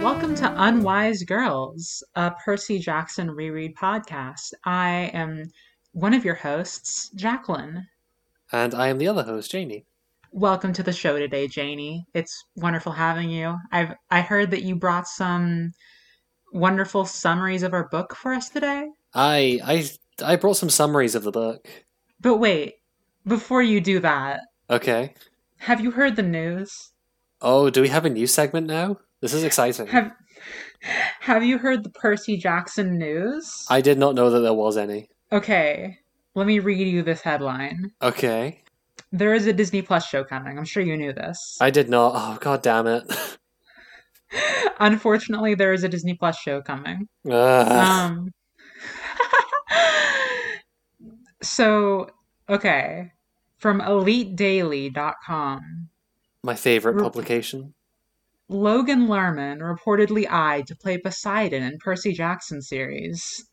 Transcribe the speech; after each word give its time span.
Welcome 0.00 0.34
to 0.36 0.54
Unwise 0.56 1.22
Girls, 1.26 2.02
a 2.14 2.30
Percy 2.42 2.78
Jackson 2.78 3.30
reread 3.30 3.74
podcast. 3.76 4.54
I 4.64 5.10
am 5.12 5.50
one 5.92 6.14
of 6.14 6.24
your 6.24 6.36
hosts, 6.36 7.10
Jacqueline. 7.10 7.86
And 8.50 8.74
I 8.74 8.88
am 8.88 8.96
the 8.96 9.08
other 9.08 9.24
host, 9.24 9.50
Janie. 9.50 9.84
Welcome 10.32 10.72
to 10.74 10.82
the 10.82 10.92
show 10.92 11.18
today, 11.18 11.48
Janie. 11.48 12.06
It's 12.14 12.44
wonderful 12.56 12.92
having 12.92 13.30
you. 13.30 13.56
I've 13.72 13.94
I 14.10 14.20
heard 14.20 14.50
that 14.52 14.62
you 14.62 14.76
brought 14.76 15.08
some 15.08 15.72
wonderful 16.52 17.04
summaries 17.04 17.62
of 17.64 17.72
our 17.74 17.88
book 17.88 18.14
for 18.14 18.32
us 18.32 18.48
today. 18.48 18.88
I 19.12 19.60
I 19.64 19.90
I 20.24 20.36
brought 20.36 20.56
some 20.56 20.70
summaries 20.70 21.14
of 21.16 21.24
the 21.24 21.32
book. 21.32 21.68
But 22.20 22.36
wait, 22.36 22.74
before 23.26 23.62
you 23.62 23.80
do 23.80 23.98
that, 24.00 24.40
Okay. 24.70 25.14
have 25.58 25.80
you 25.80 25.90
heard 25.90 26.14
the 26.14 26.22
news? 26.22 26.92
Oh, 27.40 27.68
do 27.70 27.80
we 27.82 27.88
have 27.88 28.04
a 28.04 28.10
news 28.10 28.32
segment 28.32 28.66
now? 28.68 28.98
This 29.20 29.34
is 29.34 29.42
exciting. 29.42 29.88
Have 29.88 30.12
Have 31.20 31.42
you 31.42 31.58
heard 31.58 31.82
the 31.82 31.90
Percy 31.90 32.36
Jackson 32.36 32.98
news? 32.98 33.66
I 33.68 33.80
did 33.80 33.98
not 33.98 34.14
know 34.14 34.30
that 34.30 34.40
there 34.40 34.54
was 34.54 34.76
any. 34.76 35.08
Okay, 35.32 35.98
let 36.36 36.46
me 36.46 36.60
read 36.60 36.86
you 36.86 37.02
this 37.02 37.20
headline. 37.20 37.90
Okay. 38.00 38.62
There 39.12 39.34
is 39.34 39.46
a 39.46 39.52
Disney 39.52 39.82
Plus 39.82 40.06
show 40.06 40.24
coming. 40.24 40.58
I'm 40.58 40.64
sure 40.64 40.82
you 40.82 40.96
knew 40.96 41.12
this. 41.12 41.56
I 41.60 41.70
did 41.70 41.88
not. 41.88 42.12
Oh 42.14 42.38
god 42.40 42.62
damn 42.62 42.86
it. 42.86 43.04
Unfortunately, 44.80 45.54
there 45.54 45.72
is 45.72 45.84
a 45.84 45.88
Disney 45.88 46.14
Plus 46.14 46.38
show 46.38 46.62
coming. 46.62 47.08
Ugh. 47.28 47.72
Um 47.72 48.30
So, 51.42 52.10
okay. 52.48 53.12
From 53.56 53.80
elitedaily.com. 53.80 55.88
My 56.42 56.54
favorite 56.54 56.94
Rep- 56.94 57.04
publication. 57.04 57.74
Logan 58.48 59.06
Lerman 59.06 59.60
reportedly 59.60 60.26
eyed 60.28 60.66
to 60.66 60.76
play 60.76 60.98
Poseidon 60.98 61.62
in 61.62 61.78
Percy 61.78 62.12
Jackson 62.12 62.60
series. 62.62 63.44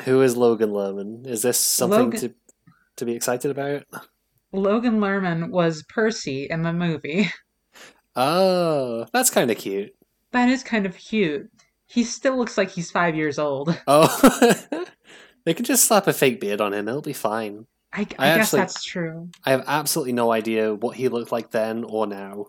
Who 0.00 0.20
is 0.22 0.36
Logan 0.36 0.70
Lerman? 0.70 1.26
Is 1.26 1.42
this 1.42 1.58
something 1.58 1.98
Logan- 1.98 2.20
to 2.20 2.34
to 2.96 3.04
be 3.06 3.14
excited 3.14 3.50
about? 3.50 3.84
Logan 4.52 5.00
Lerman 5.00 5.50
was 5.50 5.82
Percy 5.88 6.46
in 6.50 6.62
the 6.62 6.72
movie. 6.72 7.30
Oh, 8.14 9.06
that's 9.12 9.30
kind 9.30 9.50
of 9.50 9.56
cute. 9.56 9.94
That 10.32 10.48
is 10.50 10.62
kind 10.62 10.84
of 10.84 10.96
cute. 10.96 11.50
He 11.86 12.04
still 12.04 12.36
looks 12.36 12.58
like 12.58 12.70
he's 12.70 12.90
five 12.90 13.14
years 13.16 13.38
old. 13.38 13.74
Oh, 13.86 14.68
they 15.46 15.54
can 15.54 15.64
just 15.64 15.84
slap 15.86 16.06
a 16.06 16.12
fake 16.12 16.38
beard 16.40 16.60
on 16.60 16.74
him. 16.74 16.88
It'll 16.88 17.00
be 17.00 17.12
fine. 17.14 17.66
I, 17.92 18.00
I, 18.18 18.32
I 18.32 18.36
guess 18.36 18.48
actually- 18.48 18.60
that's 18.60 18.84
true. 18.84 19.30
I 19.46 19.52
have 19.52 19.64
absolutely 19.66 20.12
no 20.12 20.30
idea 20.30 20.74
what 20.74 20.96
he 20.96 21.08
looked 21.08 21.32
like 21.32 21.50
then 21.52 21.84
or 21.84 22.06
now. 22.06 22.46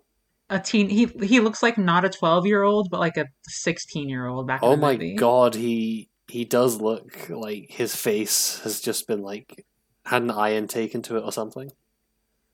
A 0.49 0.59
teen. 0.59 0.89
He 0.89 1.05
he 1.23 1.39
looks 1.39 1.63
like 1.63 1.77
not 1.77 2.03
a 2.03 2.09
twelve 2.09 2.45
year 2.45 2.63
old, 2.63 2.89
but 2.91 2.99
like 2.99 3.15
a 3.15 3.27
sixteen 3.47 4.09
year 4.09 4.27
old 4.27 4.45
back. 4.45 4.61
in 4.61 4.67
oh 4.67 4.75
the 4.75 4.75
year. 4.75 4.79
Oh 4.79 4.85
my 4.85 4.93
movie. 4.93 5.15
god, 5.15 5.55
he 5.55 6.09
he 6.27 6.43
does 6.43 6.81
look 6.81 7.29
like 7.29 7.67
his 7.69 7.95
face 7.95 8.59
has 8.65 8.81
just 8.81 9.07
been 9.07 9.21
like 9.21 9.65
had 10.05 10.21
an 10.21 10.31
iron 10.31 10.67
taken 10.67 11.01
to 11.03 11.15
it 11.15 11.21
or 11.23 11.31
something. 11.31 11.71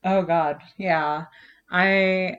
Oh 0.04 0.22
god, 0.22 0.60
yeah. 0.76 1.24
I 1.70 2.38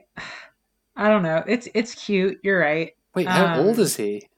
I 0.96 1.08
don't 1.08 1.22
know. 1.22 1.42
It's 1.46 1.68
it's 1.74 1.94
cute. 1.94 2.38
You're 2.42 2.58
right. 2.60 2.92
Wait, 3.14 3.26
how 3.28 3.60
old 3.60 3.76
Um, 3.76 3.82
is 3.82 3.96
he? 3.96 4.28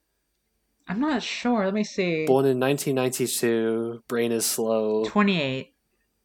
I'm 0.86 1.00
not 1.00 1.22
sure. 1.22 1.64
Let 1.64 1.74
me 1.74 1.84
see. 1.84 2.26
Born 2.26 2.44
in 2.44 2.60
1992. 2.60 4.02
Brain 4.06 4.32
is 4.32 4.44
slow. 4.44 5.04
28. 5.06 5.72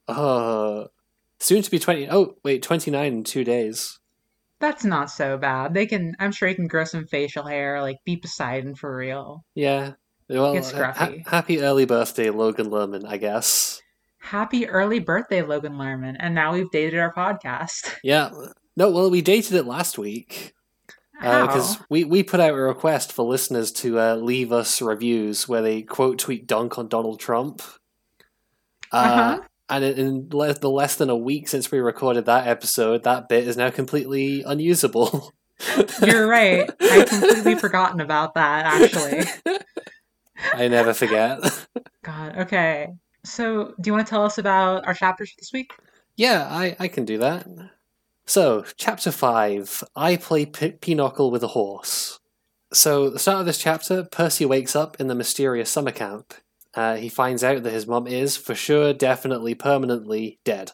Uh, 0.07 0.85
soon 1.39 1.61
to 1.61 1.71
be 1.71 1.79
20. 1.79 2.09
Oh, 2.09 2.35
wait, 2.43 2.61
29 2.61 3.13
in 3.13 3.23
two 3.23 3.43
days. 3.43 3.99
That's 4.59 4.83
not 4.83 5.09
so 5.09 5.37
bad. 5.37 5.73
They 5.73 5.85
can. 5.85 6.15
I'm 6.19 6.33
sure 6.33 6.49
he 6.49 6.55
can 6.55 6.67
grow 6.67 6.83
some 6.83 7.07
facial 7.07 7.43
hair, 7.45 7.81
like 7.81 7.97
be 8.03 8.17
Poseidon 8.17 8.75
for 8.75 8.93
real. 8.93 9.45
Yeah. 9.55 9.93
Well, 10.27 10.53
Get 10.53 10.71
ha- 10.71 11.13
happy 11.25 11.61
early 11.61 11.85
birthday, 11.85 12.29
Logan 12.29 12.69
Lerman, 12.69 13.05
I 13.07 13.17
guess. 13.17 13.81
Happy 14.19 14.67
early 14.67 14.99
birthday, 14.99 15.41
Logan 15.41 15.73
Lerman. 15.73 16.15
And 16.19 16.35
now 16.35 16.53
we've 16.53 16.69
dated 16.71 16.99
our 16.99 17.13
podcast. 17.13 17.93
Yeah. 18.03 18.29
No, 18.77 18.91
well, 18.91 19.09
we 19.09 19.21
dated 19.21 19.53
it 19.53 19.65
last 19.65 19.97
week. 19.97 20.53
because 21.19 21.75
How? 21.75 21.85
we, 21.89 22.03
we 22.05 22.23
put 22.23 22.39
out 22.39 22.51
a 22.51 22.55
request 22.55 23.11
for 23.11 23.23
listeners 23.25 23.71
to 23.73 23.99
uh, 23.99 24.15
leave 24.15 24.53
us 24.53 24.81
reviews 24.81 25.47
where 25.49 25.61
they 25.61 25.81
quote 25.81 26.17
tweet 26.19 26.47
dunk 26.47 26.77
on 26.77 26.87
Donald 26.87 27.19
Trump. 27.19 27.61
Uh, 28.91 28.95
Uh-huh. 28.95 29.41
And 29.71 29.83
in, 29.83 30.29
le- 30.31 30.53
the 30.53 30.69
less 30.69 30.95
than 30.95 31.09
a 31.11 31.15
week 31.15 31.47
since 31.47 31.71
we 31.71 31.77
recorded 31.79 32.25
that 32.25 32.47
episode, 32.47 33.03
that 33.03 33.29
bit 33.29 33.47
is 33.47 33.55
now 33.57 33.69
completely 33.69 34.41
unusable. 34.43 35.33
You're 36.05 36.27
right. 36.27 36.67
I'd 36.81 37.07
completely 37.09 37.55
forgotten 37.55 37.99
about 37.99 38.33
that, 38.35 38.65
actually. 38.81 39.25
I 40.55 40.69
never 40.69 40.93
forget. 40.93 41.39
God, 42.03 42.37
okay. 42.39 42.87
So, 43.23 43.73
do 43.79 43.87
you 43.89 43.93
want 43.93 44.05
to 44.05 44.09
tell 44.09 44.23
us 44.23 44.37
about 44.37 44.87
our 44.87 44.93
chapters 44.93 45.31
for 45.31 45.37
this 45.39 45.51
week? 45.53 45.73
yeah, 46.15 46.47
I, 46.51 46.75
I 46.79 46.87
can 46.89 47.05
do 47.05 47.17
that. 47.19 47.47
So, 48.25 48.65
chapter 48.75 49.11
5 49.11 49.83
I 49.95 50.17
play 50.17 50.45
P- 50.45 50.71
Pinochle 50.73 51.31
with 51.31 51.43
a 51.43 51.47
horse. 51.47 52.19
So, 52.73 53.07
at 53.07 53.13
the 53.13 53.19
start 53.19 53.39
of 53.39 53.45
this 53.45 53.57
chapter, 53.57 54.03
Percy 54.03 54.45
wakes 54.45 54.75
up 54.75 54.99
in 54.99 55.07
the 55.07 55.15
mysterious 55.15 55.69
summer 55.69 55.91
camp. 55.91 56.33
Uh, 56.75 56.97
he 56.97 57.09
finds 57.09 57.43
out 57.43 57.63
that 57.63 57.73
his 57.73 57.87
mum 57.87 58.05
is, 58.05 58.37
for 58.37 58.53
sure, 58.53 58.93
definitely, 58.93 59.55
permanently 59.55 60.39
dead. 60.43 60.71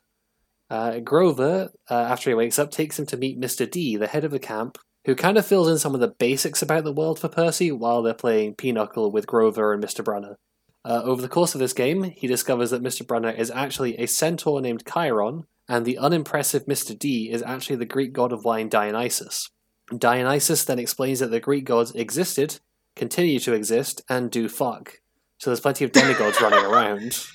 Uh, 0.70 1.00
Grover, 1.00 1.70
uh, 1.90 1.94
after 1.94 2.32
he 2.32 2.34
wakes 2.34 2.60
up, 2.60 2.72
takes 2.72 2.98
him 2.98 3.06
to 3.06 3.18
meet 3.18 3.40
Mr. 3.40 3.70
D, 3.70 3.96
the 3.96 4.08
head 4.08 4.26
of 4.26 4.32
the 4.32 4.40
camp, 4.40 4.78
who 5.06 5.16
kind 5.16 5.38
of 5.38 5.46
fills 5.46 5.70
in 5.70 5.78
some 5.78 5.94
of 5.94 6.02
the 6.02 6.08
basics 6.20 6.62
about 6.62 6.84
the 6.84 6.92
world 6.92 7.20
for 7.20 7.30
Percy 7.30 7.72
while 7.72 8.02
they're 8.02 8.14
playing 8.14 8.56
Pinochle 8.56 9.12
with 9.12 9.28
Grover 9.28 9.74
and 9.74 9.84
Mr. 9.84 10.04
Brunner. 10.04 10.38
Uh, 10.86 11.02
over 11.04 11.20
the 11.20 11.28
course 11.28 11.56
of 11.56 11.60
this 11.60 11.74
game, 11.74 12.04
he 12.04 12.28
discovers 12.28 12.70
that 12.70 12.84
Mr. 12.84 13.06
Brunner 13.06 13.32
is 13.32 13.50
actually 13.50 13.98
a 13.98 14.06
centaur 14.06 14.62
named 14.62 14.84
Chiron, 14.86 15.46
and 15.68 15.84
the 15.84 15.98
unimpressive 15.98 16.66
Mr. 16.68 16.98
D 16.98 17.32
is 17.32 17.42
actually 17.42 17.78
the 17.78 17.86
Greek 17.86 18.14
god 18.14 18.32
of 18.32 18.46
wine 18.46 18.70
Dionysus. 18.70 19.50
Dionysus 19.98 20.64
then 20.64 20.78
explains 20.78 21.20
that 21.20 21.32
the 21.32 21.40
Greek 21.40 21.66
gods 21.66 21.92
existed, 21.96 22.60
continue 22.96 23.40
to 23.40 23.54
exist, 23.54 24.04
and 24.08 24.30
do 24.30 24.48
fuck. 24.48 25.00
So 25.40 25.50
there's 25.50 25.60
plenty 25.60 25.86
of 25.86 25.92
demigods 25.92 26.40
running 26.40 26.64
around. 26.72 27.26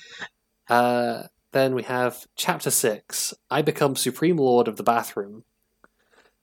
Uh, 0.69 1.23
then 1.51 1.75
we 1.75 1.83
have 1.83 2.25
Chapter 2.37 2.71
6 2.71 3.33
I 3.49 3.61
Become 3.61 3.97
Supreme 3.97 4.37
Lord 4.37 4.69
of 4.69 4.77
the 4.77 4.83
Bathroom. 4.83 5.43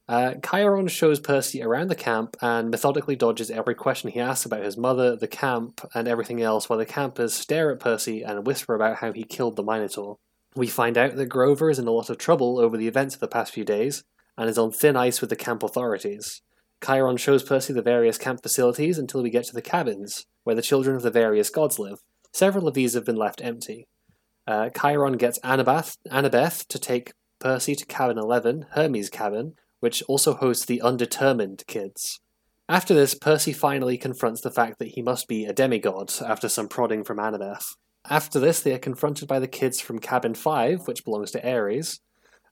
Uh, 0.09 0.35
Chiron 0.43 0.89
shows 0.89 1.21
Percy 1.21 1.63
around 1.63 1.89
the 1.89 1.95
camp 1.95 2.35
and 2.41 2.71
methodically 2.71 3.15
dodges 3.15 3.51
every 3.51 3.75
question 3.75 4.11
he 4.11 4.21
asks 4.21 4.47
about 4.47 4.65
his 4.65 4.79
mother, 4.79 5.15
the 5.15 5.29
camp, 5.29 5.83
and 5.95 6.09
everything 6.09 6.41
else 6.41 6.69
while 6.69 6.79
the 6.79 6.87
campers 6.87 7.35
stare 7.35 7.71
at 7.71 7.79
Percy 7.81 8.23
and 8.23 8.47
whisper 8.47 8.75
about 8.75 8.97
how 8.97 9.13
he 9.13 9.23
killed 9.23 9.57
the 9.57 9.63
Minotaur. 9.63 10.17
We 10.57 10.67
find 10.67 10.97
out 10.97 11.17
that 11.17 11.27
Grover 11.27 11.69
is 11.69 11.79
in 11.79 11.87
a 11.87 11.91
lot 11.91 12.09
of 12.09 12.17
trouble 12.17 12.59
over 12.59 12.79
the 12.79 12.89
events 12.89 13.15
of 13.15 13.21
the 13.21 13.29
past 13.29 13.53
few 13.53 13.65
days 13.65 14.03
and 14.39 14.49
is 14.49 14.57
on 14.57 14.73
thin 14.73 14.97
ice 14.97 15.21
with 15.21 15.29
the 15.29 15.37
camp 15.37 15.63
authorities. 15.63 16.41
Chiron 16.83 17.19
shows 17.19 17.43
Percy 17.43 17.75
the 17.75 17.83
various 17.83 18.17
camp 18.17 18.43
facilities 18.43 18.99
until 18.99 19.23
we 19.23 19.31
get 19.31 19.45
to 19.45 19.55
the 19.55 19.61
cabins, 19.61 20.25
where 20.45 20.57
the 20.57 20.63
children 20.63 20.97
of 20.97 21.03
the 21.03 21.11
various 21.11 21.51
gods 21.51 21.79
live. 21.79 21.99
Several 22.33 22.67
of 22.67 22.75
these 22.75 22.95
have 22.95 23.05
been 23.05 23.17
left 23.17 23.43
empty. 23.43 23.89
Uh, 24.47 24.71
Chiron 24.71 25.19
gets 25.19 25.39
Annabeth, 25.41 25.99
Annabeth 26.11 26.67
to 26.69 26.79
take 26.79 27.13
Percy 27.41 27.75
to 27.75 27.85
Cabin 27.85 28.17
11, 28.17 28.67
Hermes' 28.71 29.11
cabin, 29.11 29.55
which 29.81 30.03
also 30.09 30.35
hosts 30.35 30.65
the 30.65 30.81
undetermined 30.83 31.65
kids. 31.67 32.21
After 32.69 32.95
this, 32.95 33.15
Percy 33.15 33.53
finally 33.53 33.97
confronts 33.97 34.41
the 34.41 34.51
fact 34.51 34.79
that 34.79 34.89
he 34.89 35.03
must 35.03 35.27
be 35.27 35.47
a 35.47 35.53
demigod 35.53 36.13
after 36.25 36.49
some 36.49 36.69
prodding 36.69 37.03
from 37.03 37.19
Annabeth. 37.19 37.77
After 38.09 38.39
this, 38.39 38.61
they 38.61 38.75
are 38.75 38.79
confronted 38.79 39.27
by 39.29 39.39
the 39.39 39.49
kids 39.49 39.81
from 39.81 39.99
Cabin 39.99 40.35
5, 40.35 40.87
which 40.87 41.05
belongs 41.05 41.31
to 41.33 41.51
Ares, 41.51 42.01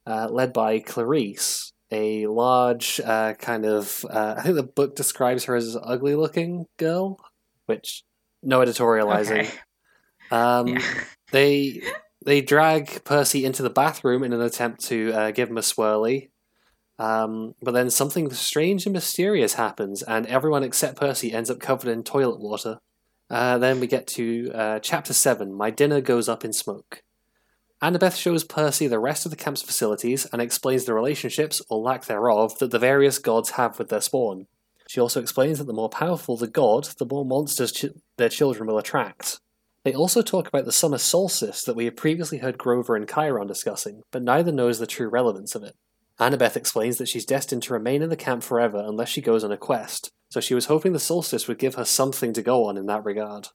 uh, 0.06 0.28
led 0.30 0.52
by 0.52 0.80
Clarisse, 0.80 1.72
a 1.90 2.26
large, 2.26 3.00
uh, 3.04 3.34
kind 3.34 3.66
of. 3.66 4.04
Uh, 4.08 4.34
I 4.36 4.42
think 4.42 4.56
the 4.56 4.62
book 4.62 4.96
describes 4.96 5.44
her 5.44 5.54
as 5.54 5.74
an 5.74 5.82
ugly 5.84 6.14
looking 6.14 6.66
girl, 6.78 7.18
which, 7.66 8.02
no 8.42 8.60
editorializing. 8.60 9.44
Okay. 9.44 9.50
Um, 10.30 10.68
Yeah. 10.68 11.04
They 11.32 11.82
they 12.24 12.40
drag 12.40 13.04
Percy 13.04 13.44
into 13.44 13.62
the 13.62 13.70
bathroom 13.70 14.22
in 14.22 14.32
an 14.32 14.40
attempt 14.40 14.84
to 14.86 15.12
uh, 15.12 15.30
give 15.30 15.50
him 15.50 15.58
a 15.58 15.62
swirly. 15.62 16.30
Um, 16.98 17.54
but 17.62 17.72
then 17.72 17.90
something 17.90 18.30
strange 18.30 18.86
and 18.86 18.92
mysterious 18.94 19.54
happens, 19.54 20.02
and 20.02 20.26
everyone 20.26 20.62
except 20.62 20.98
Percy 20.98 21.32
ends 21.32 21.50
up 21.50 21.60
covered 21.60 21.90
in 21.90 22.02
toilet 22.02 22.40
water. 22.40 22.78
Uh, 23.28 23.58
then 23.58 23.80
we 23.80 23.86
get 23.86 24.06
to 24.06 24.50
uh, 24.54 24.78
chapter 24.78 25.12
7 25.12 25.52
My 25.52 25.70
Dinner 25.70 26.00
Goes 26.00 26.28
Up 26.28 26.44
in 26.44 26.52
Smoke. 26.52 27.02
Annabeth 27.82 28.16
shows 28.16 28.44
Percy 28.44 28.86
the 28.86 28.98
rest 28.98 29.26
of 29.26 29.30
the 29.30 29.36
camp's 29.36 29.60
facilities 29.60 30.24
and 30.32 30.40
explains 30.40 30.84
the 30.84 30.94
relationships, 30.94 31.60
or 31.68 31.80
lack 31.80 32.06
thereof, 32.06 32.58
that 32.58 32.70
the 32.70 32.78
various 32.78 33.18
gods 33.18 33.50
have 33.50 33.78
with 33.78 33.90
their 33.90 34.00
spawn. 34.00 34.46
She 34.88 35.00
also 35.00 35.20
explains 35.20 35.58
that 35.58 35.64
the 35.64 35.74
more 35.74 35.90
powerful 35.90 36.36
the 36.36 36.46
god, 36.46 36.84
the 36.98 37.04
more 37.04 37.24
monsters 37.24 37.72
ch- 37.72 37.86
their 38.16 38.28
children 38.28 38.68
will 38.68 38.78
attract. 38.78 39.40
They 39.84 39.92
also 39.92 40.22
talk 40.22 40.48
about 40.48 40.64
the 40.64 40.72
summer 40.72 40.98
solstice 40.98 41.62
that 41.64 41.76
we 41.76 41.84
have 41.84 41.96
previously 41.96 42.38
heard 42.38 42.56
Grover 42.56 42.96
and 42.96 43.08
Chiron 43.08 43.46
discussing, 43.46 44.02
but 44.10 44.22
neither 44.22 44.52
knows 44.52 44.78
the 44.78 44.86
true 44.86 45.08
relevance 45.08 45.54
of 45.54 45.62
it. 45.62 45.76
Annabeth 46.18 46.56
explains 46.56 46.98
that 46.98 47.08
she's 47.08 47.26
destined 47.26 47.62
to 47.64 47.74
remain 47.74 48.02
in 48.02 48.08
the 48.08 48.16
camp 48.16 48.42
forever 48.42 48.82
unless 48.84 49.08
she 49.08 49.20
goes 49.20 49.44
on 49.44 49.52
a 49.52 49.56
quest, 49.56 50.10
so 50.30 50.40
she 50.40 50.54
was 50.54 50.66
hoping 50.66 50.92
the 50.92 50.98
solstice 50.98 51.46
would 51.46 51.58
give 51.58 51.74
her 51.74 51.84
something 51.84 52.32
to 52.32 52.42
go 52.42 52.64
on 52.64 52.76
in 52.76 52.86
that 52.86 53.04
regard. 53.04 53.48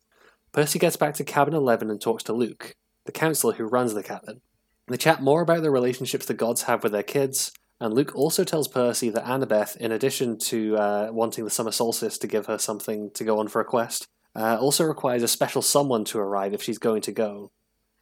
Percy 0.52 0.78
gets 0.78 0.98
back 0.98 1.16
to 1.16 1.24
cabin 1.24 1.54
11 1.54 1.90
and 1.90 2.00
talks 2.00 2.24
to 2.24 2.34
Luke, 2.34 2.76
the 3.06 3.12
counselor 3.12 3.54
who 3.54 3.66
runs 3.66 3.94
the 3.94 4.04
cabin. 4.04 4.42
They 4.88 4.98
chat 4.98 5.22
more 5.22 5.42
about 5.42 5.64
the 5.64 5.72
relationships 5.72 6.26
the 6.26 6.34
gods 6.34 6.64
have 6.64 6.84
with 6.84 6.92
their 6.92 7.04
kids, 7.04 7.52
and 7.80 7.94
Luke 7.96 8.12
also 8.14 8.44
tells 8.44 8.68
Percy 8.68 9.10
that 9.10 9.26
Annabeth, 9.26 9.76
in 9.78 9.92
addition 9.92 10.38
to 10.38 10.78
uh, 10.78 11.10
wanting 11.12 11.46
the 11.46 11.50
summer 11.50 11.72
solstice 11.72 12.20
to 12.20 12.28
give 12.28 12.46
her 12.46 12.60
something 12.60 13.10
to 13.16 13.24
go 13.24 13.40
on 13.40 13.48
for 13.48 13.60
a 13.60 13.66
quest, 13.66 14.08
uh, 14.36 14.58
also 14.60 14.84
requires 14.84 15.24
a 15.24 15.28
special 15.28 15.64
someone 15.64 16.06
to 16.06 16.20
arrive 16.20 16.54
if 16.54 16.62
she's 16.62 16.78
going 16.78 17.02
to 17.02 17.12
go. 17.12 17.52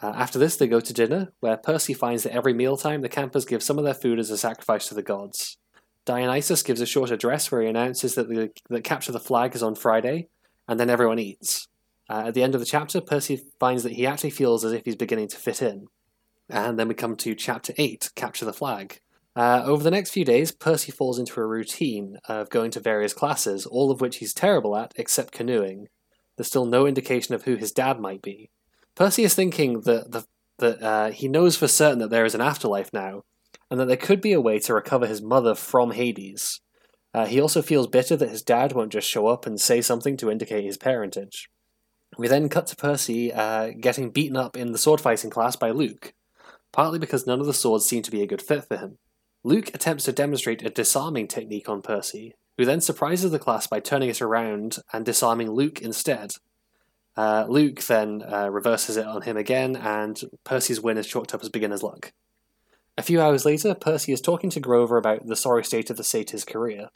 Uh, 0.02 0.14
after 0.16 0.40
this, 0.40 0.56
they 0.56 0.68
go 0.68 0.80
to 0.80 0.94
dinner, 0.94 1.34
where 1.40 1.58
Percy 1.58 1.94
finds 1.94 2.24
that 2.24 2.34
every 2.34 2.54
mealtime 2.54 3.02
the 3.02 3.10
campers 3.10 3.46
give 3.46 3.62
some 3.62 3.78
of 3.78 3.84
their 3.84 3.94
food 3.94 4.20
as 4.20 4.30
a 4.30 4.38
sacrifice 4.38 4.88
to 4.88 4.96
the 4.96 5.04
gods. 5.04 5.58
Dionysus 6.06 6.64
gives 6.64 6.82
a 6.82 6.86
short 6.86 7.12
address 7.12 7.52
where 7.52 7.62
he 7.62 7.68
announces 7.68 8.16
that 8.16 8.30
the 8.30 8.50
that 8.70 8.84
capture 8.84 9.12
the 9.12 9.20
flag 9.20 9.54
is 9.56 9.62
on 9.62 9.76
Friday, 9.76 10.28
and 10.68 10.80
then 10.80 10.90
everyone 10.90 11.20
eats. 11.20 11.68
Uh, 12.10 12.24
at 12.28 12.34
the 12.34 12.42
end 12.42 12.56
of 12.56 12.62
the 12.62 12.66
chapter, 12.66 13.02
Percy 13.02 13.42
finds 13.60 13.84
that 13.84 13.92
he 13.92 14.08
actually 14.08 14.32
feels 14.32 14.66
as 14.66 14.72
if 14.72 14.84
he's 14.86 14.96
beginning 14.96 15.28
to 15.28 15.38
fit 15.38 15.62
in. 15.62 15.86
And 16.50 16.80
then 16.80 16.88
we 16.88 16.96
come 16.96 17.16
to 17.18 17.36
chapter 17.36 17.74
8, 17.78 18.12
Capture 18.16 18.46
the 18.46 18.54
Flag. 18.54 19.00
Uh, 19.36 19.62
over 19.64 19.84
the 19.84 19.92
next 19.92 20.10
few 20.10 20.26
days, 20.26 20.52
Percy 20.52 20.92
falls 20.92 21.20
into 21.20 21.40
a 21.40 21.46
routine 21.46 22.18
of 22.28 22.50
going 22.50 22.72
to 22.72 22.80
various 22.80 23.14
classes, 23.14 23.68
all 23.68 23.92
of 23.92 24.02
which 24.02 24.18
he's 24.18 24.34
terrible 24.34 24.76
at 24.76 24.92
except 24.96 25.32
canoeing. 25.32 25.88
There's 26.36 26.48
still 26.48 26.66
no 26.66 26.88
indication 26.88 27.36
of 27.36 27.44
who 27.44 27.56
his 27.56 27.72
dad 27.72 28.00
might 28.00 28.24
be. 28.24 28.50
Percy 29.00 29.24
is 29.24 29.34
thinking 29.34 29.82
that, 29.82 30.12
the, 30.12 30.26
that 30.58 30.84
uh, 30.84 31.12
he 31.12 31.30
knows 31.30 31.56
for 31.56 31.70
certain 31.70 32.00
that 32.00 32.10
there 32.10 32.26
is 32.26 32.36
an 32.36 32.42
afterlife 32.42 32.92
now, 32.92 33.24
and 33.72 33.80
that 33.80 33.86
there 33.86 33.96
could 33.96 34.20
be 34.20 34.34
a 34.34 34.42
way 34.42 34.60
to 34.60 34.74
recover 34.74 35.08
his 35.08 35.22
mother 35.22 35.56
from 35.56 35.92
Hades. 35.92 36.60
Uh, 37.14 37.26
he 37.26 37.40
also 37.40 37.62
feels 37.62 37.88
bitter 37.88 38.18
that 38.18 38.30
his 38.30 38.42
dad 38.44 38.74
won't 38.74 38.92
just 38.92 39.08
show 39.08 39.28
up 39.28 39.46
and 39.46 39.60
say 39.60 39.80
something 39.80 40.18
to 40.18 40.30
indicate 40.30 40.66
his 40.66 40.78
parentage. 40.78 41.50
We 42.18 42.28
then 42.28 42.50
cut 42.50 42.68
to 42.68 42.76
Percy 42.76 43.32
uh, 43.32 43.72
getting 43.80 44.10
beaten 44.10 44.36
up 44.36 44.58
in 44.58 44.74
the 44.74 44.78
sword 44.78 45.00
fighting 45.00 45.30
class 45.30 45.56
by 45.56 45.72
Luke, 45.72 46.14
partly 46.74 47.00
because 47.00 47.26
none 47.26 47.40
of 47.40 47.46
the 47.46 47.54
swords 47.54 47.86
seem 47.86 48.04
to 48.04 48.12
be 48.12 48.22
a 48.22 48.28
good 48.28 48.42
fit 48.42 48.66
for 48.66 48.76
him. 48.76 48.98
Luke 49.46 49.70
attempts 49.74 50.04
to 50.04 50.12
demonstrate 50.12 50.66
a 50.66 50.70
disarming 50.70 51.30
technique 51.30 51.70
on 51.70 51.82
Percy, 51.82 52.36
who 52.58 52.66
then 52.66 52.82
surprises 52.82 53.32
the 53.32 53.40
class 53.40 53.66
by 53.66 53.80
turning 53.80 54.10
it 54.10 54.22
around 54.22 54.80
and 54.92 55.06
disarming 55.06 55.52
Luke 55.52 55.82
instead. 55.82 56.34
Uh, 57.20 57.46
Luke 57.50 57.82
then 57.82 58.24
uh, 58.32 58.50
reverses 58.50 58.96
it 58.96 59.06
on 59.06 59.24
him 59.24 59.36
again, 59.36 59.76
and 59.76 60.22
Percy's 60.46 60.80
win 60.80 60.98
is 60.98 61.06
chalked 61.06 61.34
up 61.34 61.42
as 61.42 61.50
beginner's 61.50 61.84
luck. 61.84 62.14
A 62.98 63.02
few 63.02 63.20
hours 63.20 63.44
later, 63.44 63.76
Percy 63.76 64.14
is 64.14 64.22
talking 64.22 64.50
to 64.52 64.62
Grover 64.62 64.96
about 64.96 65.28
the 65.28 65.36
sorry 65.36 65.66
state 65.66 65.90
of 65.90 65.98
the 65.98 66.04
satyr's 66.06 66.46
career. 66.46 66.88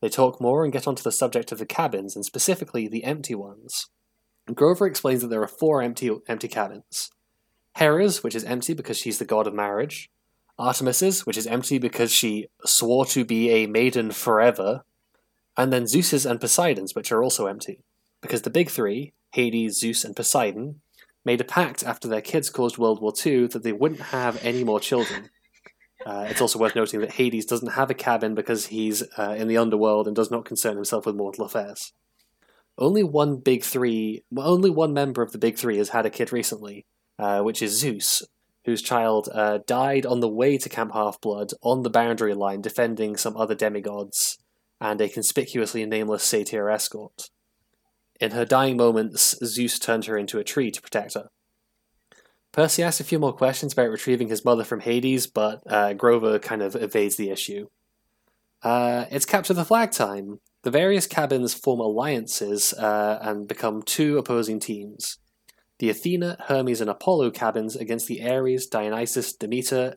They 0.00 0.08
talk 0.08 0.40
more 0.40 0.64
and 0.64 0.72
get 0.72 0.88
onto 0.88 1.04
the 1.04 1.12
subject 1.12 1.52
of 1.52 1.58
the 1.58 1.66
cabins, 1.66 2.16
and 2.16 2.24
specifically 2.24 2.88
the 2.88 3.04
empty 3.04 3.36
ones. 3.36 3.86
Grover 4.52 4.88
explains 4.88 5.20
that 5.20 5.28
there 5.28 5.42
are 5.42 5.46
four 5.46 5.80
empty, 5.82 6.10
empty 6.26 6.48
cabins 6.48 7.12
Hera's, 7.76 8.24
which 8.24 8.34
is 8.34 8.42
empty 8.42 8.74
because 8.74 8.98
she's 8.98 9.20
the 9.20 9.24
god 9.24 9.46
of 9.46 9.54
marriage, 9.54 10.10
Artemis's, 10.58 11.24
which 11.26 11.36
is 11.36 11.46
empty 11.46 11.78
because 11.78 12.10
she 12.10 12.48
swore 12.64 13.06
to 13.06 13.24
be 13.24 13.50
a 13.50 13.68
maiden 13.68 14.10
forever, 14.10 14.82
and 15.56 15.72
then 15.72 15.86
Zeus's 15.86 16.26
and 16.26 16.40
Poseidon's, 16.40 16.96
which 16.96 17.12
are 17.12 17.22
also 17.22 17.46
empty, 17.46 17.84
because 18.20 18.42
the 18.42 18.50
big 18.50 18.68
three, 18.68 19.12
Hades, 19.32 19.78
Zeus, 19.78 20.04
and 20.04 20.16
Poseidon, 20.16 20.80
made 21.24 21.40
a 21.40 21.44
pact 21.44 21.82
after 21.82 22.08
their 22.08 22.20
kids 22.20 22.50
caused 22.50 22.78
World 22.78 23.00
War 23.00 23.12
II 23.24 23.48
that 23.48 23.62
they 23.62 23.72
wouldn't 23.72 24.00
have 24.00 24.42
any 24.44 24.64
more 24.64 24.80
children. 24.80 25.30
Uh, 26.04 26.26
it's 26.28 26.40
also 26.40 26.58
worth 26.58 26.74
noting 26.74 27.00
that 27.00 27.12
Hades 27.12 27.44
doesn't 27.44 27.72
have 27.72 27.90
a 27.90 27.94
cabin 27.94 28.34
because 28.34 28.66
he's 28.66 29.02
uh, 29.18 29.34
in 29.36 29.48
the 29.48 29.58
underworld 29.58 30.06
and 30.06 30.16
does 30.16 30.30
not 30.30 30.46
concern 30.46 30.76
himself 30.76 31.04
with 31.04 31.14
mortal 31.14 31.44
affairs. 31.44 31.92
Only 32.78 33.02
one 33.02 33.36
big 33.36 33.62
three, 33.62 34.24
well, 34.30 34.48
only 34.48 34.70
one 34.70 34.94
member 34.94 35.20
of 35.22 35.32
the 35.32 35.38
big 35.38 35.58
three 35.58 35.76
has 35.76 35.90
had 35.90 36.06
a 36.06 36.10
kid 36.10 36.32
recently, 36.32 36.86
uh, 37.18 37.42
which 37.42 37.60
is 37.60 37.78
Zeus, 37.78 38.22
whose 38.64 38.80
child 38.80 39.28
uh, 39.32 39.58
died 39.66 40.06
on 40.06 40.20
the 40.20 40.28
way 40.28 40.56
to 40.56 40.68
Camp 40.70 40.92
Half 40.94 41.20
Blood 41.20 41.50
on 41.62 41.82
the 41.82 41.90
boundary 41.90 42.32
line 42.32 42.62
defending 42.62 43.16
some 43.16 43.36
other 43.36 43.54
demigods 43.54 44.38
and 44.80 44.98
a 45.02 45.08
conspicuously 45.10 45.84
nameless 45.84 46.22
satyr 46.22 46.70
escort. 46.70 47.28
In 48.20 48.32
her 48.32 48.44
dying 48.44 48.76
moments, 48.76 49.34
Zeus 49.42 49.78
turned 49.78 50.04
her 50.04 50.16
into 50.16 50.38
a 50.38 50.44
tree 50.44 50.70
to 50.70 50.82
protect 50.82 51.14
her. 51.14 51.30
Percy 52.52 52.82
asks 52.82 53.00
a 53.00 53.04
few 53.04 53.18
more 53.18 53.32
questions 53.32 53.72
about 53.72 53.90
retrieving 53.90 54.28
his 54.28 54.44
mother 54.44 54.64
from 54.64 54.80
Hades, 54.80 55.26
but 55.26 55.62
uh, 55.66 55.94
Grover 55.94 56.38
kind 56.38 56.62
of 56.62 56.76
evades 56.76 57.16
the 57.16 57.30
issue. 57.30 57.68
Uh, 58.62 59.06
it's 59.10 59.24
capture 59.24 59.54
the 59.54 59.64
flag 59.64 59.92
time. 59.92 60.40
The 60.62 60.70
various 60.70 61.06
cabins 61.06 61.54
form 61.54 61.80
alliances 61.80 62.74
uh, 62.74 63.18
and 63.22 63.48
become 63.48 63.82
two 63.82 64.18
opposing 64.18 64.60
teams. 64.60 65.18
The 65.78 65.88
Athena, 65.88 66.36
Hermes, 66.48 66.82
and 66.82 66.90
Apollo 66.90 67.30
cabins 67.30 67.74
against 67.74 68.06
the 68.06 68.28
Ares, 68.28 68.66
Dionysus, 68.66 69.32
Demeter, 69.32 69.96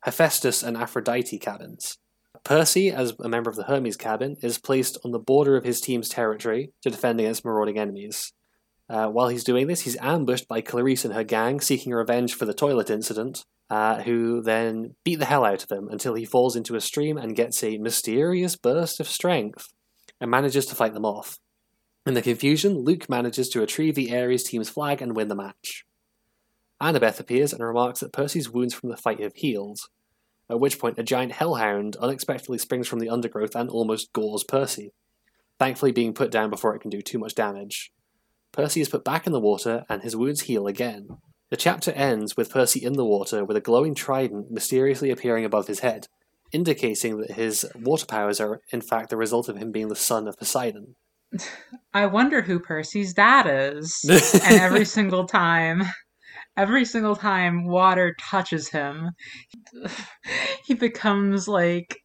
Hephaestus, 0.00 0.62
and 0.62 0.76
Aphrodite 0.76 1.38
cabins. 1.38 1.96
Percy, 2.44 2.90
as 2.90 3.14
a 3.20 3.28
member 3.28 3.48
of 3.48 3.56
the 3.56 3.64
Hermes 3.64 3.96
cabin, 3.96 4.36
is 4.42 4.58
placed 4.58 4.98
on 5.02 5.12
the 5.12 5.18
border 5.18 5.56
of 5.56 5.64
his 5.64 5.80
team's 5.80 6.10
territory 6.10 6.72
to 6.82 6.90
defend 6.90 7.18
against 7.18 7.44
marauding 7.44 7.78
enemies. 7.78 8.32
Uh, 8.88 9.08
while 9.08 9.28
he's 9.28 9.44
doing 9.44 9.66
this, 9.66 9.80
he's 9.80 9.96
ambushed 9.98 10.46
by 10.46 10.60
Clarisse 10.60 11.06
and 11.06 11.14
her 11.14 11.24
gang 11.24 11.58
seeking 11.60 11.92
revenge 11.92 12.34
for 12.34 12.44
the 12.44 12.52
toilet 12.52 12.90
incident, 12.90 13.46
uh, 13.70 14.02
who 14.02 14.42
then 14.42 14.94
beat 15.04 15.16
the 15.16 15.24
hell 15.24 15.44
out 15.44 15.64
of 15.64 15.72
him 15.72 15.88
until 15.88 16.14
he 16.14 16.26
falls 16.26 16.54
into 16.54 16.76
a 16.76 16.82
stream 16.82 17.16
and 17.16 17.34
gets 17.34 17.64
a 17.64 17.78
mysterious 17.78 18.56
burst 18.56 19.00
of 19.00 19.08
strength 19.08 19.72
and 20.20 20.30
manages 20.30 20.66
to 20.66 20.74
fight 20.74 20.92
them 20.92 21.06
off. 21.06 21.38
In 22.04 22.12
the 22.12 22.20
confusion, 22.20 22.84
Luke 22.84 23.08
manages 23.08 23.48
to 23.48 23.60
retrieve 23.60 23.94
the 23.94 24.14
Ares 24.14 24.44
team's 24.44 24.68
flag 24.68 25.00
and 25.00 25.16
win 25.16 25.28
the 25.28 25.34
match. 25.34 25.86
Annabeth 26.78 27.18
appears 27.18 27.54
and 27.54 27.62
remarks 27.62 28.00
that 28.00 28.12
Percy's 28.12 28.50
wounds 28.50 28.74
from 28.74 28.90
the 28.90 28.96
fight 28.98 29.20
have 29.20 29.34
healed, 29.36 29.78
at 30.50 30.60
which 30.60 30.78
point 30.78 30.98
a 30.98 31.02
giant 31.02 31.32
hellhound 31.32 31.96
unexpectedly 31.96 32.58
springs 32.58 32.86
from 32.86 32.98
the 32.98 33.08
undergrowth 33.08 33.54
and 33.54 33.70
almost 33.70 34.12
gores 34.12 34.44
Percy, 34.44 34.92
thankfully 35.58 35.92
being 35.92 36.12
put 36.12 36.30
down 36.30 36.50
before 36.50 36.74
it 36.74 36.80
can 36.80 36.90
do 36.90 37.00
too 37.00 37.18
much 37.18 37.34
damage. 37.34 37.92
Percy 38.52 38.80
is 38.80 38.88
put 38.88 39.04
back 39.04 39.26
in 39.26 39.32
the 39.32 39.40
water 39.40 39.84
and 39.88 40.02
his 40.02 40.14
wounds 40.14 40.42
heal 40.42 40.66
again. 40.66 41.08
The 41.50 41.56
chapter 41.56 41.92
ends 41.92 42.36
with 42.36 42.50
Percy 42.50 42.82
in 42.82 42.94
the 42.94 43.04
water 43.04 43.44
with 43.44 43.56
a 43.56 43.60
glowing 43.60 43.94
trident 43.94 44.50
mysteriously 44.50 45.10
appearing 45.10 45.44
above 45.44 45.66
his 45.66 45.80
head, 45.80 46.06
indicating 46.52 47.18
that 47.18 47.32
his 47.32 47.66
water 47.74 48.06
powers 48.06 48.40
are 48.40 48.60
in 48.70 48.80
fact 48.80 49.10
the 49.10 49.16
result 49.16 49.48
of 49.48 49.56
him 49.56 49.72
being 49.72 49.88
the 49.88 49.96
son 49.96 50.28
of 50.28 50.38
Poseidon. 50.38 50.94
I 51.94 52.06
wonder 52.06 52.42
who 52.42 52.60
Percy's 52.60 53.12
dad 53.12 53.46
is. 53.46 54.04
and 54.44 54.60
every 54.60 54.84
single 54.84 55.26
time, 55.26 55.82
every 56.56 56.84
single 56.84 57.16
time 57.16 57.66
water 57.66 58.14
touches 58.20 58.68
him, 58.68 59.10
he 60.64 60.74
becomes 60.74 61.48
like 61.48 62.02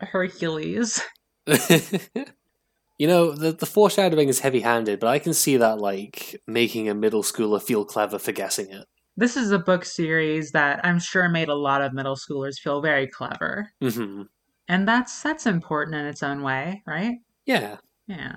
Hercules. 0.00 1.02
you 1.46 3.06
know, 3.06 3.32
the 3.32 3.52
the 3.52 3.66
foreshadowing 3.66 4.28
is 4.28 4.40
heavy-handed, 4.40 5.00
but 5.00 5.08
I 5.08 5.18
can 5.18 5.34
see 5.34 5.56
that 5.56 5.78
like 5.78 6.40
making 6.46 6.88
a 6.88 6.94
middle 6.94 7.22
schooler 7.22 7.62
feel 7.62 7.84
clever 7.84 8.18
for 8.18 8.32
guessing 8.32 8.70
it. 8.70 8.86
This 9.16 9.36
is 9.36 9.50
a 9.50 9.58
book 9.58 9.84
series 9.84 10.52
that 10.52 10.80
I'm 10.84 10.98
sure 10.98 11.28
made 11.28 11.48
a 11.48 11.54
lot 11.54 11.82
of 11.82 11.92
middle 11.92 12.16
schoolers 12.16 12.58
feel 12.58 12.80
very 12.80 13.06
clever. 13.06 13.70
Mm-hmm. 13.82 14.22
And 14.68 14.86
that's 14.86 15.22
that's 15.22 15.46
important 15.46 15.96
in 15.96 16.06
its 16.06 16.22
own 16.22 16.42
way, 16.42 16.82
right? 16.86 17.16
Yeah. 17.44 17.78
Yeah. 18.06 18.36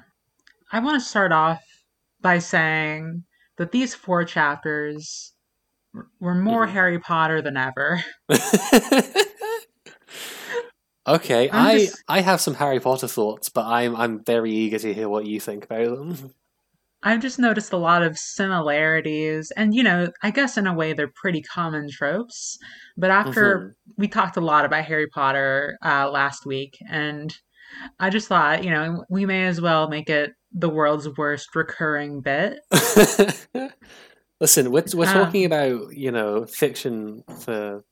I 0.72 0.80
want 0.80 1.00
to 1.00 1.08
start 1.08 1.32
off 1.32 1.62
by 2.22 2.40
saying 2.40 3.24
that 3.58 3.72
these 3.72 3.94
four 3.94 4.26
chapters 4.26 5.33
were 6.20 6.36
more 6.36 6.66
Mhm. 6.68 6.72
Harry 6.72 7.00
Potter 7.00 7.42
than 7.42 7.58
ever. 7.58 8.04
okay, 11.08 11.50
I'm 11.50 11.66
I 11.68 11.78
just- 11.80 12.04
I 12.08 12.22
have 12.22 12.42
some 12.42 12.56
Harry 12.56 12.80
Potter 12.80 13.08
thoughts, 13.08 13.50
but 13.50 13.66
I'm 13.66 13.96
I'm 13.96 14.24
very 14.24 14.52
eager 14.52 14.80
to 14.80 14.94
hear 14.94 15.10
what 15.10 15.26
you 15.26 15.40
think 15.40 15.66
about 15.66 15.96
them. 15.98 16.34
I've 17.06 17.20
just 17.22 17.38
noticed 17.38 17.74
a 17.74 17.78
lot 17.78 18.02
of 18.02 18.18
similarities, 18.18 19.52
and 19.58 19.76
you 19.76 19.84
know, 19.84 20.08
I 20.24 20.32
guess 20.32 20.58
in 20.58 20.68
a 20.68 20.74
way 20.74 20.94
they're 20.94 21.12
pretty 21.22 21.42
common 21.42 21.90
tropes. 21.92 22.58
But 22.98 23.12
after 23.12 23.60
Mhm. 23.60 23.72
we 23.98 24.08
talked 24.08 24.38
a 24.38 24.42
lot 24.42 24.64
about 24.66 24.86
Harry 24.86 25.08
Potter 25.08 25.78
uh, 25.86 26.10
last 26.10 26.46
week, 26.46 26.78
and 26.90 27.36
I 28.00 28.10
just 28.10 28.28
thought, 28.30 28.64
you 28.64 28.70
know, 28.72 29.04
we 29.10 29.26
may 29.26 29.46
as 29.48 29.60
well 29.60 29.90
make 29.90 30.10
it 30.10 30.32
the 30.54 30.70
world's 30.70 31.10
worst 31.18 31.54
recurring 31.56 32.22
bit. 32.22 32.60
Listen, 34.40 34.72
we're, 34.72 34.84
we're 34.94 35.08
Um, 35.08 35.14
talking 35.14 35.46
about, 35.46 35.96
you 35.96 36.12
know, 36.12 36.46
fiction 36.46 37.24
for 37.42 37.84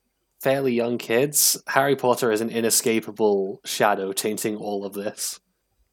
fairly 0.41 0.74
young 0.74 0.98
kids. 0.98 1.62
Harry 1.67 1.95
Potter 1.95 2.31
is 2.31 2.41
an 2.41 2.50
inescapable 2.50 3.62
shadow 3.63 4.12
tainting 4.12 4.57
all 4.57 4.83
of 4.86 4.93
this. 4.93 5.39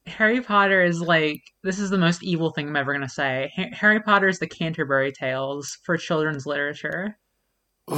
Harry 0.07 0.41
Potter 0.41 0.83
is 0.83 1.01
like 1.01 1.41
this 1.63 1.77
is 1.77 1.91
the 1.91 1.97
most 1.97 2.23
evil 2.23 2.49
thing 2.49 2.67
I'm 2.67 2.75
ever 2.75 2.93
gonna 2.93 3.07
say. 3.07 3.51
Ha- 3.55 3.69
Harry 3.73 3.99
Potter 4.01 4.27
is 4.27 4.39
the 4.39 4.47
Canterbury 4.47 5.11
Tales 5.11 5.77
for 5.83 5.97
children's 5.97 6.45
literature. 6.47 7.17
the 7.87 7.95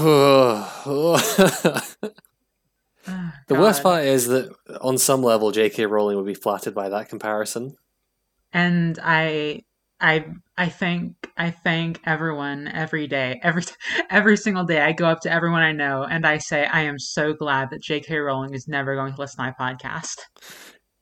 Oh, 3.07 3.59
worst 3.59 3.81
part 3.83 4.03
is 4.05 4.27
that 4.27 4.53
on 4.81 4.97
some 4.97 5.23
level, 5.23 5.51
J.K. 5.51 5.85
Rowling 5.85 6.17
would 6.17 6.25
be 6.25 6.33
flattered 6.33 6.75
by 6.75 6.89
that 6.89 7.09
comparison. 7.09 7.75
and 8.53 8.99
I, 9.01 9.63
I, 10.01 10.25
I 10.57 10.67
thank 10.69 11.13
I 11.37 11.51
thank 11.51 12.01
everyone 12.05 12.67
every 12.67 13.07
day, 13.07 13.39
every 13.43 13.63
every 14.09 14.35
single 14.35 14.63
day. 14.63 14.81
I 14.81 14.91
go 14.93 15.05
up 15.05 15.21
to 15.21 15.31
everyone 15.31 15.61
I 15.61 15.71
know 15.71 16.03
and 16.03 16.25
I 16.25 16.39
say 16.39 16.65
I 16.65 16.81
am 16.81 16.97
so 16.99 17.33
glad 17.33 17.69
that 17.69 17.81
J.K. 17.81 18.17
Rowling 18.17 18.53
is 18.53 18.67
never 18.67 18.95
going 18.95 19.13
to 19.13 19.19
listen 19.19 19.43
to 19.45 19.53
my 19.59 19.73
podcast. 19.73 20.15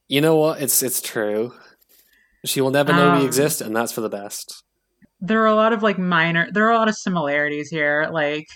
You 0.07 0.21
know 0.21 0.35
what? 0.35 0.61
It's 0.61 0.83
it's 0.83 1.01
true. 1.01 1.53
She 2.45 2.61
will 2.61 2.71
never 2.71 2.91
know 2.93 3.13
we 3.13 3.19
Um, 3.19 3.25
exist, 3.25 3.61
and 3.61 3.75
that's 3.75 3.91
for 3.91 4.01
the 4.01 4.09
best. 4.09 4.63
there 5.21 5.41
are 5.41 5.47
a 5.47 5.55
lot 5.55 5.73
of 5.73 5.83
like 5.83 5.97
minor 5.99 6.47
there 6.51 6.65
are 6.67 6.71
a 6.71 6.77
lot 6.77 6.87
of 6.87 6.95
similarities 6.95 7.69
here 7.69 8.07
like 8.11 8.47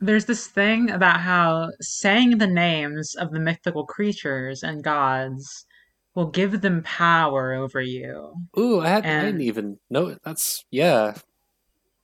there's 0.00 0.26
this 0.26 0.46
thing 0.48 0.90
about 0.90 1.20
how 1.20 1.68
saying 1.80 2.36
the 2.38 2.46
names 2.46 3.14
of 3.14 3.30
the 3.30 3.40
mythical 3.40 3.86
creatures 3.86 4.62
and 4.62 4.82
gods 4.84 5.64
will 6.14 6.26
give 6.30 6.60
them 6.60 6.82
power 6.82 7.52
over 7.52 7.80
you 7.80 8.34
Ooh, 8.58 8.80
I, 8.80 8.88
had, 8.88 9.06
I 9.06 9.24
didn't 9.24 9.40
even 9.42 9.78
know. 9.90 10.16
That's 10.24 10.64
yeah. 10.70 11.14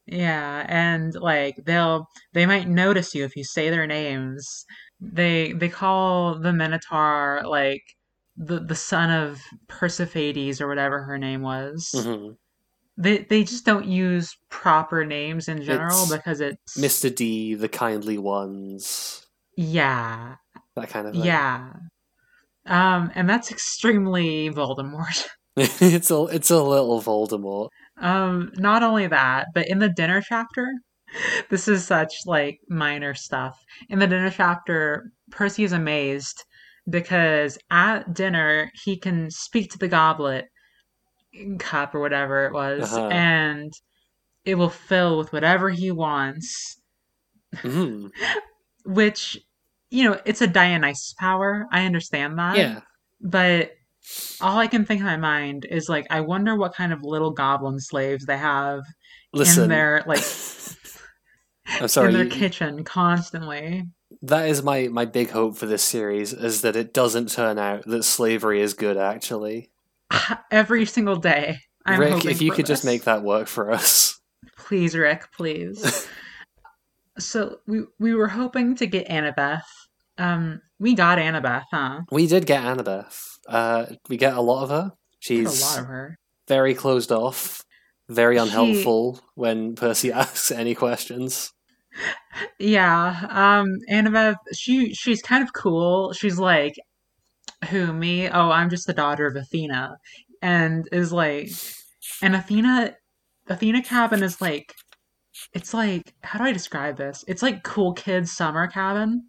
yeah 0.07 0.65
and 0.69 1.15
like 1.15 1.57
they'll 1.65 2.07
they 2.33 2.47
might 2.47 2.69
notice 2.69 3.15
you 3.15 3.25
if 3.25 3.37
you 3.37 3.45
say 3.45 3.69
their 3.71 3.87
names 3.87 4.65
they 5.01 5.53
they 5.53 5.69
call 5.69 6.39
the 6.39 6.53
minotaur 6.53 7.43
like 7.45 7.83
the 8.37 8.61
the 8.61 8.75
son 8.75 9.11
of 9.11 9.41
Persephades 9.69 10.61
or 10.61 10.69
whatever 10.69 11.03
her 11.03 11.19
name 11.19 11.43
was 11.43 11.91
hmm 11.95 12.31
they 12.97 13.19
they 13.19 13.45
just 13.45 13.65
don't 13.65 13.87
use 13.87 14.37
proper 14.49 15.05
names 15.05 15.49
in 15.49 15.63
general 15.63 16.03
It's 16.03 16.17
because 16.17 16.41
it's 16.41 16.77
Mr. 16.77 17.15
D, 17.15 17.55
the 17.55 17.69
kindly 17.69 18.19
ones, 18.19 19.25
Yeah, 19.57 20.35
that 20.75 20.89
kind 20.89 21.07
of 21.07 21.15
thing. 21.15 21.25
yeah. 21.25 21.73
Um, 22.69 23.11
and 23.15 23.29
that's 23.29 23.51
extremely 23.51 24.51
Voldemort. 24.51 25.27
it's 25.57 26.11
a 26.13 26.23
it's 26.27 26.51
a 26.51 26.63
little 26.63 27.03
Voldemort. 27.03 27.69
Um, 28.01 28.53
not 28.57 28.85
only 28.85 29.09
that, 29.09 29.47
but 29.55 29.67
in 29.69 29.81
the 29.81 29.89
dinner 29.89 30.21
chapter, 30.21 30.69
this 31.51 31.67
is 31.67 31.85
such 31.85 32.15
like 32.27 32.59
minor 32.69 33.15
stuff. 33.15 33.59
In 33.89 33.99
the 33.99 34.07
dinner 34.07 34.31
chapter, 34.31 35.11
Percy 35.33 35.65
is 35.65 35.73
amazed 35.73 36.45
because 36.89 37.59
at 37.71 38.15
dinner 38.15 38.71
he 38.85 38.97
can 38.97 39.31
speak 39.31 39.73
to 39.73 39.79
the 39.79 39.89
goblet 39.89 40.45
cup 41.59 41.95
or 41.95 42.01
whatever 42.01 42.47
it 42.47 42.53
was, 42.53 42.93
Uh-huh. 42.95 43.09
and 43.09 43.73
it 44.45 44.55
will 44.55 44.71
fill 44.71 45.19
with 45.19 45.33
whatever 45.33 45.71
he 45.71 45.91
wants. 45.91 46.81
Mhm. 47.57 48.11
Which, 48.85 49.39
you 49.91 50.05
know, 50.05 50.21
it's 50.25 50.43
a 50.43 50.47
Dionysus 50.47 51.15
power. 51.19 51.67
I 51.73 51.87
understand 51.87 52.39
that. 52.39 52.57
Yeah. 52.57 52.81
But 53.21 53.73
all 54.41 54.59
I 54.59 54.67
can 54.67 54.85
think 54.85 55.01
in 55.01 55.07
my 55.07 55.17
mind 55.17 55.67
is 55.71 55.89
like, 55.89 56.07
I 56.11 56.21
wonder 56.21 56.57
what 56.57 56.75
kind 56.75 56.93
of 56.93 57.03
little 57.03 57.31
goblin 57.31 57.79
slaves 57.81 58.27
they 58.27 58.39
have 58.39 58.83
Listen. 59.33 59.65
in 59.65 59.69
their 59.71 60.03
like 60.07 60.23
I'm 61.81 61.89
sorry. 61.89 62.09
in 62.09 62.15
their 62.15 62.25
you- 62.25 62.31
kitchen 62.31 62.85
constantly. 62.85 63.85
that 64.23 64.49
is 64.49 64.63
my 64.63 64.89
my 64.89 65.05
big 65.05 65.31
hope 65.31 65.57
for 65.57 65.67
this 65.67 65.83
series 65.83 66.33
is 66.33 66.63
that 66.63 66.77
it 66.77 66.95
doesn't 66.95 67.31
turn 67.31 67.59
out 67.59 67.85
that 67.87 68.05
slavery 68.05 68.61
is 68.61 68.75
good. 68.75 68.97
Actually, 68.97 69.71
Every 70.51 70.87
single 70.87 71.17
day. 71.17 71.59
I'm 71.85 72.01
Rick, 72.01 72.27
if 72.27 72.43
you 72.43 72.53
could 72.53 72.67
just 72.67 72.85
make 72.85 73.05
that 73.05 73.23
work 73.23 73.49
for 73.49 73.71
us. 73.71 74.21
please, 74.59 74.95
Rick, 74.95 75.33
please. 75.33 76.07
so 77.19 77.59
we 77.67 77.83
we 77.99 78.15
were 78.15 78.29
hoping 78.29 78.75
to 78.77 78.87
get 78.87 79.09
Annabeth. 79.09 79.63
Um, 80.19 80.61
we 80.79 80.95
got 80.95 81.19
Annabeth, 81.19 81.65
huh? 81.71 82.01
We 82.11 82.27
did 82.27 82.47
get 82.47 82.63
Annabeth. 82.63 83.39
Uh, 83.49 83.87
we 84.09 84.17
get 84.17 84.35
a 84.37 84.41
lot 84.41 84.65
of 84.65 84.71
her. 84.71 84.93
She's 85.21 85.61
a 85.63 85.65
lot 85.65 85.79
of 85.81 85.87
her. 85.87 86.17
very 86.47 86.75
closed 86.75 87.11
off, 87.13 87.63
very 88.09 88.37
She- 88.37 88.43
unhelpful 88.43 89.21
when 89.35 89.75
Percy 89.75 90.13
asks 90.23 90.51
any 90.51 90.75
questions. 90.75 91.53
Yeah, 92.59 93.27
um, 93.31 93.79
Annabeth, 93.91 94.37
she 94.55 94.95
she's 94.95 95.23
kind 95.23 95.43
of 95.43 95.53
cool. 95.53 96.13
She's 96.13 96.39
like, 96.39 96.75
who 97.71 97.93
me? 97.93 98.29
Oh, 98.29 98.51
I'm 98.51 98.71
just 98.71 98.87
the 98.87 98.93
daughter 98.93 99.27
of 99.27 99.35
Athena, 99.35 99.97
and 100.43 100.89
is 100.93 101.13
like, 101.13 101.51
and 102.23 102.37
Athena, 102.37 102.95
Athena 103.49 103.83
cabin 103.83 104.23
is 104.23 104.41
like, 104.41 104.73
it's 105.53 105.75
like, 105.75 106.15
how 106.23 106.39
do 106.39 106.45
I 106.45 106.53
describe 106.53 106.97
this? 106.97 107.25
It's 107.27 107.43
like 107.43 107.65
cool 107.65 107.93
kids 107.95 108.31
summer 108.31 108.69
cabin. 108.69 109.27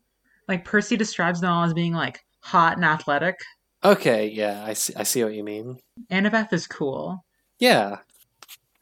Like 0.50 0.66
Percy 0.66 0.98
describes 0.98 1.40
them 1.40 1.52
all 1.52 1.64
as 1.64 1.74
being 1.74 1.94
like 1.94 2.20
hot 2.42 2.76
and 2.76 2.84
athletic. 2.84 3.38
Okay, 3.84 4.28
yeah, 4.28 4.66
I 4.66 4.74
see, 4.74 4.94
I 4.98 5.04
see 5.04 5.24
what 5.24 5.34
you 5.34 5.44
mean. 5.44 5.78
Annabeth 6.12 6.52
is 6.52 6.68
cool. 6.68 7.24
Yeah, 7.60 7.98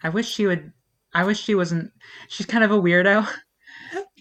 I 0.01 0.09
wish 0.09 0.27
she 0.27 0.47
would. 0.47 0.71
I 1.13 1.23
wish 1.25 1.39
she 1.43 1.53
wasn't. 1.55 1.91
She's 2.29 2.45
kind 2.47 2.63
of 2.63 2.71
a 2.71 2.77
weirdo. 2.81 3.27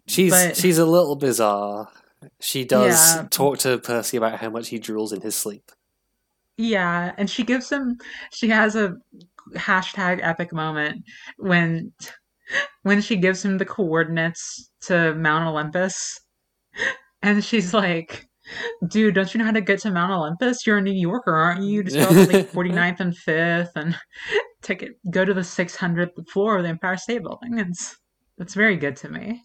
she's 0.06 0.32
But- 0.32 0.56
she's 0.56 0.78
a 0.78 0.84
little 0.84 1.16
bizarre. 1.16 1.88
She 2.40 2.64
does 2.64 3.14
Yeah. 3.14 3.28
talk 3.30 3.58
to 3.58 3.78
Percy 3.78 4.16
about 4.16 4.40
how 4.40 4.50
much 4.50 4.68
he 4.68 4.80
drools 4.80 5.12
in 5.14 5.20
his 5.20 5.36
sleep. 5.36 5.70
Yeah, 6.56 7.12
and 7.16 7.30
she 7.30 7.44
gives 7.44 7.70
him 7.70 7.98
she 8.32 8.48
has 8.48 8.74
a 8.74 8.96
hashtag 9.54 10.18
epic 10.22 10.52
moment 10.52 11.04
when 11.38 11.92
when 12.82 13.00
she 13.00 13.16
gives 13.16 13.44
him 13.44 13.58
the 13.58 13.64
coordinates 13.64 14.70
to 14.82 15.14
Mount 15.14 15.46
Olympus. 15.46 16.20
And 17.22 17.44
she's 17.44 17.74
like, 17.74 18.26
dude, 18.88 19.14
don't 19.14 19.32
you 19.32 19.38
know 19.38 19.46
how 19.46 19.52
to 19.52 19.60
get 19.60 19.80
to 19.80 19.90
Mount 19.90 20.12
Olympus? 20.12 20.66
You're 20.66 20.78
a 20.78 20.82
New 20.82 20.92
Yorker, 20.92 21.34
aren't 21.34 21.62
you? 21.62 21.82
Just 21.82 21.96
go 21.96 22.02
up 22.02 22.28
to 22.28 22.36
like 22.36 22.50
49th 22.52 23.00
and 23.00 23.16
5th 23.16 23.70
and 23.76 23.96
take 24.62 24.82
it 24.82 24.92
go 25.10 25.24
to 25.24 25.34
the 25.34 25.40
600th 25.40 26.28
floor 26.28 26.56
of 26.56 26.62
the 26.62 26.68
Empire 26.68 26.96
State 26.96 27.22
Building. 27.22 27.58
It's 27.58 27.96
it's 28.38 28.54
very 28.54 28.76
good 28.76 28.96
to 28.96 29.08
me. 29.08 29.42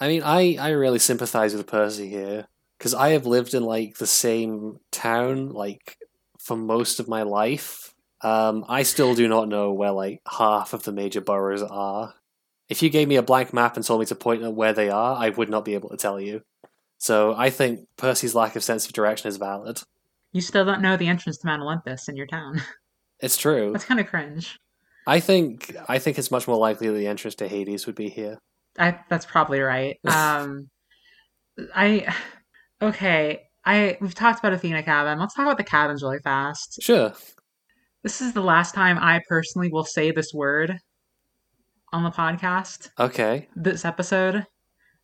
I 0.00 0.08
mean, 0.08 0.22
I 0.24 0.56
I 0.58 0.70
really 0.70 0.98
sympathize 0.98 1.54
with 1.54 1.66
Percy 1.66 2.08
here 2.08 2.46
because 2.78 2.94
I 2.94 3.10
have 3.10 3.26
lived 3.26 3.54
in 3.54 3.64
like 3.64 3.96
the 3.96 4.06
same 4.06 4.78
town 4.90 5.50
like 5.50 5.96
for 6.38 6.56
most 6.56 7.00
of 7.00 7.08
my 7.08 7.22
life. 7.22 7.94
Um, 8.20 8.64
I 8.68 8.82
still 8.82 9.14
do 9.14 9.28
not 9.28 9.48
know 9.48 9.72
where 9.72 9.92
like 9.92 10.20
half 10.30 10.72
of 10.72 10.82
the 10.84 10.92
major 10.92 11.20
boroughs 11.20 11.62
are. 11.62 12.14
If 12.68 12.82
you 12.82 12.88
gave 12.88 13.08
me 13.08 13.16
a 13.16 13.22
blank 13.22 13.52
map 13.52 13.76
and 13.76 13.84
told 13.84 14.00
me 14.00 14.06
to 14.06 14.14
point 14.14 14.42
at 14.42 14.54
where 14.54 14.72
they 14.72 14.88
are, 14.88 15.16
I 15.16 15.28
would 15.28 15.50
not 15.50 15.64
be 15.64 15.74
able 15.74 15.90
to 15.90 15.96
tell 15.96 16.18
you. 16.18 16.42
So 16.98 17.34
I 17.36 17.50
think 17.50 17.80
Percy's 17.96 18.34
lack 18.34 18.56
of 18.56 18.64
sense 18.64 18.86
of 18.86 18.92
direction 18.92 19.28
is 19.28 19.36
valid. 19.36 19.82
You 20.32 20.40
still 20.40 20.64
don't 20.64 20.82
know 20.82 20.96
the 20.96 21.06
entrance 21.06 21.38
to 21.38 21.46
Mount 21.46 21.62
Olympus 21.62 22.08
in 22.08 22.16
your 22.16 22.26
town. 22.26 22.62
It's 23.20 23.36
true. 23.36 23.70
That's 23.72 23.84
kind 23.84 24.00
of 24.00 24.08
cringe. 24.08 24.58
I 25.06 25.20
think 25.20 25.74
I 25.88 25.98
think 25.98 26.18
it's 26.18 26.30
much 26.30 26.46
more 26.48 26.58
likely 26.58 26.90
the 26.90 27.06
entrance 27.06 27.36
to 27.36 27.48
Hades 27.48 27.86
would 27.86 27.94
be 27.94 28.10
here. 28.10 28.38
I 28.78 28.98
that's 29.08 29.24
probably 29.24 29.60
right. 29.60 29.96
Um, 30.08 30.68
I 31.74 32.12
okay. 32.82 33.42
I 33.64 33.96
we've 34.00 34.14
talked 34.14 34.40
about 34.40 34.52
Athena 34.52 34.82
cabin. 34.82 35.18
Let's 35.18 35.34
talk 35.34 35.46
about 35.46 35.58
the 35.58 35.64
cabins 35.64 36.02
really 36.02 36.18
fast. 36.18 36.82
Sure. 36.82 37.14
This 38.02 38.20
is 38.20 38.34
the 38.34 38.42
last 38.42 38.74
time 38.74 38.98
I 38.98 39.22
personally 39.28 39.70
will 39.70 39.84
say 39.84 40.10
this 40.10 40.34
word 40.34 40.78
on 41.92 42.02
the 42.02 42.10
podcast. 42.10 42.90
Okay. 42.98 43.48
This 43.56 43.84
episode, 43.84 44.44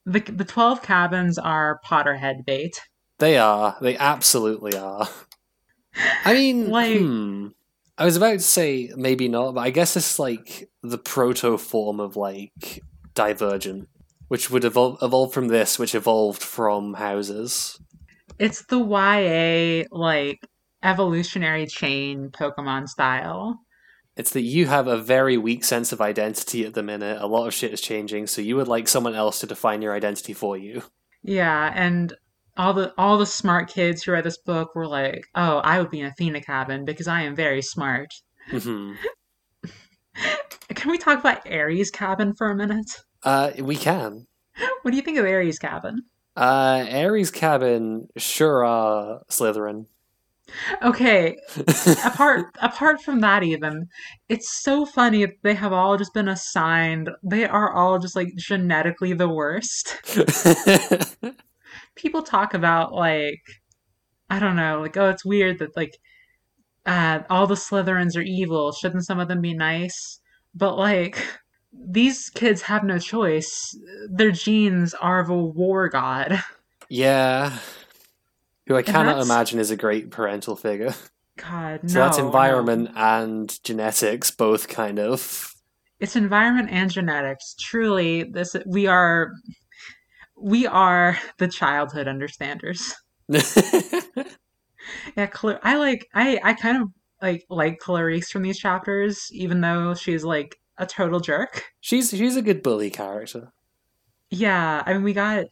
the 0.07 0.21
the 0.21 0.45
twelve 0.45 0.83
cabins 0.83 1.39
are 1.39 1.81
Potterhead 1.85 2.45
bait. 2.47 2.81
They 3.19 3.37
are. 3.39 3.77
They 3.81 3.97
absolutely 3.99 4.77
are. 4.77 5.09
I 6.25 6.33
mean, 6.33 6.71
Like- 6.71 6.99
hmm. 6.99 7.49
I 7.99 8.05
was 8.07 8.17
about 8.17 8.33
to 8.33 8.39
say 8.41 8.91
maybe 8.97 9.29
not, 9.29 9.55
but 9.55 9.61
I 9.61 9.69
guess 9.71 9.95
it's 9.95 10.19
like 10.19 10.71
the 10.83 10.97
proto 10.97 11.59
form 11.59 12.01
of 12.01 12.17
like 12.17 12.81
Divergent, 13.15 13.89
which 14.29 14.51
would 14.51 14.63
evol- 14.63 14.97
evolve 15.03 15.35
from 15.35 15.49
this, 15.49 15.79
which 15.79 15.95
evolved 15.95 16.43
from 16.43 16.95
houses. 16.95 17.79
It's 18.39 18.65
the 18.65 18.79
YA 18.79 19.85
like 19.95 20.41
evolutionary 20.83 21.67
chain 21.67 22.31
Pokemon 22.31 22.89
style. 22.89 23.61
It's 24.21 24.33
that 24.33 24.43
you 24.43 24.67
have 24.67 24.87
a 24.87 24.99
very 24.99 25.39
weak 25.39 25.65
sense 25.65 25.93
of 25.93 26.01
identity 26.03 26.67
at 26.67 26.75
the 26.75 26.83
minute. 26.83 27.23
A 27.23 27.27
lot 27.27 27.47
of 27.47 27.55
shit 27.55 27.73
is 27.73 27.81
changing, 27.81 28.27
so 28.27 28.43
you 28.43 28.55
would 28.57 28.69
like 28.69 28.87
someone 28.87 29.15
else 29.15 29.41
to 29.41 29.47
define 29.47 29.81
your 29.81 29.95
identity 29.95 30.35
for 30.35 30.59
you. 30.59 30.83
Yeah, 31.23 31.73
and 31.75 32.13
all 32.55 32.75
the 32.75 32.93
all 32.99 33.17
the 33.17 33.25
smart 33.25 33.71
kids 33.71 34.03
who 34.03 34.13
read 34.13 34.25
this 34.25 34.37
book 34.37 34.75
were 34.75 34.87
like, 34.87 35.25
"Oh, 35.35 35.61
I 35.65 35.79
would 35.79 35.91
be 35.91 36.01
in 36.01 36.07
Athena 36.07 36.43
cabin 36.43 36.85
because 36.85 37.09
I 37.09 37.23
am 37.23 37.35
very 37.35 37.63
smart." 37.63 38.13
hmm 38.51 38.93
Can 40.75 40.91
we 40.91 40.99
talk 40.99 41.19
about 41.19 41.51
Ares' 41.51 41.91
cabin 41.91 42.35
for 42.35 42.51
a 42.51 42.55
minute? 42.55 42.91
Uh, 43.23 43.53
we 43.59 43.75
can. 43.75 44.27
What 44.83 44.91
do 44.91 44.99
you 44.99 45.03
think 45.03 45.17
of 45.17 45.25
Ares' 45.25 45.59
cabin? 45.59 46.03
Uh, 46.37 46.85
Ares 46.91 47.31
cabin 47.31 48.09
sure 48.19 48.67
are 48.67 49.23
Slytherin. 49.31 49.87
Okay, 50.83 51.37
apart 52.05 52.47
apart 52.63 53.01
from 53.03 53.21
that 53.21 53.43
even 53.43 53.89
it's 54.29 54.63
so 54.63 54.85
funny 54.87 55.25
that 55.25 55.35
they 55.43 55.55
have 55.55 55.73
all 55.73 55.97
just 55.97 56.15
been 56.15 56.29
assigned 56.29 57.11
they 57.23 57.45
are 57.45 57.73
all 57.73 57.99
just 57.99 58.17
like 58.17 58.35
genetically 58.37 59.13
the 59.13 59.29
worst. 59.29 59.97
People 61.95 62.23
talk 62.23 62.55
about 62.55 62.93
like 62.93 63.41
i 64.29 64.39
don't 64.39 64.57
know 64.57 64.81
like 64.81 64.97
oh 64.97 65.09
it's 65.11 65.25
weird 65.25 65.59
that 65.59 65.77
like 65.77 65.99
uh 66.87 67.19
all 67.29 67.47
the 67.47 67.55
slytherins 67.55 68.17
are 68.17 68.23
evil. 68.23 68.73
Shouldn't 68.73 69.05
some 69.07 69.21
of 69.21 69.29
them 69.29 69.41
be 69.41 69.55
nice? 69.55 70.21
But 70.55 70.77
like 70.77 71.25
these 71.73 72.31
kids 72.31 72.63
have 72.63 72.85
no 72.85 72.99
choice. 72.99 73.77
Their 74.11 74.33
genes 74.33 74.95
are 74.95 75.21
of 75.21 75.31
a 75.31 75.37
war 75.37 75.89
god. 75.89 76.43
Yeah. 76.89 77.59
Who 78.71 78.77
I 78.77 78.83
cannot 78.83 79.21
imagine 79.21 79.59
is 79.59 79.71
a 79.73 79.77
great 79.77 80.11
parental 80.11 80.55
figure. 80.55 80.95
god 81.37 81.83
no 81.83 81.89
So 81.89 81.95
that's 81.99 82.19
no. 82.19 82.27
environment 82.27 82.91
and 82.95 83.59
genetics, 83.65 84.31
both 84.31 84.69
kind 84.69 84.99
of. 85.01 85.53
it's 85.99 86.15
environment 86.15 86.69
and 86.71 86.89
genetics 86.91 87.55
truly 87.59 88.23
this 88.23 88.55
we 88.67 88.87
are 88.87 89.33
we 90.41 90.67
are 90.69 91.19
the 91.39 91.49
childhood 91.49 92.07
understanders 92.09 92.95
yeah 95.17 95.27
Cla- 95.27 95.61
i 95.63 95.77
like 95.77 96.07
i 96.15 96.39
i 96.43 96.55
kind 96.55 96.83
of 96.83 96.89
like 97.23 97.45
like 97.51 97.79
clarisse 97.81 98.31
from 98.31 98.43
these 98.43 98.59
chapters 98.59 99.29
even 99.33 99.61
though 99.61 99.95
she's 99.95 100.25
like 100.25 100.57
a 100.79 100.87
total 100.87 101.21
jerk 101.21 101.65
she's 101.81 102.11
she's 102.11 102.37
a 102.37 102.43
good 102.43 102.63
bully 102.63 102.91
character. 102.91 103.53
yeah 104.31 104.83
i 104.87 104.93
mean 104.93 105.03
we 105.03 105.13
got 105.13 105.45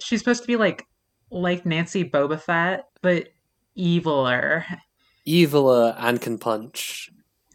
she's 0.00 0.18
supposed 0.20 0.42
to 0.42 0.46
be 0.46 0.56
like 0.56 0.84
like 1.30 1.64
nancy 1.66 2.04
boba 2.08 2.40
fett 2.40 2.86
but 3.02 3.28
eviler. 3.78 4.64
Eviler 5.26 5.94
and 5.98 6.20
can 6.20 6.38
punch. 6.38 7.10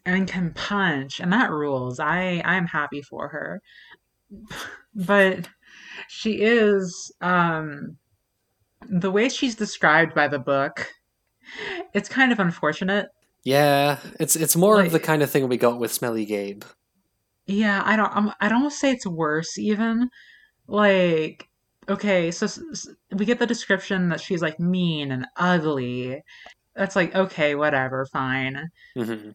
and 0.05 0.27
can 0.27 0.53
punch 0.53 1.20
and 1.20 1.34
that 1.34 1.51
rules. 1.51 2.00
I 2.00 2.41
i'm 2.46 2.67
happy 2.67 3.01
for 3.01 3.27
her. 3.29 3.62
But 4.94 5.50
she 6.08 6.41
is 6.41 7.12
um 7.22 7.98
the 8.88 9.12
way 9.12 9.29
she's 9.29 9.55
described 9.55 10.13
by 10.13 10.27
the 10.27 10.39
book 10.39 10.91
it's 11.94 12.10
kind 12.10 12.32
of 12.32 12.39
unfortunate. 12.39 13.10
Yeah, 13.44 14.00
it's 14.20 14.36
it's 14.36 14.55
more 14.55 14.82
of 14.82 14.91
the 14.91 15.00
kind 15.00 15.22
of 15.22 15.29
thing 15.29 15.48
we 15.48 15.58
got 15.58 15.79
with 15.79 15.94
Smelly 15.94 16.25
Gabe. 16.25 16.63
yeah 17.46 17.84
i 17.86 17.96
don't 17.96 18.12
I'm, 18.15 18.32
i'd 18.41 18.51
almost 18.51 18.79
say 18.79 18.91
it's 18.91 19.05
worse 19.05 19.58
even. 19.60 20.10
Like 20.67 21.48
okay 21.89 22.32
so 22.32 22.46
s- 22.46 22.60
s- 22.72 22.88
we 23.13 23.25
get 23.25 23.39
the 23.39 23.48
description 23.48 24.10
that 24.10 24.20
she's 24.22 24.42
like 24.42 24.60
mean 24.60 25.12
and 25.12 25.25
ugly 25.38 26.22
that's 26.75 26.96
like 26.96 27.13
okay 27.15 27.56
whatever 27.56 28.06
fine 28.12 28.70
hmm 28.98 29.30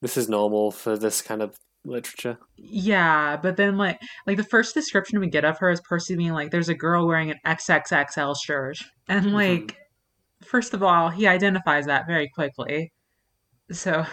This 0.00 0.16
is 0.16 0.28
normal 0.28 0.72
for 0.72 0.98
this 0.98 1.22
kind 1.22 1.42
of 1.42 1.56
literature. 1.84 2.38
Yeah, 2.56 3.36
but 3.36 3.56
then 3.56 3.76
like 3.78 4.00
like 4.26 4.36
the 4.36 4.44
first 4.44 4.74
description 4.74 5.20
we 5.20 5.28
get 5.28 5.44
of 5.44 5.58
her 5.58 5.70
is 5.70 5.80
Percy 5.80 6.16
being 6.16 6.32
like, 6.32 6.50
"There's 6.50 6.68
a 6.68 6.74
girl 6.74 7.06
wearing 7.06 7.30
an 7.30 7.38
XXXL 7.44 8.34
shirt," 8.44 8.78
and 9.08 9.26
Mhm. 9.26 9.32
like, 9.32 9.76
first 10.42 10.74
of 10.74 10.82
all, 10.82 11.08
he 11.10 11.26
identifies 11.28 11.86
that 11.86 12.06
very 12.06 12.28
quickly, 12.34 12.92
so 13.72 14.04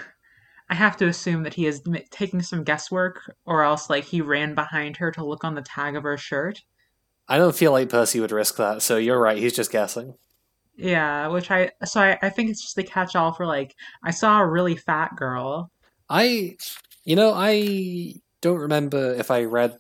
I 0.70 0.76
have 0.76 0.98
to 0.98 1.08
assume 1.08 1.44
that 1.44 1.56
he 1.56 1.66
is 1.68 1.82
m- 1.88 2.04
taking 2.12 2.42
some 2.44 2.64
guesswork, 2.64 3.22
or 3.46 3.64
else 3.64 3.90
like 3.90 4.06
he 4.06 4.22
ran 4.22 4.56
behind 4.56 4.98
her 4.98 5.12
to 5.14 5.26
look 5.26 5.44
on 5.44 5.56
the 5.56 5.62
tag 5.64 5.96
of 5.96 6.04
her 6.04 6.18
shirt. 6.18 6.60
I 7.30 7.38
don't 7.38 7.56
feel 7.56 7.72
like 7.72 7.90
Percy 7.90 8.20
would 8.20 8.32
risk 8.32 8.58
that, 8.58 8.82
so 8.82 8.98
you're 8.98 9.20
right. 9.20 9.38
He's 9.38 9.56
just 9.56 9.72
guessing. 9.72 10.16
Yeah, 10.76 11.28
which 11.28 11.52
I 11.52 11.72
so 11.86 12.02
I, 12.02 12.18
I 12.22 12.30
think 12.30 12.50
it's 12.50 12.62
just 12.62 12.76
the 12.76 12.84
catch-all 12.84 13.34
for 13.34 13.46
like 13.46 13.76
I 14.04 14.12
saw 14.12 14.40
a 14.40 14.48
really 14.48 14.76
fat 14.76 15.16
girl. 15.16 15.72
I, 16.10 16.58
you 17.04 17.16
know, 17.16 17.34
I 17.36 18.16
don't 18.42 18.58
remember 18.58 19.14
if 19.14 19.30
I 19.30 19.44
read. 19.44 19.78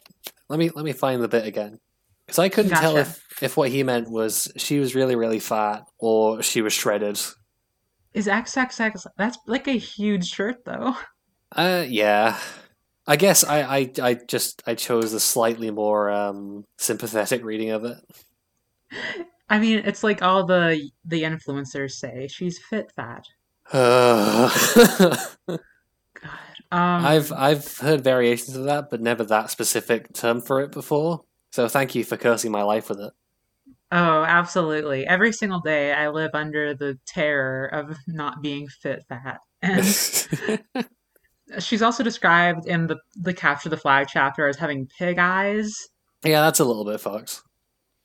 Let 0.47 0.59
me 0.59 0.69
let 0.69 0.85
me 0.85 0.93
find 0.93 1.23
the 1.23 1.27
bit 1.27 1.45
again 1.45 1.79
because 2.25 2.39
I 2.39 2.49
couldn't 2.49 2.77
tell 2.77 2.97
if 2.97 3.25
if 3.41 3.57
what 3.57 3.69
he 3.69 3.81
meant 3.83 4.11
was 4.11 4.51
she 4.57 4.79
was 4.79 4.93
really 4.93 5.15
really 5.15 5.39
fat 5.39 5.87
or 5.97 6.43
she 6.43 6.61
was 6.61 6.73
shredded. 6.73 7.19
Is 8.13 8.27
XXX 8.27 9.05
that's 9.17 9.37
like 9.47 9.67
a 9.67 9.77
huge 9.77 10.27
shirt 10.27 10.65
though. 10.65 10.95
Uh, 11.55 11.85
yeah. 11.87 12.37
I 13.09 13.15
guess 13.15 13.43
I, 13.43 13.61
I, 13.61 13.91
I 14.03 14.13
just 14.13 14.61
I 14.67 14.75
chose 14.75 15.13
the 15.13 15.19
slightly 15.19 15.71
more 15.71 16.11
um, 16.11 16.65
sympathetic 16.77 17.43
reading 17.43 17.71
of 17.71 17.83
it. 17.83 17.97
I 19.49 19.57
mean, 19.57 19.81
it's 19.83 20.03
like 20.03 20.21
all 20.21 20.45
the 20.45 20.91
the 21.03 21.23
influencers 21.23 21.93
say 21.93 22.27
she's 22.27 22.59
fit 22.59 22.91
fat. 22.95 23.25
God. 23.73 24.49
Um, 26.71 27.03
I've 27.03 27.31
I've 27.31 27.77
heard 27.79 28.03
variations 28.03 28.55
of 28.55 28.65
that, 28.65 28.91
but 28.91 29.01
never 29.01 29.23
that 29.23 29.49
specific 29.49 30.13
term 30.13 30.39
for 30.39 30.61
it 30.61 30.71
before. 30.71 31.23
So 31.51 31.67
thank 31.67 31.95
you 31.95 32.03
for 32.03 32.15
cursing 32.15 32.51
my 32.51 32.61
life 32.61 32.89
with 32.89 32.99
it. 32.99 33.11
oh, 33.91 34.23
absolutely. 34.23 35.07
Every 35.07 35.33
single 35.33 35.61
day, 35.61 35.93
I 35.93 36.09
live 36.09 36.31
under 36.35 36.75
the 36.75 36.99
terror 37.07 37.65
of 37.65 37.97
not 38.05 38.43
being 38.43 38.67
fit 38.67 39.03
fat. 39.09 39.39
And 39.63 39.83
she's 41.59 41.81
also 41.81 42.03
described 42.03 42.67
in 42.67 42.87
the 42.87 42.97
the 43.15 43.33
capture 43.33 43.69
the 43.69 43.77
flag 43.77 44.07
chapter 44.09 44.47
as 44.47 44.57
having 44.57 44.87
pig 44.97 45.17
eyes. 45.17 45.73
yeah, 46.23 46.41
that's 46.41 46.59
a 46.59 46.65
little 46.65 46.85
bit 46.85 46.99
fucked. 47.01 47.41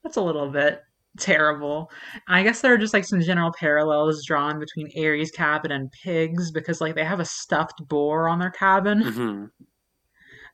That's 0.02 0.16
a 0.16 0.22
little 0.22 0.50
bit 0.50 0.80
terrible. 1.18 1.90
I 2.28 2.42
guess 2.42 2.60
there 2.60 2.74
are 2.74 2.78
just 2.78 2.92
like 2.94 3.04
some 3.04 3.20
general 3.20 3.52
parallels 3.58 4.24
drawn 4.26 4.58
between 4.58 4.90
Ares 4.98 5.30
cabin 5.30 5.70
and 5.70 5.90
pigs 6.02 6.50
because 6.50 6.80
like 6.80 6.94
they 6.94 7.04
have 7.04 7.20
a 7.20 7.24
stuffed 7.24 7.86
boar 7.88 8.28
on 8.28 8.38
their 8.38 8.50
cabin. 8.50 9.02
hmm 9.02 9.44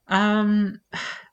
Um, 0.09 0.81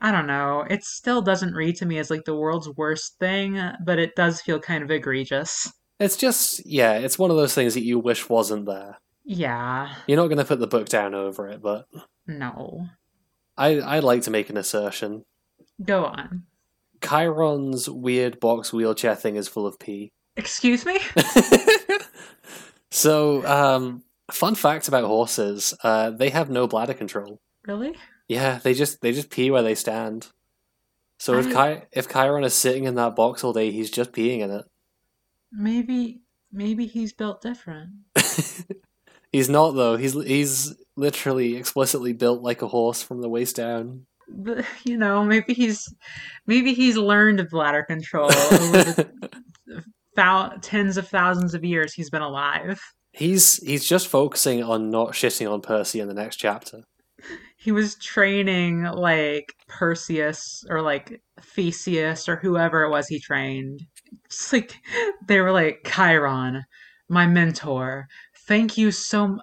I 0.01 0.11
don't 0.11 0.27
know. 0.27 0.63
It 0.69 0.83
still 0.83 1.21
doesn't 1.21 1.53
read 1.55 1.75
to 1.77 1.85
me 1.85 1.97
as 1.97 2.09
like 2.09 2.25
the 2.25 2.35
world's 2.35 2.69
worst 2.77 3.17
thing, 3.19 3.59
but 3.83 3.97
it 3.99 4.15
does 4.15 4.41
feel 4.41 4.59
kind 4.59 4.83
of 4.83 4.91
egregious. 4.91 5.71
It's 5.99 6.15
just 6.15 6.63
yeah, 6.65 6.93
it's 6.93 7.17
one 7.17 7.31
of 7.31 7.37
those 7.37 7.55
things 7.55 7.73
that 7.73 7.83
you 7.83 7.97
wish 7.97 8.29
wasn't 8.29 8.65
there. 8.67 8.97
Yeah, 9.29 9.93
You're 10.07 10.15
not 10.15 10.27
going 10.27 10.37
to 10.37 10.45
put 10.45 10.59
the 10.59 10.67
book 10.67 10.87
down 10.87 11.13
over 11.13 11.49
it, 11.49 11.61
but 11.61 11.85
no. 12.25 12.87
I 13.57 13.81
I'd 13.81 14.03
like 14.05 14.21
to 14.21 14.31
make 14.31 14.49
an 14.49 14.55
assertion. 14.55 15.25
Go 15.83 16.05
on. 16.05 16.43
Chiron's 17.03 17.89
weird 17.89 18.39
box 18.39 18.71
wheelchair 18.71 19.15
thing 19.15 19.35
is 19.35 19.49
full 19.49 19.67
of 19.67 19.79
pee. 19.79 20.13
Excuse 20.37 20.85
me? 20.85 20.97
so, 22.91 23.45
um, 23.45 24.03
fun 24.31 24.55
fact 24.55 24.87
about 24.87 25.03
horses: 25.05 25.73
uh, 25.83 26.09
they 26.11 26.29
have 26.29 26.49
no 26.49 26.65
bladder 26.67 26.93
control. 26.93 27.41
Really? 27.67 27.95
Yeah, 28.27 28.59
they 28.63 28.73
just 28.73 29.01
they 29.01 29.11
just 29.11 29.29
pee 29.29 29.51
where 29.51 29.63
they 29.63 29.75
stand. 29.75 30.27
So 31.19 31.33
if 31.37 31.47
I- 31.47 31.51
Chi- 31.51 31.83
if 31.91 32.07
Chiron 32.07 32.43
is 32.43 32.53
sitting 32.53 32.85
in 32.85 32.95
that 32.95 33.15
box 33.15 33.43
all 33.43 33.51
day, 33.53 33.71
he's 33.71 33.91
just 33.91 34.11
peeing 34.13 34.39
in 34.39 34.51
it. 34.51 34.65
Maybe 35.51 36.21
maybe 36.51 36.85
he's 36.87 37.11
built 37.13 37.41
different. 37.41 37.89
he's 39.31 39.49
not 39.49 39.71
though. 39.71 39.97
He's 39.97 40.13
he's 40.13 40.75
literally 40.95 41.55
explicitly 41.55 42.13
built 42.13 42.41
like 42.41 42.61
a 42.61 42.67
horse 42.67 43.01
from 43.01 43.21
the 43.21 43.29
waist 43.29 43.55
down. 43.55 44.05
But, 44.29 44.65
you 44.83 44.97
know, 44.97 45.23
maybe 45.23 45.53
he's 45.53 45.93
maybe 46.47 46.73
he's 46.73 46.97
learned 46.97 47.47
bladder 47.49 47.83
control 47.83 48.25
over 48.31 48.83
the 48.83 49.09
thou- 50.15 50.53
tens 50.61 50.97
of 50.97 51.07
thousands 51.07 51.53
of 51.53 51.63
years 51.63 51.93
he's 51.93 52.09
been 52.09 52.21
alive. 52.21 52.81
he's 53.13 53.57
he's 53.57 53.87
just 53.87 54.07
focusing 54.07 54.63
on 54.63 54.89
not 54.89 55.11
shitting 55.11 55.51
on 55.51 55.61
Percy 55.61 55.99
in 55.99 56.07
the 56.07 56.13
next 56.13 56.37
chapter. 56.37 56.81
he 57.57 57.71
was 57.71 57.95
training 57.95 58.83
like 58.83 59.53
Perseus 59.67 60.65
or 60.69 60.81
like 60.81 61.21
Theseus 61.41 62.27
or 62.27 62.35
whoever 62.35 62.83
it 62.83 62.89
was 62.89 63.07
he 63.07 63.19
trained. 63.19 63.79
It's 64.25 64.51
like 64.51 64.73
they 65.27 65.39
were 65.39 65.51
like 65.51 65.85
Chiron, 65.85 66.63
my 67.09 67.27
mentor. 67.27 68.07
Thank 68.47 68.77
you 68.77 68.91
so 68.91 69.23
m- 69.25 69.41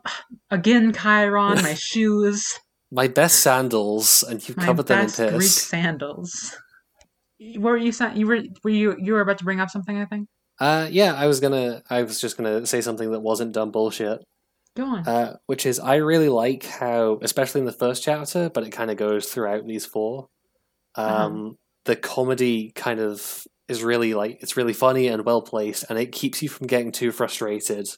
again, 0.51 0.93
Chiron. 0.93 1.63
My 1.63 1.75
shoes, 1.79 2.59
My 2.91 3.07
best 3.09 3.41
sandals, 3.41 4.23
and 4.23 4.43
my 4.57 4.65
covered 4.65 4.87
them 4.87 5.01
in 5.01 5.07
best 5.07 5.19
Greek 5.19 5.43
sandals. 5.43 6.57
What 7.57 7.71
were 7.71 7.77
you 7.77 7.93
saying? 7.93 8.17
You 8.17 8.27
were 8.27 8.41
were 8.63 8.71
you 8.71 8.97
you 8.99 9.13
were 9.13 9.21
about 9.21 9.39
to 9.39 9.45
bring 9.45 9.61
up 9.61 9.71
something? 9.71 9.99
I 10.01 10.07
think. 10.07 10.29
Uh, 10.61 10.89
yeah, 10.91 11.15
I 11.15 11.27
was 11.27 11.41
gonna, 11.41 11.83
I 11.91 12.03
was 12.05 12.21
just 12.21 12.37
gonna 12.37 12.65
say 12.65 12.81
something 12.81 13.11
that 13.11 13.21
wasn't 13.21 13.53
dumb 13.53 13.73
bullshit. 13.73 14.23
Go 14.77 14.87
on. 14.87 15.07
Uh, 15.07 15.37
which 15.47 15.67
is, 15.67 15.79
I 15.79 15.97
really 15.97 16.29
like 16.29 16.65
how, 16.65 17.19
especially 17.23 17.61
in 17.61 17.65
the 17.65 17.73
first 17.73 18.03
chapter, 18.03 18.51
but 18.51 18.65
it 18.65 18.71
kind 18.71 18.91
of 18.91 18.97
goes 18.97 19.27
throughout 19.27 19.67
these 19.67 19.85
four. 19.87 20.29
Um, 20.97 21.59
The 21.85 21.97
comedy 21.97 22.73
kind 22.75 23.01
of 23.01 23.47
is 23.69 23.83
really 23.83 24.15
like 24.15 24.39
it's 24.43 24.57
really 24.57 24.73
funny 24.73 25.09
and 25.09 25.25
well 25.25 25.43
placed, 25.43 25.85
and 25.89 25.99
it 25.99 26.13
keeps 26.13 26.43
you 26.43 26.49
from 26.49 26.67
getting 26.69 26.93
too 26.93 27.13
frustrated 27.13 27.89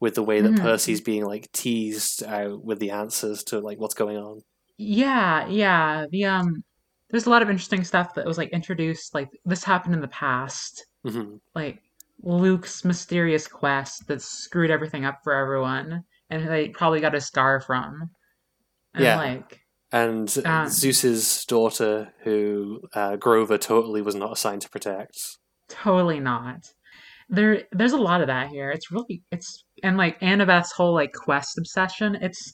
with 0.00 0.14
the 0.14 0.22
way 0.22 0.40
that 0.40 0.54
Mhm. 0.54 0.62
Percy's 0.62 1.00
being 1.00 1.24
like 1.24 1.50
teased 1.52 2.22
out 2.24 2.64
with 2.64 2.78
the 2.78 2.90
answers 2.90 3.42
to 3.44 3.60
like 3.60 3.78
what's 3.78 3.94
going 3.94 4.16
on. 4.16 4.42
Yeah, 4.76 5.46
yeah. 5.48 6.06
The 6.10 6.24
um 6.26 6.64
there's 7.10 7.26
a 7.26 7.30
lot 7.30 7.42
of 7.42 7.50
interesting 7.50 7.84
stuff 7.84 8.14
that 8.14 8.26
was 8.26 8.38
like 8.38 8.50
introduced 8.50 9.14
like 9.14 9.28
this 9.44 9.64
happened 9.64 9.94
in 9.94 10.00
the 10.00 10.08
past. 10.08 10.86
hmm 11.04 11.36
Like 11.54 11.82
Luke's 12.22 12.84
mysterious 12.84 13.46
quest 13.48 14.06
that 14.08 14.22
screwed 14.22 14.70
everything 14.70 15.04
up 15.04 15.20
for 15.24 15.32
everyone 15.32 16.04
and 16.30 16.48
they 16.48 16.68
probably 16.70 17.00
got 17.00 17.14
a 17.14 17.20
scar 17.20 17.60
from. 17.60 18.10
And 18.94 19.04
Yeah. 19.04 19.16
like 19.16 19.60
And 19.92 20.28
Um, 20.44 20.68
Zeus's 20.68 21.44
daughter, 21.46 22.12
who 22.24 22.82
uh, 22.94 23.16
Grover 23.16 23.58
totally 23.58 24.02
was 24.02 24.14
not 24.14 24.32
assigned 24.32 24.62
to 24.62 24.70
protect. 24.70 25.18
totally 25.68 26.20
not. 26.20 26.72
There 27.28 27.64
there's 27.72 27.92
a 27.92 27.98
lot 27.98 28.20
of 28.22 28.28
that 28.28 28.48
here. 28.48 28.70
It's 28.70 28.90
really 28.90 29.22
it's 29.30 29.64
and 29.82 29.96
like 29.96 30.18
Annabeth's 30.20 30.72
whole 30.72 30.94
like 30.94 31.12
quest 31.12 31.58
obsession, 31.58 32.16
it's 32.16 32.52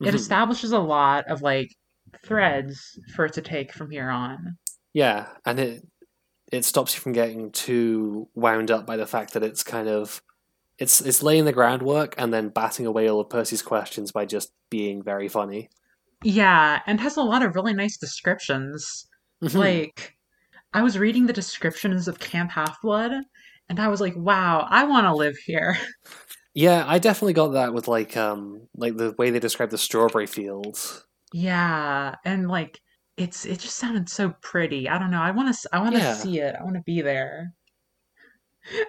it 0.00 0.12
Mhm. 0.12 0.14
establishes 0.14 0.72
a 0.72 0.78
lot 0.78 1.24
of 1.28 1.42
like 1.42 1.68
threads 2.24 2.80
for 3.14 3.24
it 3.26 3.32
to 3.34 3.42
take 3.42 3.72
from 3.72 3.90
here 3.90 4.08
on. 4.10 4.56
Yeah, 4.92 5.28
and 5.44 5.58
it 5.58 5.82
it 6.50 6.64
stops 6.64 6.94
you 6.94 7.00
from 7.00 7.12
getting 7.12 7.50
too 7.52 8.28
wound 8.34 8.70
up 8.70 8.86
by 8.86 8.96
the 8.96 9.06
fact 9.06 9.34
that 9.34 9.42
it's 9.42 9.62
kind 9.62 9.88
of 9.88 10.22
it's 10.78 11.00
it's 11.00 11.22
laying 11.22 11.44
the 11.44 11.52
groundwork 11.52 12.14
and 12.16 12.32
then 12.32 12.48
batting 12.50 12.86
away 12.86 13.08
all 13.08 13.20
of 13.20 13.28
Percy's 13.28 13.62
questions 13.62 14.12
by 14.12 14.24
just 14.24 14.52
being 14.70 15.02
very 15.02 15.28
funny. 15.28 15.68
Yeah, 16.24 16.80
and 16.86 17.00
has 17.00 17.16
a 17.16 17.22
lot 17.22 17.42
of 17.42 17.54
really 17.54 17.74
nice 17.74 17.96
descriptions. 17.98 19.06
Mhm. 19.42 19.54
Like, 19.54 20.16
I 20.72 20.82
was 20.82 20.98
reading 20.98 21.26
the 21.26 21.32
descriptions 21.32 22.08
of 22.08 22.18
Camp 22.18 22.50
Half 22.52 22.80
Blood, 22.82 23.12
and 23.68 23.78
I 23.80 23.88
was 23.88 24.00
like, 24.00 24.14
wow, 24.16 24.66
I 24.68 24.84
want 24.84 25.04
to 25.06 25.14
live 25.14 25.36
here. 25.46 25.76
yeah, 26.58 26.84
I 26.86 26.98
definitely 26.98 27.34
got 27.34 27.48
that 27.52 27.72
with 27.72 27.86
like 27.86 28.16
um 28.16 28.68
like 28.76 28.96
the 28.96 29.14
way 29.16 29.30
they 29.30 29.38
describe 29.38 29.70
the 29.70 29.78
strawberry 29.78 30.26
fields. 30.26 31.06
yeah, 31.32 32.16
and 32.24 32.48
like, 32.48 32.80
it's 33.16 33.44
it 33.46 33.60
just 33.60 33.76
sounded 33.76 34.08
so 34.08 34.34
pretty. 34.42 34.88
I 34.88 34.98
don't 34.98 35.12
know. 35.12 35.20
I 35.22 35.30
want 35.30 35.54
to 35.54 35.68
I 35.72 35.78
want 35.80 35.94
to 35.94 36.00
Yeah. 36.00 36.14
see 36.14 36.40
it. 36.40 36.56
I 36.58 36.64
want 36.64 36.74
to 36.76 36.82
be 36.82 37.00
there. 37.00 37.52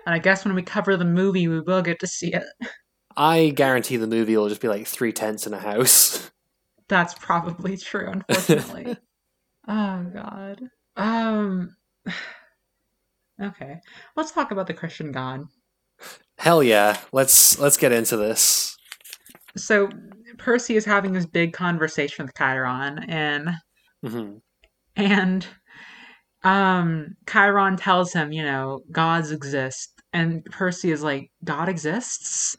And 0.06 0.16
I 0.16 0.20
guess 0.20 0.44
when 0.46 0.56
we 0.56 0.64
cover 0.64 0.98
the 0.98 1.06
movie, 1.06 1.48
we 1.48 1.60
will 1.62 1.82
get 1.84 2.00
to 2.00 2.08
see 2.08 2.34
it. 2.34 2.44
I 3.16 3.50
guarantee 3.50 3.98
the 3.98 4.08
movie 4.08 4.36
will 4.36 4.50
just 4.50 4.62
be 4.62 4.68
like 4.68 4.88
three 4.88 5.14
tents 5.14 5.46
in 5.46 5.54
a 5.54 5.60
house. 5.60 6.32
That's 6.90 7.14
probably 7.14 7.78
true, 7.78 8.10
unfortunately. 8.10 8.98
oh 9.68 10.04
God. 10.14 10.62
Um. 10.98 11.76
Okay, 13.42 13.80
let's 14.18 14.32
talk 14.32 14.52
about 14.52 14.68
the 14.68 14.74
Christian 14.74 15.14
God. 15.14 15.46
Hell 16.40 16.64
yeah, 16.64 16.98
let's 17.12 17.60
let's 17.60 17.78
get 17.78 17.92
into 17.92 18.18
this. 18.18 18.78
so 19.58 19.90
Percy 20.38 20.76
is 20.78 20.86
having 20.86 21.12
this 21.14 21.26
big 21.26 21.54
conversation 21.54 22.26
with 22.26 22.36
Chiron 22.36 23.00
and 23.10 23.50
hmm 24.06 24.38
and 24.96 25.46
um 26.44 27.16
Chiron 27.30 27.76
tells 27.78 28.14
him, 28.14 28.32
you 28.32 28.44
know, 28.44 28.82
gods 28.92 29.32
exist 29.32 30.02
and 30.14 30.44
Percy 30.46 30.92
is 30.92 31.04
like, 31.04 31.30
God 31.44 31.68
exists? 31.70 32.56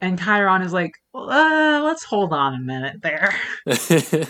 And 0.00 0.20
Chiron 0.22 0.60
is 0.62 0.72
like, 0.74 0.92
uh, 1.14 1.80
let's 1.82 2.04
hold 2.04 2.32
on 2.34 2.54
a 2.54 2.58
minute 2.60 3.00
there. 3.02 3.34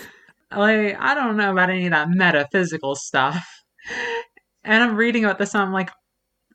Like, 0.57 0.96
I 1.00 1.14
don't 1.14 1.37
know 1.37 1.50
about 1.50 1.70
any 1.70 1.87
of 1.87 1.90
that 1.92 2.11
metaphysical 2.11 2.94
stuff. 2.94 3.44
And 4.62 4.83
I'm 4.83 4.96
reading 4.96 5.24
about 5.24 5.38
this 5.38 5.52
and 5.54 5.62
I'm 5.62 5.72
like, 5.72 5.90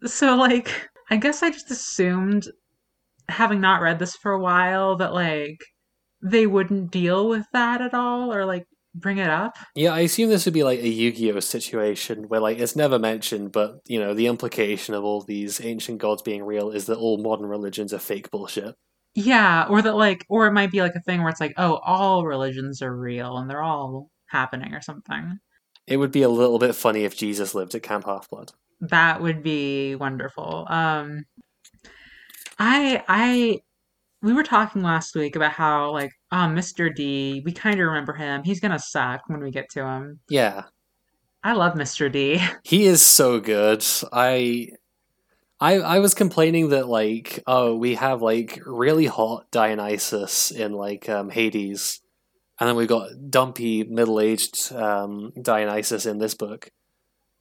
so 0.05 0.35
like, 0.35 0.89
I 1.09 1.17
guess 1.17 1.43
I 1.43 1.49
just 1.49 1.71
assumed, 1.71 2.47
having 3.27 3.61
not 3.61 3.81
read 3.81 3.99
this 3.99 4.15
for 4.15 4.31
a 4.31 4.39
while, 4.39 4.95
that 4.97 5.13
like 5.13 5.59
they 6.21 6.47
wouldn't 6.47 6.91
deal 6.91 7.27
with 7.29 7.45
that 7.53 7.81
at 7.81 7.93
all 7.93 8.33
or 8.33 8.45
like 8.45 8.65
bring 8.95 9.19
it 9.19 9.29
up. 9.29 9.55
yeah, 9.75 9.93
I 9.93 9.99
assume 9.99 10.29
this 10.29 10.45
would 10.45 10.53
be 10.53 10.63
like 10.63 10.79
a 10.79 10.89
Yu-Gi-Oh 10.89 11.39
situation 11.41 12.23
where 12.27 12.39
like 12.41 12.59
it's 12.59 12.75
never 12.75 12.99
mentioned, 12.99 13.51
but 13.51 13.79
you 13.85 13.99
know 13.99 14.13
the 14.13 14.27
implication 14.27 14.93
of 14.93 15.03
all 15.03 15.21
these 15.21 15.61
ancient 15.63 15.99
gods 15.99 16.21
being 16.21 16.43
real 16.43 16.71
is 16.71 16.85
that 16.87 16.97
all 16.97 17.17
modern 17.17 17.47
religions 17.47 17.93
are 17.93 17.99
fake 17.99 18.31
bullshit. 18.31 18.75
Yeah, 19.15 19.65
or 19.69 19.81
that 19.81 19.95
like, 19.95 20.25
or 20.29 20.47
it 20.47 20.53
might 20.53 20.71
be 20.71 20.81
like 20.81 20.95
a 20.95 21.01
thing 21.01 21.21
where 21.21 21.29
it's 21.29 21.41
like, 21.41 21.53
oh, 21.57 21.79
all 21.83 22.25
religions 22.25 22.81
are 22.81 22.95
real 22.95 23.37
and 23.37 23.49
they're 23.49 23.63
all 23.63 24.09
happening 24.27 24.73
or 24.73 24.81
something. 24.81 25.39
It 25.87 25.97
would 25.97 26.11
be 26.11 26.21
a 26.21 26.29
little 26.29 26.59
bit 26.59 26.75
funny 26.75 27.03
if 27.03 27.17
Jesus 27.17 27.55
lived 27.55 27.73
at 27.73 27.83
Camp 27.83 28.05
Half 28.05 28.29
Blood. 28.29 28.51
That 28.81 29.21
would 29.21 29.43
be 29.43 29.95
wonderful. 29.95 30.65
Um, 30.69 31.25
I, 32.57 33.03
I, 33.07 33.61
we 34.21 34.33
were 34.33 34.43
talking 34.43 34.81
last 34.81 35.15
week 35.15 35.35
about 35.35 35.53
how 35.53 35.91
like, 35.91 36.11
um, 36.31 36.55
Mr. 36.55 36.93
D, 36.93 37.41
we 37.45 37.51
kind 37.51 37.79
of 37.79 37.87
remember 37.87 38.13
him. 38.13 38.43
He's 38.43 38.59
gonna 38.59 38.79
suck 38.79 39.21
when 39.27 39.41
we 39.41 39.51
get 39.51 39.69
to 39.71 39.85
him. 39.85 40.19
Yeah, 40.29 40.63
I 41.43 41.53
love 41.53 41.73
Mr. 41.73 42.11
D. 42.11 42.41
he 42.63 42.85
is 42.85 43.01
so 43.01 43.39
good. 43.39 43.85
I. 44.11 44.69
I, 45.61 45.73
I 45.79 45.99
was 45.99 46.13
complaining 46.13 46.69
that 46.69 46.87
like 46.87 47.43
oh 47.45 47.75
we 47.75 47.95
have 47.95 48.21
like 48.21 48.61
really 48.65 49.07
hot 49.07 49.51
Dionysus 49.51 50.51
in 50.51 50.71
like 50.71 51.09
um, 51.09 51.29
Hades, 51.29 51.99
and 52.61 52.69
then 52.69 52.77
we've 52.77 52.87
got 52.87 53.09
dumpy 53.29 53.83
middle 53.83 54.21
aged 54.21 54.71
um, 54.71 55.33
Dionysus 55.41 56.05
in 56.05 56.17
this 56.17 56.33
book. 56.33 56.71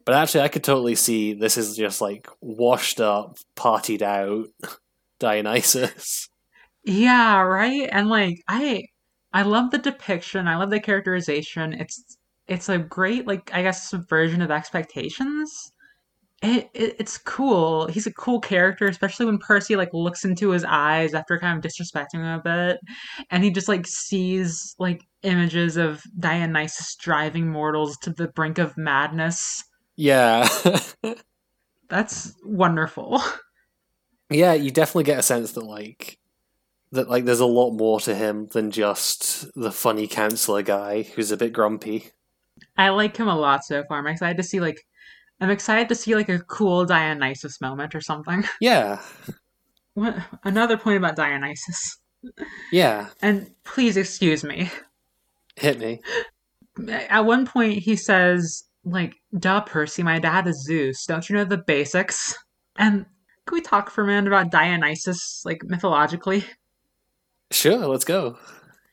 But 0.09 0.17
actually, 0.17 0.41
I 0.41 0.49
could 0.49 0.65
totally 0.65 0.95
see 0.95 1.35
this 1.35 1.59
is 1.59 1.77
just 1.77 2.01
like 2.01 2.31
washed 2.41 2.99
up, 2.99 3.37
partied 3.55 4.01
out 4.01 4.47
Dionysus. 5.19 6.31
Yeah, 6.83 7.43
right? 7.43 7.87
And 7.93 8.09
like 8.09 8.41
I 8.49 8.85
I 9.35 9.43
love 9.43 9.71
the 9.71 9.77
depiction. 9.77 10.49
I 10.49 10.57
love 10.57 10.71
the 10.71 10.81
characterization. 10.81 11.75
It's 11.75 12.17
it's 12.47 12.71
a 12.71 12.79
great 12.79 13.27
like 13.27 13.51
I 13.53 13.61
guess 13.61 13.91
subversion 13.91 14.41
of 14.41 14.51
expectations. 14.51 15.73
It, 16.43 16.71
it 16.73 16.97
it's 16.99 17.19
cool. 17.19 17.89
He's 17.89 18.07
a 18.07 18.13
cool 18.15 18.41
character, 18.41 18.87
especially 18.87 19.27
when 19.27 19.37
Percy 19.37 19.77
like 19.77 19.93
looks 19.93 20.25
into 20.25 20.49
his 20.49 20.65
eyes 20.65 21.13
after 21.13 21.39
kind 21.39 21.63
of 21.63 21.71
disrespecting 21.71 22.15
him 22.15 22.25
a 22.25 22.41
bit, 22.43 22.81
and 23.31 23.45
he 23.45 23.51
just 23.51 23.69
like 23.69 23.87
sees 23.87 24.75
like 24.79 25.03
images 25.23 25.77
of 25.77 26.03
Dionysus 26.19 26.97
driving 26.97 27.51
mortals 27.51 27.99
to 27.99 28.11
the 28.11 28.29
brink 28.29 28.57
of 28.57 28.79
madness. 28.79 29.65
Yeah, 30.01 30.49
That's 31.89 32.35
wonderful. 32.45 33.21
yeah. 34.31 34.53
You 34.53 34.71
definitely 34.71 35.05
get 35.05 35.19
a 35.19 35.23
sense 35.23 35.53
that 35.53 35.65
like 35.65 36.19
that 36.93 37.11
like 37.11 37.25
there's 37.25 37.41
a 37.41 37.47
lot 37.47 37.73
more 37.73 37.99
to 38.01 38.15
him 38.15 38.47
than 38.53 38.71
just 38.71 39.53
the 39.61 39.73
funny 39.73 40.07
counselor 40.07 40.63
guy 40.63 41.03
who's 41.03 41.33
a 41.33 41.37
bit 41.37 41.53
grumpy. 41.53 42.13
I 42.77 42.91
like 42.91 43.17
him 43.17 43.27
a 43.27 43.37
lot 43.37 43.65
so 43.65 43.83
far. 43.89 43.99
I'm 43.99 44.07
excited 44.07 44.37
to 44.37 44.45
see 44.45 44.61
like 44.61 44.87
I'm 45.41 45.51
excited 45.51 45.89
to 45.89 45.97
see 45.97 46.15
like 46.15 46.29
a 46.29 46.39
cool 46.39 46.85
Dionysus 46.85 47.61
moment 47.61 47.95
or 47.97 48.01
something. 48.01 48.45
Yeah, 48.61 49.01
What 49.95 50.17
another 50.45 50.77
point 50.77 50.99
about 50.99 51.17
Dionysus. 51.17 51.99
yeah. 52.71 53.09
And 53.21 53.51
please 53.65 53.97
excuse 53.97 54.45
me. 54.45 54.71
Hit 55.57 55.81
me. 55.81 56.01
At 57.09 57.25
one 57.25 57.47
point 57.47 57.79
he 57.81 57.97
says 57.97 58.63
like, 58.91 59.17
"Duh, 59.39 59.61
Percy, 59.63 60.03
my 60.03 60.19
dad 60.19 60.47
is 60.47 60.65
Zeus. 60.65 61.05
Don't 61.07 61.29
you 61.29 61.37
know 61.37 61.45
the 61.45 61.59
basics?" 61.59 62.35
And 62.77 63.07
can 63.47 63.55
we 63.55 63.61
talk 63.61 63.91
for 63.91 64.05
a 64.05 64.07
minute 64.07 64.27
about 64.29 64.51
Dionysus, 64.51 65.43
like 65.45 65.63
mythologically? 65.65 66.45
Sure, 67.51 67.87
let's 67.87 68.05
go. 68.05 68.37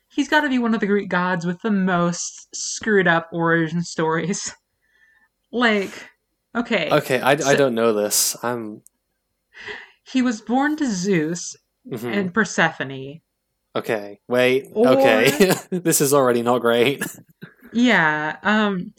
He's 0.07 0.29
got 0.29 0.41
to 0.41 0.49
be 0.49 0.59
one 0.59 0.73
of 0.73 0.79
the 0.79 0.87
Greek 0.87 1.09
gods 1.09 1.45
with 1.45 1.61
the 1.61 1.71
most 1.71 2.55
screwed 2.55 3.07
up 3.07 3.29
origin 3.33 3.83
stories. 3.83 4.53
Like, 5.51 5.91
okay, 6.55 6.89
Okay, 6.91 7.19
I, 7.19 7.31
I 7.31 7.55
don't 7.55 7.75
know 7.75 7.93
this. 7.93 8.35
I'm. 8.43 8.81
he 10.03 10.21
was 10.21 10.41
born 10.41 10.75
to 10.77 10.85
Zeus 10.85 11.55
mhm. 11.89 12.13
and 12.13 12.33
Persephone. 12.33 13.21
Okay, 13.75 14.19
wait. 14.27 14.67
Or- 14.73 14.87
Okay, 14.87 15.51
this 15.69 15.99
is 16.01 16.13
already 16.13 16.41
not 16.41 16.59
great. 16.59 17.03
Yeah, 17.73 18.37
um, 18.43 18.93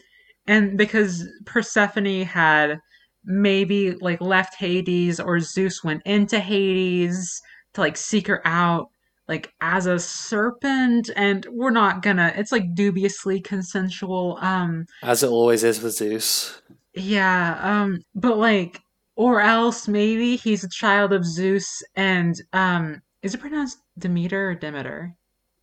and 0.47 0.77
because 0.79 1.27
Persephone 1.45 2.23
had 2.23 2.79
maybe 3.25 3.93
like 3.93 4.21
left 4.21 4.55
Hades 4.55 5.19
or 5.21 5.41
Zeus 5.41 5.83
went 5.83 6.03
into 6.05 6.39
Hades 6.39 7.41
to 7.75 7.81
like 7.81 7.97
seek 7.97 8.27
her 8.29 8.41
out 8.47 8.89
like 9.29 9.53
as 9.61 9.87
a 9.87 9.99
serpent 9.99 11.11
and 11.17 11.45
we're 11.51 11.71
not 11.71 12.01
gonna 12.03 12.33
it's 12.37 12.53
like 12.53 12.75
dubiously 12.75 13.41
consensual 13.41 14.39
um 14.41 14.87
As 15.03 15.23
it 15.25 15.29
always 15.31 15.65
is 15.65 15.83
with 15.83 15.95
Zeus. 15.95 16.63
yeah 16.95 17.59
um 17.61 17.99
but 18.15 18.39
like 18.39 18.81
or 19.17 19.41
else 19.41 19.89
maybe 19.89 20.37
he's 20.37 20.63
a 20.63 20.69
child 20.69 21.13
of 21.13 21.25
Zeus 21.27 21.83
and 21.97 22.41
um 22.53 23.03
is 23.23 23.35
it 23.35 23.41
pronounced 23.41 23.79
Demeter 23.99 24.51
or 24.51 24.55
Demeter 24.55 25.17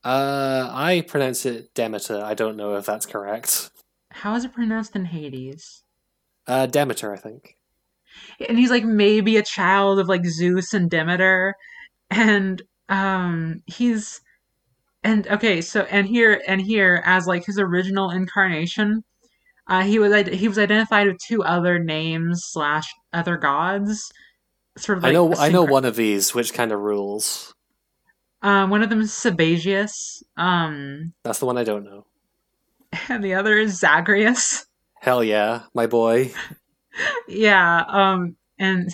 Uh, 0.03 0.67
I 0.69 1.05
pronounce 1.07 1.45
it 1.45 1.73
Demeter. 1.73 2.21
I 2.21 2.33
don't 2.33 2.57
know 2.57 2.75
if 2.75 2.85
that's 2.85 3.05
correct. 3.05 3.69
How 4.13 4.36
is 4.36 4.45
it 4.45 4.54
pronounced 4.54 4.95
in 4.95 5.06
Hades 5.06 5.84
Uh, 6.47 6.65
Demeter, 6.65 7.13
I 7.13 7.17
think. 7.17 7.56
and 8.47 8.58
he's 8.58 8.69
like 8.71 8.84
maybe 8.86 9.38
a 9.38 9.43
child 9.43 9.99
of 9.99 10.08
like 10.08 10.26
Zeus 10.26 10.73
and 10.73 10.89
Demeter 10.89 11.56
and 12.10 12.62
um 12.89 13.62
he's 13.65 14.21
and 15.04 15.28
okay, 15.28 15.60
so 15.62 15.82
and 15.89 16.08
here 16.08 16.41
and 16.47 16.62
here 16.62 17.02
as 17.06 17.28
like 17.28 17.45
his 17.45 17.60
original 17.60 18.10
incarnation, 18.10 19.04
uh, 19.67 19.84
he 19.84 19.99
was 19.99 20.28
he 20.30 20.47
was 20.47 20.58
identified 20.58 21.08
with 21.08 21.17
two 21.17 21.43
other 21.43 21.78
names 21.78 22.41
slash 22.52 22.88
other 23.12 23.36
gods. 23.36 24.10
Sort 24.78 24.97
of 24.99 25.04
I 25.04 25.08
like 25.08 25.13
know 25.13 25.36
I 25.36 25.49
know 25.49 25.63
one 25.63 25.84
of 25.86 25.95
these, 25.97 26.34
which 26.34 26.54
kind 26.54 26.71
of 26.71 26.80
rules. 26.80 27.54
Um, 28.41 28.69
one 28.69 28.82
of 28.84 28.89
them 28.89 29.02
is 29.02 29.12
Sabazius, 29.12 30.21
um, 30.36 31.13
That's 31.23 31.39
the 31.39 31.45
one 31.45 31.58
I 31.58 31.63
don't 31.63 31.84
know. 31.86 32.06
And 33.10 33.23
the 33.23 33.34
other 33.34 33.58
is 33.58 33.79
Zagreus. 33.79 34.65
Hell 34.99 35.23
yeah, 35.23 35.63
my 35.73 35.88
boy. 35.88 36.32
Yeah, 37.27 37.84
um, 37.88 38.36
and 38.60 38.89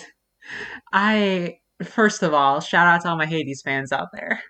I 0.92 1.58
first 1.84 2.22
of 2.22 2.34
all 2.34 2.60
shout 2.60 2.86
out 2.86 3.02
to 3.02 3.08
all 3.08 3.16
my 3.16 3.26
Hades 3.26 3.62
fans 3.62 3.92
out 3.92 4.08
there. 4.12 4.42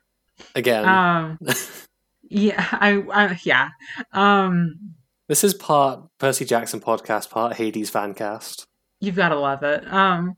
Again, 0.54 0.88
Um, 0.88 1.38
yeah, 2.22 2.66
I, 2.72 3.02
I 3.12 3.38
yeah, 3.44 3.70
um, 4.12 4.94
this 5.28 5.44
is 5.44 5.52
part 5.54 6.00
Percy 6.18 6.44
Jackson 6.44 6.80
podcast, 6.80 7.30
part 7.30 7.56
Hades 7.56 7.90
fancast. 7.90 8.64
you've 9.00 9.16
got 9.16 9.28
to 9.30 9.38
love 9.38 9.62
it. 9.62 9.86
Um, 9.92 10.36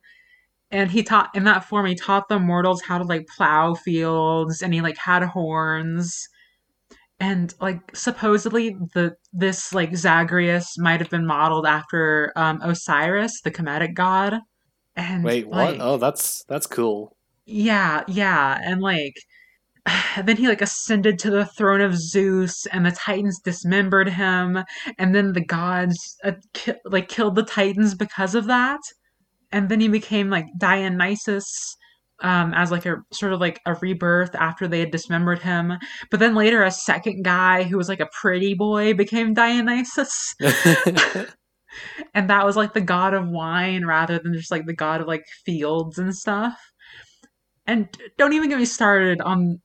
and 0.70 0.90
he 0.90 1.02
taught 1.02 1.30
in 1.34 1.44
that 1.44 1.64
form. 1.64 1.86
He 1.86 1.94
taught 1.94 2.28
the 2.28 2.38
mortals 2.38 2.82
how 2.82 2.98
to 2.98 3.04
like 3.04 3.26
plow 3.28 3.74
fields, 3.74 4.62
and 4.62 4.72
he 4.74 4.80
like 4.80 4.96
had 4.96 5.22
horns. 5.22 6.28
And 7.22 7.54
like 7.60 7.94
supposedly 7.94 8.70
the 8.94 9.14
this 9.32 9.72
like 9.72 9.94
Zagreus 9.96 10.76
might 10.76 10.98
have 10.98 11.08
been 11.08 11.24
modeled 11.24 11.66
after 11.66 12.32
um, 12.34 12.60
Osiris, 12.62 13.40
the 13.42 13.52
Kemetic 13.52 13.94
god. 13.94 14.40
And 14.96 15.22
Wait, 15.22 15.46
what? 15.46 15.74
like, 15.74 15.80
Oh, 15.80 15.98
that's 15.98 16.42
that's 16.48 16.66
cool. 16.66 17.16
Yeah, 17.46 18.02
yeah, 18.08 18.58
and 18.64 18.80
like 18.80 19.14
then 20.24 20.36
he 20.36 20.48
like 20.48 20.62
ascended 20.62 21.20
to 21.20 21.30
the 21.30 21.46
throne 21.46 21.80
of 21.80 21.96
Zeus, 21.96 22.66
and 22.66 22.84
the 22.84 22.90
Titans 22.90 23.38
dismembered 23.38 24.08
him, 24.08 24.64
and 24.98 25.14
then 25.14 25.32
the 25.32 25.44
gods 25.44 26.16
uh, 26.24 26.32
ki- 26.54 26.74
like 26.84 27.08
killed 27.08 27.36
the 27.36 27.44
Titans 27.44 27.94
because 27.94 28.34
of 28.34 28.46
that, 28.46 28.80
and 29.52 29.68
then 29.68 29.78
he 29.78 29.86
became 29.86 30.28
like 30.28 30.46
Dionysus. 30.58 31.76
Um, 32.22 32.54
as 32.54 32.70
like 32.70 32.86
a 32.86 33.02
sort 33.12 33.32
of 33.32 33.40
like 33.40 33.60
a 33.66 33.74
rebirth 33.74 34.34
after 34.34 34.68
they 34.68 34.80
had 34.80 34.90
dismembered 34.90 35.42
him, 35.42 35.72
but 36.10 36.20
then 36.20 36.34
later 36.34 36.62
a 36.62 36.70
second 36.70 37.24
guy 37.24 37.64
who 37.64 37.76
was 37.76 37.88
like 37.88 38.00
a 38.00 38.08
pretty 38.20 38.54
boy 38.54 38.94
became 38.94 39.34
Dionysus, 39.34 40.34
and 42.14 42.30
that 42.30 42.46
was 42.46 42.56
like 42.56 42.74
the 42.74 42.80
god 42.80 43.14
of 43.14 43.28
wine 43.28 43.84
rather 43.84 44.18
than 44.18 44.34
just 44.34 44.50
like 44.50 44.66
the 44.66 44.74
god 44.74 45.00
of 45.00 45.08
like 45.08 45.24
fields 45.44 45.98
and 45.98 46.14
stuff. 46.14 46.58
And 47.66 47.88
don't 48.18 48.32
even 48.32 48.48
get 48.48 48.58
me 48.58 48.64
started 48.64 49.20
on 49.20 49.60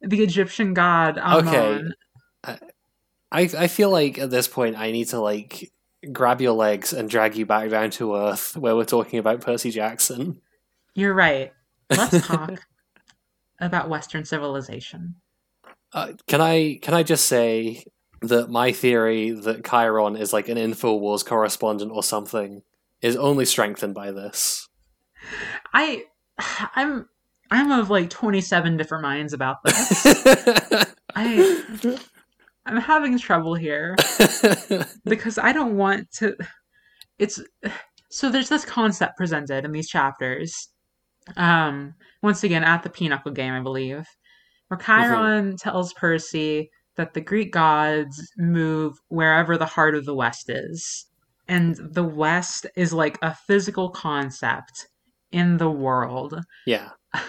the 0.00 0.22
Egyptian 0.22 0.74
god 0.74 1.18
Okay. 1.18 1.82
I 2.46 3.50
I 3.58 3.66
feel 3.66 3.90
like 3.90 4.18
at 4.18 4.30
this 4.30 4.48
point 4.48 4.78
I 4.78 4.90
need 4.90 5.08
to 5.08 5.20
like 5.20 5.70
grab 6.12 6.40
your 6.40 6.52
legs 6.52 6.92
and 6.92 7.08
drag 7.08 7.36
you 7.36 7.46
back 7.46 7.70
down 7.70 7.90
to 7.90 8.14
earth 8.14 8.56
where 8.56 8.76
we're 8.76 8.84
talking 8.84 9.18
about 9.18 9.40
Percy 9.40 9.70
Jackson. 9.70 10.40
You're 10.94 11.14
right. 11.14 11.52
Let's 11.90 12.26
talk 12.26 12.60
about 13.60 13.88
Western 13.88 14.24
civilization. 14.24 15.16
Uh, 15.92 16.12
can 16.26 16.40
I 16.40 16.78
can 16.82 16.94
I 16.94 17.02
just 17.02 17.26
say 17.26 17.84
that 18.20 18.50
my 18.50 18.72
theory 18.72 19.30
that 19.30 19.64
Chiron 19.64 20.16
is 20.16 20.32
like 20.32 20.48
an 20.48 20.56
Infowars 20.56 21.24
correspondent 21.24 21.92
or 21.92 22.02
something 22.02 22.62
is 23.00 23.16
only 23.16 23.44
strengthened 23.44 23.94
by 23.94 24.10
this. 24.10 24.68
I, 25.72 26.04
I'm, 26.74 27.08
I'm 27.50 27.70
of 27.70 27.90
like 27.90 28.10
27 28.10 28.76
different 28.76 29.02
minds 29.02 29.32
about 29.32 29.62
this. 29.62 30.06
I, 31.14 31.98
I'm 32.66 32.78
having 32.78 33.18
trouble 33.18 33.54
here 33.54 33.94
because 35.04 35.38
I 35.38 35.52
don't 35.52 35.76
want 35.76 36.10
to. 36.12 36.36
It's 37.18 37.40
so 38.10 38.30
there's 38.30 38.48
this 38.48 38.64
concept 38.64 39.16
presented 39.16 39.64
in 39.64 39.72
these 39.72 39.88
chapters. 39.88 40.68
Um, 41.36 41.94
once 42.22 42.44
again 42.44 42.64
at 42.64 42.82
the 42.82 42.90
Pinochle 42.90 43.32
game, 43.32 43.52
I 43.52 43.60
believe, 43.60 44.06
where 44.68 44.78
Chiron 44.78 45.56
tells 45.56 45.92
Percy 45.94 46.70
that 46.96 47.14
the 47.14 47.20
Greek 47.20 47.52
gods 47.52 48.32
move 48.36 48.96
wherever 49.08 49.56
the 49.56 49.66
heart 49.66 49.94
of 49.94 50.04
the 50.04 50.14
West 50.14 50.48
is, 50.48 51.06
and 51.48 51.76
the 51.76 52.04
West 52.04 52.66
is 52.76 52.92
like 52.92 53.18
a 53.22 53.34
physical 53.46 53.90
concept 53.90 54.88
in 55.32 55.56
the 55.56 55.70
world. 55.70 56.40
yeah. 56.66 56.90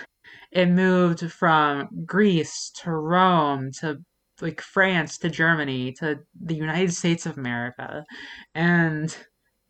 It 0.51 0.67
moved 0.67 1.33
from 1.33 1.89
Greece 2.05 2.71
to 2.81 2.91
Rome 2.91 3.71
to 3.81 3.99
like 4.41 4.61
France 4.61 5.17
to 5.17 5.29
Germany 5.29 5.91
to 5.99 6.19
the 6.39 6.55
United 6.55 6.93
States 6.93 7.25
of 7.25 7.37
America. 7.37 8.05
And 8.53 9.15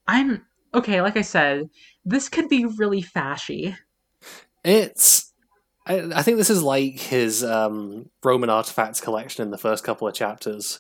I'm 0.08 0.46
okay, 0.76 1.02
like 1.02 1.18
I 1.18 1.22
said, 1.22 1.70
this 2.04 2.30
could 2.30 2.50
be 2.50 2.66
really 2.66 3.02
fashy. 3.02 3.76
It's. 4.66 5.32
I, 5.88 6.00
I 6.16 6.22
think 6.24 6.38
this 6.38 6.50
is 6.50 6.64
like 6.64 7.00
his 7.00 7.44
um, 7.44 8.10
Roman 8.24 8.50
artifacts 8.50 9.00
collection 9.00 9.44
in 9.44 9.52
the 9.52 9.58
first 9.58 9.84
couple 9.84 10.08
of 10.08 10.16
chapters. 10.16 10.80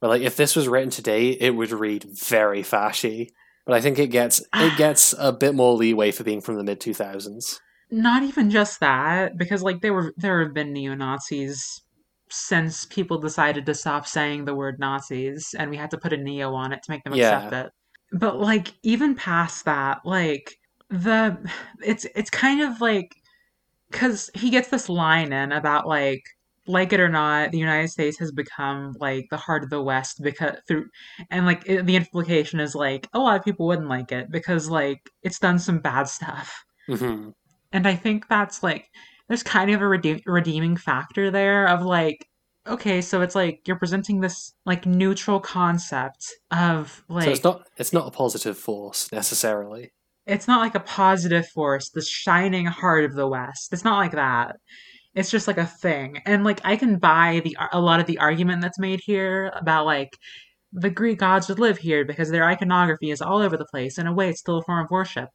But 0.00 0.08
like, 0.08 0.22
if 0.22 0.36
this 0.36 0.56
was 0.56 0.68
written 0.68 0.90
today, 0.90 1.30
it 1.30 1.50
would 1.54 1.70
read 1.72 2.04
very 2.04 2.62
fashy. 2.62 3.30
But 3.66 3.74
I 3.74 3.80
think 3.80 3.98
it 3.98 4.08
gets 4.08 4.42
it 4.54 4.76
gets 4.78 5.14
a 5.18 5.32
bit 5.32 5.54
more 5.54 5.74
leeway 5.74 6.10
for 6.12 6.24
being 6.24 6.40
from 6.40 6.56
the 6.56 6.64
mid 6.64 6.80
two 6.80 6.94
thousands. 6.94 7.60
Not 7.90 8.22
even 8.24 8.50
just 8.50 8.80
that, 8.80 9.36
because 9.38 9.62
like 9.62 9.80
there 9.82 9.92
were 9.92 10.12
there 10.16 10.42
have 10.42 10.54
been 10.54 10.72
neo 10.72 10.94
Nazis 10.94 11.82
since 12.28 12.84
people 12.86 13.18
decided 13.18 13.64
to 13.66 13.74
stop 13.74 14.06
saying 14.06 14.44
the 14.44 14.54
word 14.54 14.80
Nazis 14.80 15.54
and 15.56 15.70
we 15.70 15.76
had 15.76 15.92
to 15.92 15.98
put 15.98 16.12
a 16.12 16.16
neo 16.16 16.52
on 16.54 16.72
it 16.72 16.82
to 16.82 16.90
make 16.90 17.04
them 17.04 17.14
Yeah. 17.14 17.36
accept 17.44 17.52
it. 17.66 17.72
But 18.18 18.40
like 18.40 18.72
even 18.82 19.14
past 19.14 19.64
that, 19.66 20.00
like 20.04 20.58
the 20.88 21.36
it's 21.84 22.06
it's 22.14 22.30
kind 22.30 22.62
of 22.62 22.80
like 22.80 23.14
because 23.90 24.30
he 24.34 24.50
gets 24.50 24.68
this 24.68 24.88
line 24.88 25.32
in 25.32 25.52
about 25.52 25.86
like 25.86 26.22
like 26.68 26.92
it 26.92 27.00
or 27.00 27.08
not 27.08 27.52
the 27.52 27.58
united 27.58 27.88
states 27.88 28.18
has 28.18 28.32
become 28.32 28.94
like 28.98 29.26
the 29.30 29.36
heart 29.36 29.62
of 29.62 29.70
the 29.70 29.82
west 29.82 30.20
because 30.22 30.56
through 30.66 30.86
and 31.30 31.46
like 31.46 31.62
it, 31.66 31.86
the 31.86 31.96
implication 31.96 32.58
is 32.58 32.74
like 32.74 33.08
a 33.12 33.18
lot 33.18 33.38
of 33.38 33.44
people 33.44 33.66
wouldn't 33.66 33.88
like 33.88 34.10
it 34.10 34.30
because 34.30 34.68
like 34.68 34.98
it's 35.22 35.38
done 35.38 35.58
some 35.58 35.78
bad 35.78 36.08
stuff 36.08 36.64
hmm 36.88 37.30
and 37.72 37.86
i 37.86 37.94
think 37.94 38.26
that's 38.28 38.62
like 38.62 38.88
there's 39.28 39.42
kind 39.42 39.70
of 39.70 39.80
a 39.80 39.88
redeem- 39.88 40.22
redeeming 40.26 40.76
factor 40.76 41.30
there 41.30 41.68
of 41.68 41.82
like 41.82 42.26
okay 42.66 43.00
so 43.00 43.20
it's 43.22 43.34
like 43.34 43.60
you're 43.66 43.78
presenting 43.78 44.20
this 44.20 44.52
like 44.64 44.86
neutral 44.86 45.38
concept 45.38 46.26
of 46.50 47.04
like 47.08 47.24
so 47.24 47.30
it's 47.32 47.44
not 47.44 47.68
it's 47.76 47.92
not 47.92 48.08
a 48.08 48.10
positive 48.10 48.58
force 48.58 49.10
necessarily. 49.12 49.92
It's 50.26 50.48
not 50.48 50.60
like 50.60 50.74
a 50.74 50.80
positive 50.80 51.46
force, 51.48 51.90
the 51.90 52.02
shining 52.02 52.66
heart 52.66 53.04
of 53.04 53.14
the 53.14 53.28
West. 53.28 53.72
It's 53.72 53.84
not 53.84 53.98
like 53.98 54.12
that. 54.12 54.56
It's 55.14 55.30
just 55.30 55.46
like 55.46 55.58
a 55.58 55.66
thing. 55.66 56.18
And 56.26 56.44
like 56.44 56.60
I 56.64 56.76
can 56.76 56.98
buy 56.98 57.40
the 57.44 57.56
a 57.72 57.80
lot 57.80 58.00
of 58.00 58.06
the 58.06 58.18
argument 58.18 58.60
that's 58.62 58.78
made 58.78 59.00
here 59.00 59.52
about 59.56 59.86
like 59.86 60.16
the 60.72 60.90
Greek 60.90 61.18
gods 61.20 61.48
would 61.48 61.58
live 61.58 61.78
here 61.78 62.04
because 62.04 62.30
their 62.30 62.44
iconography 62.44 63.10
is 63.10 63.22
all 63.22 63.38
over 63.38 63.56
the 63.56 63.64
place. 63.66 63.98
In 63.98 64.06
a 64.06 64.12
way, 64.12 64.28
it's 64.28 64.40
still 64.40 64.58
a 64.58 64.62
form 64.62 64.84
of 64.84 64.90
worship. 64.90 65.30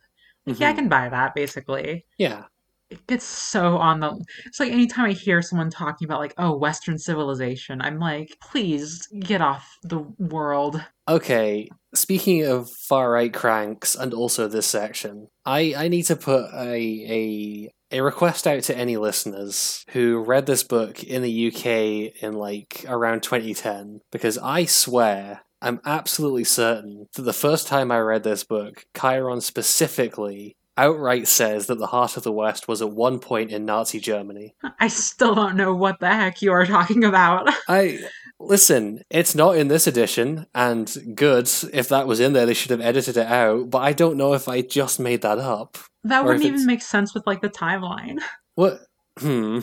Like, 0.45 0.60
Yeah, 0.60 0.69
I 0.69 0.73
Mhm. 0.73 0.75
can 0.75 0.89
buy 0.89 1.10
that 1.10 1.34
basically. 1.34 2.06
Yeah. 2.17 2.43
It 2.91 3.08
gets 3.08 3.23
so 3.23 3.77
on 3.77 4.01
the. 4.01 4.19
It's 4.45 4.60
like 4.60 4.71
anytime 4.73 5.06
I 5.06 5.13
hear 5.13 5.41
someone 5.41 5.69
talking 5.69 6.06
about 6.06 6.19
like, 6.19 6.34
oh, 6.38 6.58
Western 6.58 6.97
civilization, 6.97 7.82
I'm 7.82 7.99
like, 7.99 8.36
please 8.41 9.08
get 9.21 9.41
off 9.41 9.77
the 9.84 9.99
world. 10.19 10.84
Okay, 11.12 11.67
speaking 11.93 12.45
of 12.45 12.69
far 12.69 13.12
right 13.12 13.34
cranks 13.34 13.95
and 13.95 14.13
also 14.13 14.47
this 14.47 14.65
section, 14.65 15.28
I, 15.45 15.74
I 15.76 15.88
need 15.89 16.04
to 16.04 16.15
put 16.15 16.45
a, 16.54 16.74
a 16.74 17.71
a 17.93 18.00
request 18.00 18.47
out 18.47 18.63
to 18.63 18.78
any 18.78 18.95
listeners 18.95 19.84
who 19.89 20.24
read 20.24 20.45
this 20.45 20.63
book 20.63 21.04
in 21.04 21.21
the 21.21 21.47
UK 21.50 22.24
in 22.24 22.32
like 22.32 22.86
around 22.88 23.24
2010 23.24 24.00
because 24.10 24.38
I 24.38 24.63
swear 24.63 25.41
I'm 25.62 25.82
absolutely 25.84 26.45
certain 26.45 27.08
that 27.15 27.24
the 27.24 27.34
first 27.34 27.67
time 27.67 27.91
I 27.91 28.00
read 28.00 28.24
this 28.24 28.45
book, 28.45 28.86
Chiron 28.97 29.41
specifically 29.41 30.56
outright 30.78 31.28
says 31.28 31.67
that 31.67 31.78
the 31.78 31.88
heart 31.88 32.15
of 32.15 32.24
the 32.24 32.32
West 32.32 32.69
was 32.69 32.82
at 32.82 32.91
one 32.91 33.19
point 33.19 33.52
in 33.52 33.65
Nazi 33.65 34.00
Germany. 34.00 34.56
I 34.80 34.88
still 34.88 35.36
don't 35.36 35.58
know 35.58 35.76
what 35.76 36.00
the 36.00 36.08
heck 36.08 36.41
you 36.41 36.54
are 36.54 36.65
talking 36.65 37.04
about. 37.04 37.50
I 37.67 38.00
listen, 38.45 39.01
it's 39.10 39.36
not 39.36 39.58
in 39.58 39.67
this 39.67 39.88
edition, 39.88 40.45
and 40.54 40.93
good. 41.15 41.49
If 41.73 41.89
that 41.89 42.08
was 42.08 42.19
in 42.19 42.34
there, 42.34 42.45
they 42.45 42.54
should 42.54 42.71
have 42.71 42.82
edited 42.82 43.17
it 43.17 43.27
out. 43.27 43.69
But 43.69 43.80
I 43.80 43.93
don't 43.93 44.17
know 44.17 44.34
if 44.34 44.47
I 44.47 44.62
just 44.62 44.99
made 44.99 45.21
that 45.21 45.38
up. 45.39 45.77
That 46.04 46.25
wouldn't 46.25 46.45
even 46.45 46.65
make 46.65 46.82
sense 46.82 47.13
with 47.13 47.25
like 47.27 47.41
the 47.41 47.49
timeline. 47.49 48.19
What? 48.56 48.82
Hmm. 49.17 49.60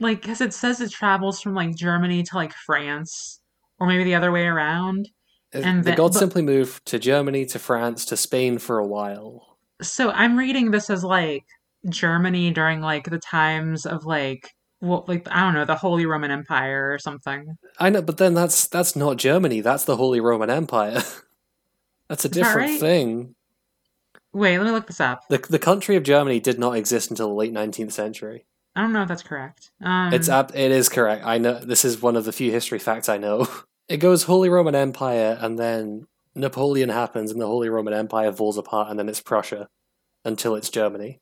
Like, 0.00 0.22
because 0.22 0.40
it 0.40 0.54
says 0.54 0.80
it 0.80 0.90
travels 0.90 1.40
from 1.40 1.54
like 1.54 1.76
Germany 1.76 2.22
to 2.22 2.34
like 2.34 2.54
France, 2.54 3.40
or 3.78 3.86
maybe 3.86 4.04
the 4.04 4.14
other 4.14 4.32
way 4.32 4.46
around. 4.46 5.10
And 5.52 5.80
the 5.80 5.90
then- 5.90 5.96
gods 5.96 6.16
but- 6.16 6.20
simply 6.20 6.42
moved 6.42 6.86
to 6.86 6.98
Germany, 6.98 7.44
to 7.46 7.58
France, 7.58 8.06
to 8.06 8.16
Spain 8.16 8.58
for 8.58 8.78
a 8.78 8.86
while. 8.86 9.58
So 9.82 10.10
I'm 10.10 10.38
reading 10.38 10.70
this 10.70 10.88
as 10.88 11.04
like 11.04 11.44
Germany 11.90 12.50
during 12.52 12.80
like 12.80 13.10
the 13.10 13.18
times 13.18 13.84
of 13.84 14.06
like 14.06 14.50
well, 14.80 15.04
like 15.08 15.26
I 15.30 15.40
don't 15.44 15.54
know, 15.54 15.64
the 15.64 15.76
Holy 15.76 16.06
Roman 16.06 16.30
Empire 16.30 16.92
or 16.92 16.98
something. 16.98 17.56
I 17.78 17.90
know, 17.90 18.02
but 18.02 18.18
then 18.18 18.34
that's 18.34 18.66
that's 18.66 18.96
not 18.96 19.16
Germany. 19.16 19.60
That's 19.60 19.84
the 19.84 19.96
Holy 19.96 20.20
Roman 20.20 20.50
Empire. 20.50 21.02
that's 22.08 22.24
a 22.24 22.28
that 22.28 22.34
different 22.34 22.70
right? 22.70 22.80
thing. 22.80 23.34
Wait, 24.32 24.58
let 24.58 24.66
me 24.66 24.72
look 24.72 24.86
this 24.86 25.00
up. 25.00 25.26
The 25.28 25.38
the 25.38 25.58
country 25.58 25.96
of 25.96 26.02
Germany 26.02 26.40
did 26.40 26.58
not 26.58 26.76
exist 26.76 27.10
until 27.10 27.28
the 27.28 27.34
late 27.34 27.52
nineteenth 27.52 27.92
century. 27.92 28.46
I 28.74 28.82
don't 28.82 28.92
know 28.92 29.02
if 29.02 29.08
that's 29.08 29.22
correct. 29.22 29.70
Um, 29.80 30.12
It's 30.12 30.28
ab- 30.28 30.52
it 30.54 30.70
is 30.70 30.90
correct. 30.90 31.24
I 31.24 31.38
know 31.38 31.54
this 31.58 31.82
is 31.82 32.02
one 32.02 32.14
of 32.14 32.26
the 32.26 32.32
few 32.32 32.52
history 32.52 32.78
facts 32.78 33.08
I 33.08 33.16
know. 33.16 33.48
It 33.88 33.98
goes 33.98 34.24
Holy 34.24 34.48
Roman 34.48 34.74
Empire, 34.74 35.38
and 35.40 35.56
then 35.56 36.08
Napoleon 36.34 36.88
happens, 36.88 37.30
and 37.30 37.40
the 37.40 37.46
Holy 37.46 37.68
Roman 37.68 37.94
Empire 37.94 38.32
falls 38.32 38.58
apart, 38.58 38.90
and 38.90 38.98
then 38.98 39.08
it's 39.08 39.20
Prussia 39.20 39.68
until 40.24 40.56
it's 40.56 40.70
Germany. 40.70 41.20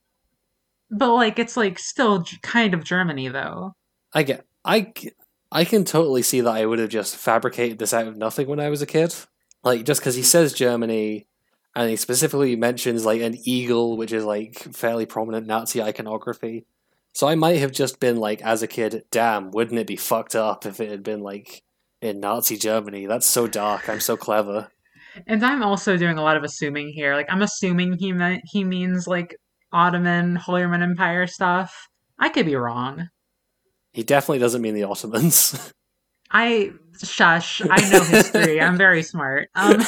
But 0.91 1.15
like 1.15 1.39
it's 1.39 1.57
like 1.57 1.79
still 1.79 2.25
kind 2.43 2.75
of 2.75 2.85
Germany 2.85 3.29
though. 3.29 3.75
I 4.13 4.23
get. 4.23 4.45
I 4.65 4.93
I 5.53 5.65
can 5.65 5.85
totally 5.85 6.23
see 6.23 6.41
that 6.41 6.51
I 6.51 6.67
would 6.67 6.79
have 6.79 6.89
just 6.89 7.17
fabricated 7.17 7.79
this 7.79 7.95
out 7.95 8.09
of 8.09 8.17
nothing 8.17 8.49
when 8.49 8.61
I 8.61 8.71
was 8.71 8.83
a 8.83 8.87
kid. 8.87 9.15
Like 9.63 9.85
just 9.85 10.01
because 10.01 10.15
he 10.15 10.23
says 10.23 10.53
Germany, 10.53 11.27
and 11.75 11.91
he 11.91 11.97
specifically 11.97 12.57
mentions 12.57 13.05
like 13.05 13.21
an 13.21 13.37
eagle, 13.45 13.97
which 13.97 14.13
is 14.13 14.25
like 14.25 14.59
fairly 14.75 15.07
prominent 15.07 15.47
Nazi 15.47 15.83
iconography. 15.83 16.67
So 17.13 17.29
I 17.29 17.37
might 17.37 17.59
have 17.59 17.73
just 17.73 18.01
been 18.01 18.17
like, 18.17 18.43
as 18.43 18.63
a 18.63 18.67
kid, 18.67 19.05
damn, 19.11 19.53
wouldn't 19.53 19.79
it 19.79 19.87
be 19.87 19.97
fucked 19.97 20.35
up 20.35 20.67
if 20.67 20.81
it 20.81 20.91
had 20.91 21.05
been 21.05 21.21
like 21.21 21.63
in 22.01 22.21
Nazi 22.21 22.57
Germany? 22.57 23.07
That's 23.07 23.27
so 23.27 23.47
dark. 23.47 23.89
I'm 23.89 24.01
so 24.01 24.17
clever. 24.17 24.69
And 25.29 25.45
I'm 25.45 25.63
also 25.63 25.97
doing 25.97 26.19
a 26.19 26.23
lot 26.23 26.37
of 26.37 26.43
assuming 26.43 26.89
here. 26.89 27.15
Like 27.15 27.31
I'm 27.31 27.43
assuming 27.43 27.99
he 27.99 28.13
meant 28.13 28.43
he 28.45 28.65
means 28.65 29.07
like 29.07 29.37
Ottoman 29.75 30.37
Holy 30.37 30.63
Roman 30.63 30.83
Empire 30.83 31.27
stuff. 31.27 31.89
I 32.19 32.29
could 32.31 32.47
be 32.47 32.55
wrong. 32.55 33.09
He 33.93 34.03
definitely 34.03 34.39
doesn't 34.39 34.63
mean 34.63 34.75
the 34.75 34.85
Ottomans. 34.85 35.73
I 36.31 36.73
shush. 37.03 37.61
I 37.69 37.91
know 37.91 38.03
history. 38.03 38.61
I'm 38.61 38.79
very 38.79 39.03
smart. 39.03 39.51
Um, 39.55 39.81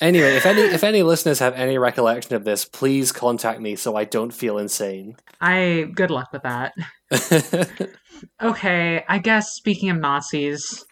anyway, 0.00 0.36
if 0.36 0.44
any 0.44 0.62
if 0.62 0.84
any 0.84 1.02
listeners 1.02 1.38
have 1.38 1.54
any 1.54 1.78
recollection 1.78 2.34
of 2.34 2.44
this, 2.44 2.64
please 2.64 3.12
contact 3.12 3.60
me 3.60 3.76
so 3.76 3.96
I 3.96 4.04
don't 4.04 4.32
feel 4.32 4.58
insane. 4.58 5.16
I 5.40 5.88
good 5.94 6.10
luck 6.10 6.32
with 6.32 6.42
that. 6.42 6.74
Okay, 8.40 9.04
I 9.08 9.18
guess 9.18 9.50
speaking 9.50 9.90
of 9.90 9.98
Nazis, 9.98 10.84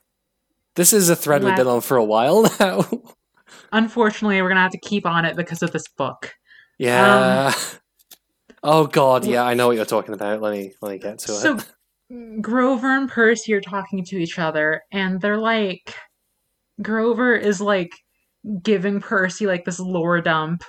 this 0.74 0.92
is 0.92 1.08
a 1.08 1.16
thread 1.16 1.44
we've 1.44 1.54
been 1.54 1.66
on 1.68 1.80
for 1.80 1.96
a 1.96 2.04
while 2.04 2.42
now. 2.58 2.84
unfortunately, 3.72 4.40
we're 4.42 4.48
gonna 4.48 4.62
have 4.62 4.72
to 4.72 4.80
keep 4.80 5.06
on 5.06 5.24
it 5.24 5.36
because 5.36 5.62
of 5.62 5.70
this 5.70 5.86
book. 5.96 6.32
Yeah. 6.80 7.52
oh 8.62 8.86
god, 8.86 9.26
yeah, 9.26 9.42
I 9.44 9.54
know 9.54 9.66
what 9.68 9.76
you're 9.76 9.84
talking 9.84 10.14
about. 10.14 10.40
Let 10.40 10.52
me 10.52 10.72
let 10.80 10.92
me 10.92 10.98
get 10.98 11.18
to 11.20 11.32
So 11.32 11.58
it. 11.58 12.42
Grover 12.42 12.96
and 12.96 13.08
Percy 13.08 13.52
are 13.52 13.60
talking 13.60 14.04
to 14.06 14.16
each 14.16 14.38
other, 14.38 14.82
and 14.90 15.20
they're 15.20 15.38
like, 15.38 15.94
Grover 16.82 17.34
is 17.36 17.60
like 17.60 17.92
giving 18.62 19.00
Percy 19.00 19.46
like 19.46 19.64
this 19.64 19.78
lore 19.78 20.20
dump 20.22 20.64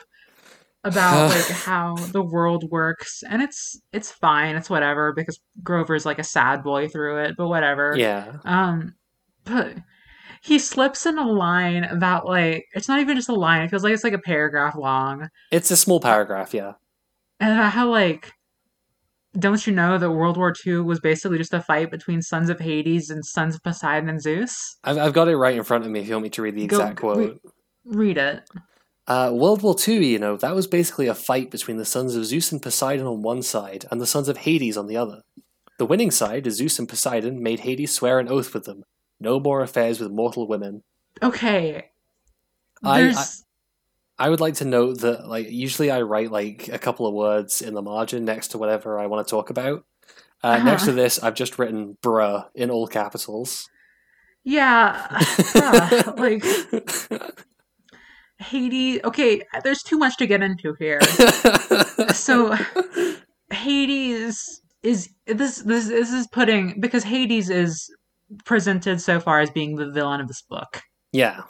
about 0.83 1.29
like 1.35 1.49
how 1.49 1.95
the 1.95 2.21
world 2.21 2.69
works, 2.69 3.23
and 3.29 3.41
it's 3.41 3.79
it's 3.93 4.11
fine, 4.11 4.57
it's 4.57 4.69
whatever 4.69 5.13
because 5.13 5.39
Grover's 5.63 6.05
like 6.05 6.19
a 6.19 6.23
sad 6.23 6.61
boy 6.61 6.89
through 6.89 7.23
it, 7.23 7.35
but 7.37 7.47
whatever. 7.47 7.95
Yeah. 7.97 8.33
Um, 8.43 8.95
but 9.45 9.77
he 10.41 10.57
slips 10.57 11.05
in 11.05 11.17
a 11.17 11.27
line 11.27 11.83
about 11.83 12.25
like 12.25 12.65
it's 12.73 12.87
not 12.87 12.99
even 12.99 13.15
just 13.15 13.29
a 13.29 13.33
line; 13.33 13.61
it 13.61 13.69
feels 13.69 13.83
like 13.83 13.93
it's 13.93 14.03
like 14.03 14.13
a 14.13 14.19
paragraph 14.19 14.75
long, 14.75 15.29
It's 15.51 15.71
a 15.71 15.77
small 15.77 15.99
paragraph, 15.99 16.53
yeah. 16.53 16.73
and 17.39 17.53
about 17.53 17.71
how 17.71 17.89
like. 17.89 18.33
Don't 19.39 19.65
you 19.65 19.71
know 19.71 19.97
that 19.97 20.11
World 20.11 20.35
War 20.35 20.53
II 20.67 20.79
was 20.79 20.99
basically 20.99 21.37
just 21.37 21.53
a 21.53 21.61
fight 21.61 21.89
between 21.89 22.21
sons 22.21 22.49
of 22.49 22.59
Hades 22.59 23.09
and 23.09 23.25
sons 23.25 23.55
of 23.55 23.63
Poseidon 23.63 24.09
and 24.09 24.21
Zeus? 24.21 24.75
I've, 24.83 24.97
I've 24.97 25.13
got 25.13 25.29
it 25.29 25.37
right 25.37 25.55
in 25.55 25.63
front 25.63 25.85
of 25.85 25.89
me 25.89 26.01
if 26.01 26.07
you 26.09 26.15
want 26.15 26.23
me 26.23 26.29
to 26.31 26.41
read 26.41 26.55
the 26.55 26.65
exact 26.65 26.97
go- 26.97 27.13
quote. 27.13 27.41
Read 27.85 28.17
it. 28.17 28.41
Uh, 29.07 29.31
World 29.33 29.61
War 29.61 29.73
II, 29.87 30.05
you 30.05 30.19
know, 30.19 30.35
that 30.35 30.53
was 30.53 30.67
basically 30.67 31.07
a 31.07 31.15
fight 31.15 31.49
between 31.49 31.77
the 31.77 31.85
sons 31.85 32.13
of 32.13 32.25
Zeus 32.25 32.51
and 32.51 32.61
Poseidon 32.61 33.07
on 33.07 33.21
one 33.21 33.41
side 33.41 33.85
and 33.89 34.01
the 34.01 34.05
sons 34.05 34.27
of 34.27 34.35
Hades 34.35 34.75
on 34.75 34.87
the 34.87 34.97
other. 34.97 35.21
The 35.77 35.85
winning 35.85 36.11
side, 36.11 36.51
Zeus 36.51 36.77
and 36.77 36.89
Poseidon, 36.89 37.41
made 37.41 37.61
Hades 37.61 37.93
swear 37.93 38.19
an 38.19 38.27
oath 38.27 38.53
with 38.53 38.65
them 38.65 38.83
no 39.21 39.39
more 39.39 39.61
affairs 39.61 39.99
with 39.99 40.11
mortal 40.11 40.47
women. 40.47 40.83
Okay. 41.21 41.85
I- 42.83 43.01
There's 43.01 43.45
I 44.19 44.29
would 44.29 44.39
like 44.39 44.53
to 44.55 44.65
note 44.65 44.99
that, 44.99 45.27
like, 45.27 45.49
usually 45.49 45.89
I 45.89 46.01
write 46.01 46.31
like 46.31 46.67
a 46.67 46.77
couple 46.77 47.07
of 47.07 47.13
words 47.15 47.61
in 47.61 47.73
the 47.73 47.81
margin 47.81 48.23
next 48.23 48.49
to 48.49 48.59
whatever 48.59 48.99
I 48.99 49.07
want 49.07 49.25
to 49.25 49.31
talk 49.31 49.49
about. 49.49 49.83
Uh, 50.43 50.47
Uh-huh. 50.47 50.63
Next 50.63 50.85
to 50.85 50.91
this, 50.91 51.21
I've 51.23 51.33
just 51.33 51.57
written 51.57 51.97
"bruh" 52.03 52.45
in 52.53 52.69
all 52.69 52.85
capitals. 52.87 53.67
yeah, 54.43 55.07
uh, 55.55 56.13
like 56.17 56.43
Hades. 58.37 59.01
Okay, 59.03 59.41
there's 59.63 59.83
too 59.83 59.97
much 59.97 60.17
to 60.17 60.25
get 60.27 60.41
into 60.41 60.73
here. 60.79 61.01
So 62.13 62.55
Hades 63.51 64.61
is 64.83 65.09
this 65.27 65.59
this 65.63 65.87
this 65.87 66.11
is 66.11 66.27
putting 66.27 66.79
because 66.81 67.03
Hades 67.03 67.49
is 67.49 67.89
presented 68.45 69.01
so 69.01 69.19
far 69.19 69.39
as 69.39 69.49
being 69.51 69.75
the 69.75 69.89
villain 69.91 70.21
of 70.21 70.27
this 70.27 70.41
book. 70.41 70.81
yeah, 71.11 71.41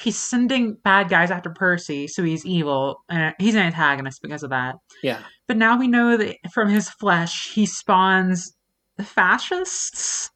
He's 0.00 0.18
sending 0.18 0.74
bad 0.82 1.08
guys 1.08 1.30
after 1.30 1.48
Percy, 1.50 2.08
so 2.08 2.24
he's 2.24 2.44
evil, 2.44 2.96
and 3.08 3.32
he's 3.38 3.54
an 3.54 3.60
antagonist 3.62 4.20
because 4.20 4.42
of 4.42 4.50
that. 4.50 4.74
yeah, 5.04 5.20
But 5.46 5.56
now 5.56 5.78
we 5.78 5.86
know 5.86 6.16
that 6.16 6.36
from 6.52 6.68
his 6.68 6.88
flesh, 6.90 7.52
he 7.52 7.64
spawns 7.66 8.56
fascists. 9.00 10.30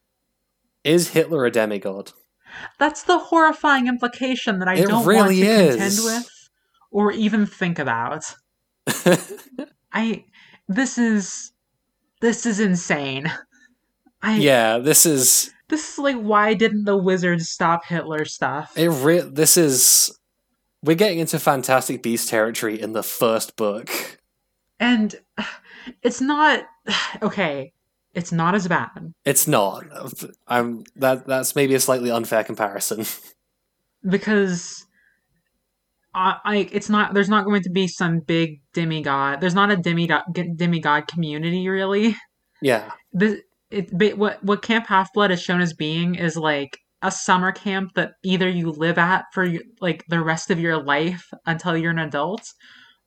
is 0.85 1.09
Hitler 1.09 1.45
a 1.45 1.51
demigod? 1.51 2.13
That's 2.79 3.03
the 3.03 3.17
horrifying 3.19 3.87
implication 3.87 4.59
that 4.59 4.69
I 4.69 4.75
It 4.75 4.87
don't 4.87 5.05
really 5.05 5.19
want 5.21 5.31
to 5.31 5.45
is. 5.45 5.75
contend 5.75 6.05
with 6.05 6.49
or 6.91 7.11
even 7.11 7.45
think 7.45 7.79
about. 7.79 8.23
I 9.91 10.23
this 10.69 10.97
is 10.97 11.51
this 12.21 12.45
is 12.45 12.59
insane. 12.61 13.29
I 14.21 14.37
yeah, 14.37 14.77
this 14.77 15.05
is 15.05 15.53
this 15.69 15.93
is 15.93 15.99
like 15.99 16.17
why 16.17 16.53
didn't 16.53 16.85
the 16.85 16.97
wizards 16.97 17.49
stop 17.49 17.85
Hitler 17.85 18.25
stuff? 18.25 18.77
it. 18.77 18.89
Re- 18.89 19.19
this 19.21 19.57
is 19.57 20.17
we're 20.83 20.95
getting 20.95 21.19
into 21.19 21.39
Fantastic 21.39 22.03
Beast 22.03 22.29
territory 22.29 22.79
in 22.79 22.93
the 22.93 23.03
first 23.03 23.55
book. 23.55 23.89
and 24.79 25.15
it's 26.01 26.21
not 26.21 26.63
okay. 27.21 27.73
It's 28.13 28.31
not 28.31 28.55
as 28.55 28.67
bad 28.67 29.13
It's 29.25 29.47
not. 29.47 29.83
I'm 30.47 30.83
that. 30.95 31.27
That's 31.27 31.55
maybe 31.55 31.75
a 31.75 31.79
slightly 31.79 32.09
unfair 32.09 32.43
comparison. 32.43 33.05
because 34.07 34.87
I, 36.15 36.37
I 36.43 36.55
it's 36.71 36.89
not 36.89 37.13
there's 37.13 37.29
not 37.29 37.45
going 37.45 37.61
to 37.61 37.69
be 37.69 37.87
some 37.87 38.19
big 38.19 38.61
demigod. 38.73 39.39
There's 39.39 39.53
not 39.53 39.69
a 39.69 39.77
demigod 39.77 40.23
demigod 40.55 41.07
community 41.07 41.69
really. 41.69 42.15
yeah, 42.61 42.91
the 43.13 43.41
it 43.69 44.17
what 44.17 44.43
what 44.43 44.61
Camp 44.61 44.87
Half 44.87 45.13
Blood 45.13 45.31
is 45.31 45.41
shown 45.41 45.61
as 45.61 45.73
being 45.73 46.15
is 46.15 46.37
like 46.37 46.77
a 47.01 47.11
summer 47.11 47.51
camp 47.51 47.93
that 47.95 48.13
either 48.23 48.49
you 48.49 48.71
live 48.71 48.97
at 48.97 49.25
for 49.33 49.47
like 49.81 50.03
the 50.07 50.23
rest 50.23 50.49
of 50.49 50.59
your 50.59 50.81
life 50.81 51.29
until 51.45 51.77
you're 51.77 51.91
an 51.91 51.99
adult, 51.99 52.53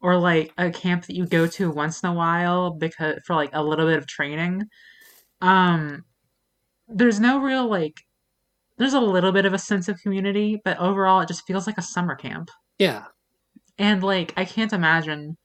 or 0.01 0.16
like 0.16 0.53
a 0.59 0.70
camp 0.70 1.07
that 1.07 1.16
you 1.16 1.27
go 1.27 1.46
to 1.46 1.70
once 1.70 2.03
in 2.03 2.09
a 2.09 2.14
while 2.14 2.70
because 2.73 3.18
for 3.27 3.35
like 3.35 3.51
a 3.53 3.62
little 3.64 3.87
bit 3.87 3.99
of 3.99 4.07
training. 4.07 4.64
Um, 5.40 6.05
there's 6.88 7.20
no 7.20 7.40
real 7.40 7.68
like. 7.68 8.01
There's 8.79 8.94
a 8.94 9.01
little 9.01 9.33
bit 9.33 9.44
of 9.44 9.53
a 9.53 9.59
sense 9.59 9.88
of 9.88 10.01
community, 10.01 10.61
but 10.64 10.79
overall, 10.79 11.20
it 11.20 11.29
just 11.29 11.46
feels 11.46 11.66
like 11.66 11.77
a 11.77 11.83
summer 11.83 12.14
camp. 12.14 12.51
yeah. 12.79 13.05
And 13.79 14.03
like, 14.03 14.33
I 14.37 14.44
can't 14.44 14.73
imagine 14.73 15.37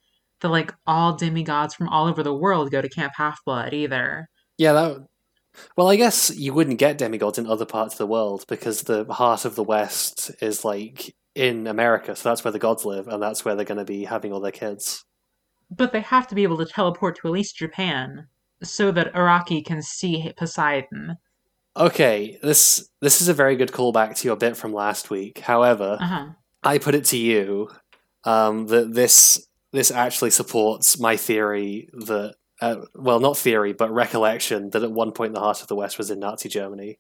that 0.42 0.50
like 0.50 0.74
all 0.86 1.16
demigods 1.16 1.74
from 1.74 1.88
all 1.90 2.08
over 2.08 2.24
the 2.24 2.34
world 2.34 2.72
go 2.72 2.82
to 2.82 2.90
Camp 2.90 3.14
Half 3.16 3.40
Blood 3.46 3.74
either. 3.74 4.28
Yeah, 4.58 4.74
that. 4.74 5.08
Well, 5.78 5.90
I 5.90 5.96
guess 5.96 6.36
you 6.36 6.54
wouldn't 6.54 6.80
get 6.80 6.98
demigods 6.98 7.38
in 7.38 7.48
other 7.48 7.66
parts 7.66 7.94
of 7.94 7.98
the 7.98 8.08
world 8.08 8.44
because 8.48 8.82
the 8.82 9.06
heart 9.06 9.46
of 9.46 9.56
the 9.56 9.64
West 9.64 10.32
is 10.42 10.66
like 10.66 11.16
in 11.34 11.68
America, 11.68 12.16
so 12.16 12.30
that's 12.30 12.44
where 12.44 12.52
the 12.52 12.60
gods 12.60 12.86
live, 12.86 13.08
and 13.08 13.22
that's 13.22 13.46
where 13.46 13.56
they're 13.56 13.66
going 13.66 13.78
to 13.78 13.86
be 13.86 14.04
having 14.06 14.34
all 14.34 14.40
their 14.42 14.52
kids. 14.52 15.04
But 15.72 15.92
they 15.94 16.02
have 16.02 16.28
to 16.28 16.36
be 16.36 16.44
able 16.44 16.58
to 16.58 16.66
teleport 16.66 17.18
to 17.18 17.28
at 17.28 17.34
least 17.34 17.58
Japan 17.58 18.28
so 18.64 18.92
that 18.92 19.14
Araki 19.14 19.66
can 19.66 19.82
see 19.82 20.32
Poseidon. 20.38 21.18
Okay, 21.78 22.38
this 22.42 22.90
this 23.02 23.22
is 23.22 23.28
a 23.28 23.34
very 23.34 23.56
good 23.56 23.72
callback 23.72 24.16
to 24.18 24.28
your 24.28 24.38
bit 24.38 24.56
from 24.56 24.74
last 24.74 25.10
week. 25.10 25.40
However, 25.40 25.98
Uh 26.00 26.06
huh. 26.06 26.26
I 26.64 26.78
put 26.78 26.96
it 26.96 27.06
to 27.06 27.18
you 27.18 27.70
um, 28.24 28.68
that 28.68 28.94
this 28.94 29.48
this 29.74 29.92
actually 29.92 30.32
supports 30.32 31.00
my 31.00 31.18
theory 31.18 31.90
that 31.94 32.36
uh, 32.66 32.86
well, 32.96 33.20
not 33.20 33.38
theory, 33.38 33.74
but 33.74 33.92
recollection 33.92 34.72
that 34.72 34.84
at 34.84 34.92
one 34.92 35.12
point 35.12 35.34
the 35.34 35.40
heart 35.40 35.62
of 35.62 35.68
the 35.68 35.76
West 35.76 35.98
was 35.98 36.10
in 36.10 36.20
Nazi 36.20 36.50
Germany. 36.50 37.00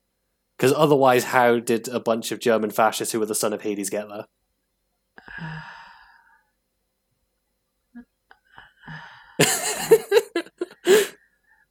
Because 0.57 0.73
otherwise, 0.73 1.25
how 1.25 1.59
did 1.59 1.87
a 1.87 1.99
bunch 1.99 2.31
of 2.31 2.39
German 2.39 2.69
fascists 2.69 3.11
who 3.11 3.19
were 3.19 3.25
the 3.25 3.35
son 3.35 3.51
of 3.51 3.61
Hades 3.61 3.89
get 3.89 4.07
there? 4.07 4.25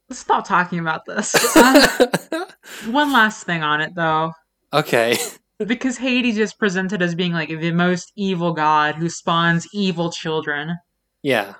let's 0.07 0.19
stop 0.19 0.47
talking 0.47 0.79
about 0.79 1.05
this. 1.05 1.33
Uh, 1.55 2.45
one 2.89 3.11
last 3.11 3.45
thing 3.45 3.63
on 3.63 3.81
it 3.81 3.95
though, 3.95 4.33
okay. 4.71 5.17
because 5.65 5.97
Hades 5.97 6.37
is 6.37 6.53
presented 6.53 7.01
as 7.01 7.15
being 7.15 7.33
like 7.33 7.49
the 7.49 7.71
most 7.71 8.11
evil 8.15 8.53
god 8.53 8.95
who 8.95 9.09
spawns 9.09 9.67
evil 9.73 10.11
children. 10.11 10.77
Yeah. 11.23 11.55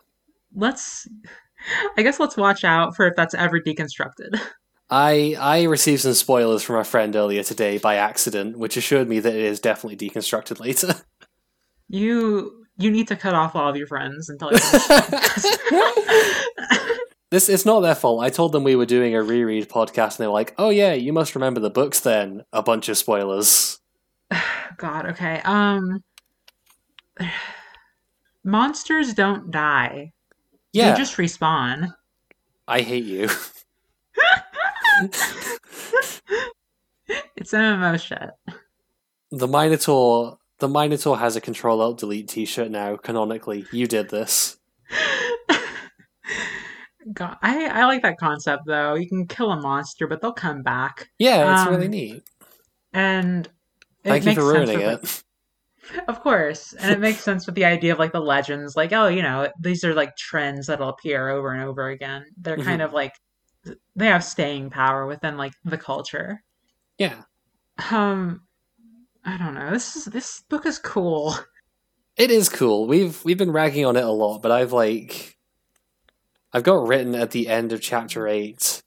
Let's, 0.54 1.08
I 1.98 2.04
guess, 2.04 2.20
let's 2.20 2.38
watch 2.38 2.64
out 2.64 2.96
for 2.96 3.08
if 3.08 3.16
that's 3.16 3.34
ever 3.34 3.60
deconstructed. 3.60 4.40
I 4.90 5.36
I 5.40 5.64
received 5.64 6.02
some 6.02 6.14
spoilers 6.14 6.64
from 6.64 6.76
a 6.76 6.84
friend 6.84 7.16
earlier 7.16 7.44
today 7.44 7.78
by 7.78 7.96
accident, 7.96 8.58
which 8.58 8.78
assured 8.78 9.10
me 9.10 9.20
that 9.20 9.34
it 9.34 9.42
is 9.42 9.60
definitely 9.60 9.98
deconstructed 9.98 10.60
later. 10.60 10.94
You 11.88 12.66
you 12.78 12.92
need 12.92 13.08
to 13.08 13.16
cut 13.16 13.34
off 13.34 13.56
all 13.56 13.70
of 13.70 13.76
your 13.76 13.88
friends 13.88 14.30
until 14.30 14.52
you 14.52 14.58
this 17.32 17.50
it's 17.50 17.66
not 17.66 17.82
their 17.82 17.96
fault. 17.96 18.24
I 18.24 18.30
told 18.30 18.52
them 18.52 18.64
we 18.64 18.76
were 18.76 18.86
doing 18.86 19.16
a 19.16 19.24
reread 19.24 19.70
podcast, 19.70 20.18
and 20.18 20.24
they 20.24 20.28
were 20.28 20.34
like, 20.34 20.54
"Oh 20.58 20.70
yeah, 20.70 20.94
you 20.94 21.14
must 21.14 21.36
remember 21.36 21.60
the 21.60 21.70
books." 21.70 22.00
Then 22.00 22.44
a 22.52 22.62
bunch 22.62 22.90
of 22.90 22.98
spoilers. 22.98 23.80
God, 24.78 25.06
okay. 25.08 25.42
Um, 25.46 26.04
monsters 28.44 29.14
don't 29.14 29.52
die. 29.52 30.12
Yeah, 30.76 30.92
They 30.92 30.98
just 30.98 31.16
respawn. 31.16 31.94
I 32.68 32.82
hate 32.82 33.06
you. 33.06 33.30
It's 37.38 37.54
MMO 37.54 38.00
shit. 38.02 38.32
The 39.32 39.48
Minotaur. 39.48 40.38
The 40.60 40.68
Minotaur 40.70 41.18
has 41.18 41.36
a 41.36 41.42
Control 41.42 41.82
Alt 41.82 42.00
Delete 42.00 42.28
T-shirt 42.30 42.72
now. 42.72 42.96
Canonically, 42.98 43.66
you 43.72 43.86
did 43.88 44.10
this. 44.10 44.58
God, 47.14 47.38
I, 47.44 47.68
I 47.68 47.86
like 47.86 48.02
that 48.02 48.18
concept 48.18 48.64
though. 48.66 48.96
You 48.96 49.08
can 49.08 49.28
kill 49.28 49.52
a 49.52 49.62
monster, 49.62 50.08
but 50.08 50.22
they'll 50.22 50.34
come 50.34 50.64
back. 50.64 51.10
Yeah, 51.20 51.52
it's 51.54 51.68
Um, 51.68 51.76
really 51.76 51.88
neat. 51.88 52.24
And 52.94 53.46
it 54.04 54.10
Thank 54.10 54.26
you 54.26 54.34
for 54.34 54.46
ruining 54.46 54.80
it. 54.80 55.24
Of 56.08 56.22
course. 56.22 56.74
And 56.74 56.92
it 56.92 57.00
makes 57.00 57.20
sense 57.24 57.46
with 57.46 57.56
the 57.56 57.66
idea 57.66 57.94
of 57.94 58.00
like 58.00 58.12
the 58.12 58.20
legends, 58.20 58.76
like, 58.76 58.92
oh, 58.94 59.08
you 59.08 59.22
know, 59.22 59.50
these 59.60 59.84
are 59.84 59.94
like 59.94 60.16
trends 60.18 60.68
that'll 60.68 60.90
appear 60.90 61.30
over 61.30 61.52
and 61.52 61.64
over 61.64 61.90
again. 61.90 62.26
They're 62.38 62.58
kind 62.58 62.82
Mhm. 62.82 62.86
of 62.86 62.94
like 62.94 63.14
they 63.96 64.08
have 64.08 64.24
staying 64.24 64.70
power 64.70 65.06
within 65.08 65.38
like 65.38 65.54
the 65.64 65.78
culture. 65.78 66.44
Yeah, 66.98 67.24
Um 67.92 68.42
I 69.24 69.38
don't 69.38 69.56
know. 69.56 69.72
This 69.72 69.96
is 69.96 70.06
this 70.06 70.42
book 70.50 70.66
is 70.66 70.78
cool. 70.80 71.36
it 72.16 72.30
is 72.32 72.48
cool. 72.50 72.88
We've 72.88 73.24
we've 73.26 73.38
been 73.38 73.52
ragging 73.52 73.86
on 73.86 73.96
it 73.98 74.04
a 74.04 74.10
lot, 74.12 74.42
but 74.42 74.52
I've 74.52 74.72
like, 74.72 75.36
I've 76.54 76.64
got 76.64 76.88
written 76.88 77.16
at 77.16 77.32
the 77.32 77.48
end 77.48 77.74
of 77.74 77.82
chapter 77.82 78.28
eight. 78.28 78.82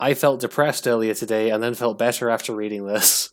I 0.00 0.14
felt 0.14 0.40
depressed 0.40 0.86
earlier 0.86 1.12
today, 1.14 1.50
and 1.50 1.60
then 1.62 1.74
felt 1.74 1.98
better 1.98 2.30
after 2.30 2.54
reading 2.54 2.86
this. 2.86 3.30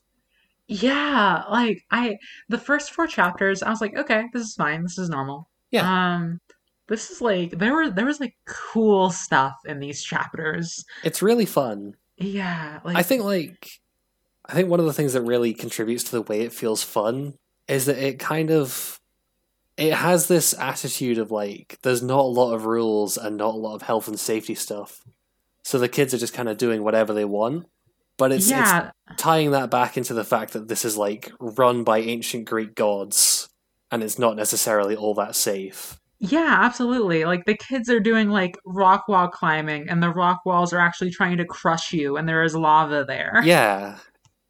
Yeah, 0.68 1.44
like 1.50 1.84
I 1.92 2.18
the 2.50 2.58
first 2.58 2.92
four 2.92 3.08
chapters, 3.08 3.62
I 3.62 3.70
was 3.70 3.82
like, 3.82 3.96
okay, 3.96 4.26
this 4.34 4.44
is 4.44 4.56
fine. 4.56 4.84
This 4.84 4.98
is 4.98 5.10
normal. 5.10 5.50
Yeah. 5.72 6.16
Um 6.16 6.40
this 6.88 7.10
is 7.10 7.22
like 7.22 7.52
there 7.52 7.74
were 7.74 7.90
there 7.90 8.06
was 8.06 8.20
like 8.20 8.36
cool 8.46 9.10
stuff 9.10 9.56
in 9.66 9.80
these 9.80 10.04
chapters. 10.04 10.84
It's 11.04 11.22
really 11.22 11.46
fun. 11.46 11.94
Yeah, 12.18 12.80
like 12.84 12.96
I 12.96 13.04
think 13.04 13.24
like 13.24 13.70
I 14.46 14.54
think 14.54 14.70
one 14.70 14.80
of 14.80 14.86
the 14.86 14.94
things 14.94 15.14
that 15.14 15.22
really 15.22 15.54
contributes 15.54 16.04
to 16.06 16.12
the 16.12 16.22
way 16.22 16.42
it 16.42 16.54
feels 16.54 16.84
fun 16.84 17.36
is 17.68 17.86
that 17.86 17.98
it 17.98 18.20
kind 18.20 18.52
of 18.52 19.00
it 19.78 19.94
has 19.94 20.28
this 20.28 20.54
attitude 20.58 21.18
of 21.18 21.32
like 21.32 21.78
there's 21.82 22.04
not 22.04 22.20
a 22.20 22.24
lot 22.24 22.54
of 22.54 22.66
rules 22.66 23.18
and 23.18 23.38
not 23.38 23.56
a 23.56 23.58
lot 23.58 23.76
of 23.76 23.82
health 23.82 24.08
and 24.08 24.20
safety 24.20 24.56
stuff. 24.56 25.02
So 25.64 25.80
the 25.80 25.90
kids 25.90 26.14
are 26.14 26.20
just 26.20 26.34
kind 26.34 26.48
of 26.48 26.58
doing 26.58 26.84
whatever 26.84 27.14
they 27.14 27.26
want. 27.26 27.66
But 28.18 28.32
it's, 28.32 28.50
yeah, 28.50 28.92
it's 29.10 29.22
tying 29.22 29.52
that 29.52 29.70
back 29.70 29.98
into 29.98 30.14
the 30.14 30.24
fact 30.24 30.54
that 30.54 30.68
this 30.68 30.86
is 30.86 30.96
like 30.98 31.32
run 31.40 31.84
by 31.84 32.00
ancient 32.00 32.46
Greek 32.46 32.76
gods 32.76 33.50
and 33.92 34.04
it's 34.04 34.18
not 34.18 34.36
necessarily 34.36 34.96
all 34.96 35.14
that 35.16 35.36
safe. 35.36 36.00
yeah, 36.20 36.60
absolutely. 36.62 37.26
Like 37.26 37.46
the 37.46 37.58
kids 37.58 37.90
are 37.90 38.00
doing 38.00 38.30
like 38.30 38.58
rock 38.66 39.08
wall 39.08 39.28
climbing 39.28 39.90
and 39.90 40.02
the 40.02 40.10
rock 40.10 40.46
walls 40.46 40.74
are 40.74 40.80
actually 40.80 41.12
trying 41.12 41.38
to 41.38 41.46
crush 41.46 41.94
you 41.94 42.18
and 42.18 42.28
there 42.28 42.44
is 42.44 42.56
lava 42.56 43.04
there. 43.06 43.42
Yeah. 43.44 43.98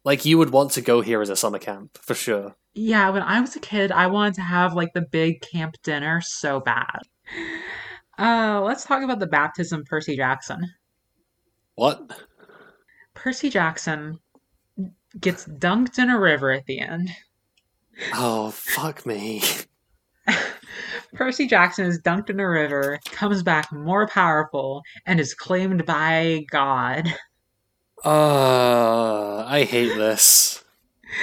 Like 0.04 0.24
you 0.24 0.38
would 0.38 0.50
want 0.50 0.70
to 0.72 0.80
go 0.80 1.00
here 1.00 1.20
as 1.20 1.28
a 1.28 1.36
summer 1.36 1.58
camp, 1.58 1.98
for 1.98 2.14
sure. 2.14 2.54
Yeah, 2.74 3.10
when 3.10 3.22
I 3.22 3.40
was 3.40 3.56
a 3.56 3.60
kid, 3.60 3.90
I 3.90 4.06
wanted 4.06 4.34
to 4.34 4.42
have 4.42 4.74
like 4.74 4.92
the 4.92 5.00
big 5.02 5.40
camp 5.40 5.74
dinner 5.82 6.20
so 6.20 6.60
bad. 6.60 7.00
Uh, 8.18 8.60
let's 8.62 8.84
talk 8.84 9.02
about 9.02 9.18
the 9.18 9.26
baptism 9.26 9.82
Percy 9.84 10.16
Jackson. 10.16 10.72
What? 11.74 12.10
Percy 13.16 13.50
Jackson 13.50 14.20
gets 15.18 15.46
dunked 15.46 15.98
in 15.98 16.10
a 16.10 16.20
river 16.20 16.52
at 16.52 16.66
the 16.66 16.78
end. 16.78 17.10
Oh, 18.14 18.50
fuck 18.52 19.04
me. 19.04 19.42
Percy 21.14 21.46
Jackson 21.48 21.86
is 21.86 22.00
dunked 22.00 22.30
in 22.30 22.38
a 22.38 22.48
river, 22.48 23.00
comes 23.06 23.42
back 23.42 23.72
more 23.72 24.06
powerful, 24.06 24.82
and 25.06 25.18
is 25.18 25.34
claimed 25.34 25.86
by 25.86 26.44
God. 26.50 27.08
Uh, 28.04 29.44
I 29.46 29.64
hate 29.64 29.96
this. 29.96 30.62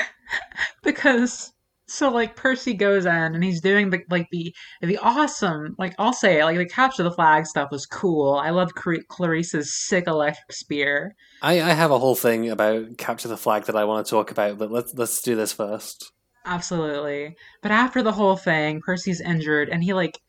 because 0.83 1.52
so 1.93 2.09
like 2.09 2.35
Percy 2.35 2.73
goes 2.73 3.05
in 3.05 3.13
and 3.35 3.43
he's 3.43 3.61
doing 3.61 3.89
the 3.89 4.01
like 4.09 4.27
the 4.31 4.53
the 4.81 4.97
awesome 4.97 5.75
like 5.77 5.93
I'll 5.99 6.13
say 6.13 6.39
it, 6.39 6.45
like 6.45 6.57
the 6.57 6.65
capture 6.65 7.03
the 7.03 7.11
flag 7.11 7.45
stuff 7.45 7.69
was 7.71 7.85
cool. 7.85 8.35
I 8.35 8.49
love 8.49 8.73
Clar- 8.73 9.03
Clarisse's 9.09 9.71
sick 9.73 10.07
electric 10.07 10.51
spear. 10.51 11.15
I, 11.41 11.61
I 11.61 11.73
have 11.73 11.91
a 11.91 11.99
whole 11.99 12.15
thing 12.15 12.49
about 12.49 12.97
capture 12.97 13.27
the 13.27 13.37
flag 13.37 13.65
that 13.65 13.75
I 13.75 13.85
want 13.85 14.05
to 14.05 14.09
talk 14.09 14.31
about, 14.31 14.57
but 14.57 14.71
let's 14.71 14.93
let's 14.95 15.21
do 15.21 15.35
this 15.35 15.53
first. 15.53 16.11
Absolutely. 16.45 17.35
But 17.61 17.71
after 17.71 18.01
the 18.03 18.11
whole 18.11 18.35
thing, 18.35 18.81
Percy's 18.81 19.21
injured 19.21 19.69
and 19.69 19.83
he 19.83 19.93
like 19.93 20.19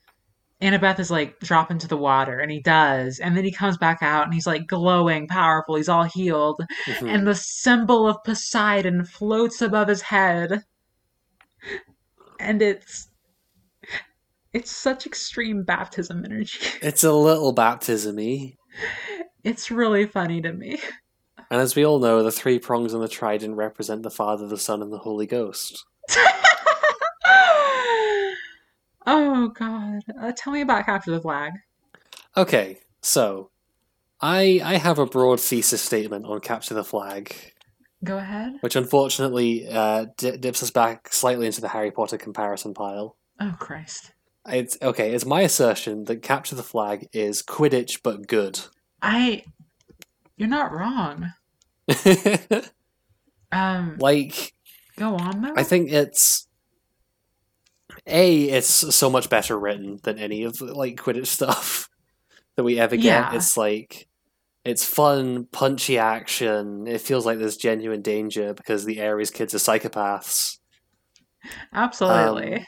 Annabeth 0.62 0.98
is 1.00 1.10
like 1.10 1.38
drop 1.40 1.70
into 1.70 1.88
the 1.88 1.96
water 1.96 2.38
and 2.38 2.50
he 2.50 2.60
does 2.60 3.18
and 3.18 3.36
then 3.36 3.44
he 3.44 3.50
comes 3.50 3.76
back 3.76 3.98
out 4.02 4.24
and 4.24 4.32
he's 4.32 4.46
like 4.46 4.66
glowing 4.66 5.26
powerful 5.26 5.74
he's 5.74 5.88
all 5.88 6.04
healed 6.04 6.62
Mhm. 6.86 7.08
and 7.12 7.26
the 7.26 7.34
symbol 7.34 8.06
of 8.08 8.22
Poseidon 8.24 9.04
floats 9.04 9.60
above 9.60 9.88
his 9.88 10.00
head 10.02 10.62
and 12.44 12.62
it's 12.62 13.08
it's 14.52 14.70
such 14.70 15.06
extreme 15.06 15.64
baptism 15.64 16.24
energy. 16.24 16.60
It's 16.82 17.02
a 17.04 17.12
little 17.12 17.52
baptism-y. 17.52 18.54
it's 19.42 19.70
really 19.70 20.06
funny 20.06 20.40
to 20.42 20.52
me. 20.52 20.78
And 21.50 21.60
as 21.60 21.74
we 21.74 21.84
all 21.84 21.98
know, 21.98 22.22
the 22.22 22.30
three 22.30 22.58
prongs 22.58 22.94
on 22.94 23.00
the 23.00 23.08
trident 23.08 23.56
represent 23.56 24.02
the 24.02 24.10
Father, 24.10 24.46
the 24.46 24.58
Son, 24.58 24.80
and 24.80 24.92
the 24.92 24.98
Holy 24.98 25.26
Ghost. 25.26 25.84
oh 29.06 29.48
god. 29.48 30.02
Uh, 30.20 30.32
tell 30.36 30.52
me 30.52 30.60
about 30.60 30.86
capture 30.86 31.10
the 31.10 31.20
flag. 31.20 31.52
Okay, 32.36 32.78
so 33.02 33.50
I 34.20 34.60
I 34.64 34.76
have 34.76 34.98
a 34.98 35.06
broad 35.06 35.40
thesis 35.40 35.82
statement 35.82 36.26
on 36.26 36.40
capture 36.40 36.74
the 36.74 36.84
flag, 36.84 37.53
go 38.04 38.18
ahead 38.18 38.54
which 38.60 38.76
unfortunately 38.76 39.66
uh, 39.68 40.06
di- 40.16 40.36
dips 40.36 40.62
us 40.62 40.70
back 40.70 41.12
slightly 41.12 41.46
into 41.46 41.60
the 41.60 41.68
Harry 41.68 41.90
Potter 41.90 42.18
comparison 42.18 42.74
pile. 42.74 43.16
oh 43.40 43.54
christ 43.58 44.12
It's 44.46 44.76
okay. 44.82 45.12
It's 45.14 45.24
my 45.24 45.40
assertion 45.40 46.04
that 46.04 46.22
capture 46.22 46.54
the 46.54 46.62
flag 46.62 47.08
is 47.12 47.42
Quidditch 47.42 48.00
but 48.02 48.26
good. 48.28 48.60
i 49.02 49.42
you're 50.36 50.48
not 50.48 50.72
wrong 50.72 51.32
um 53.52 53.96
like 53.98 54.52
go 54.96 55.16
on 55.16 55.42
though 55.42 55.54
I 55.56 55.62
think 55.62 55.90
it's 55.92 56.46
a 58.06 58.42
it's 58.44 58.66
so 58.94 59.08
much 59.08 59.30
better 59.30 59.58
written 59.58 59.98
than 60.02 60.18
any 60.18 60.42
of 60.44 60.58
the 60.58 60.74
like 60.74 60.96
Quidditch 60.96 61.26
stuff 61.28 61.88
that 62.56 62.64
we 62.64 62.78
ever 62.78 62.96
get. 62.96 63.04
Yeah. 63.04 63.34
It's 63.34 63.56
like 63.56 64.08
it's 64.64 64.84
fun, 64.84 65.46
punchy 65.52 65.98
action. 65.98 66.86
It 66.86 67.00
feels 67.00 67.26
like 67.26 67.38
there's 67.38 67.56
genuine 67.56 68.02
danger 68.02 68.54
because 68.54 68.84
the 68.84 69.02
Ares 69.02 69.30
kids 69.30 69.54
are 69.54 69.58
psychopaths. 69.58 70.58
absolutely 71.72 72.56
Um, 72.56 72.64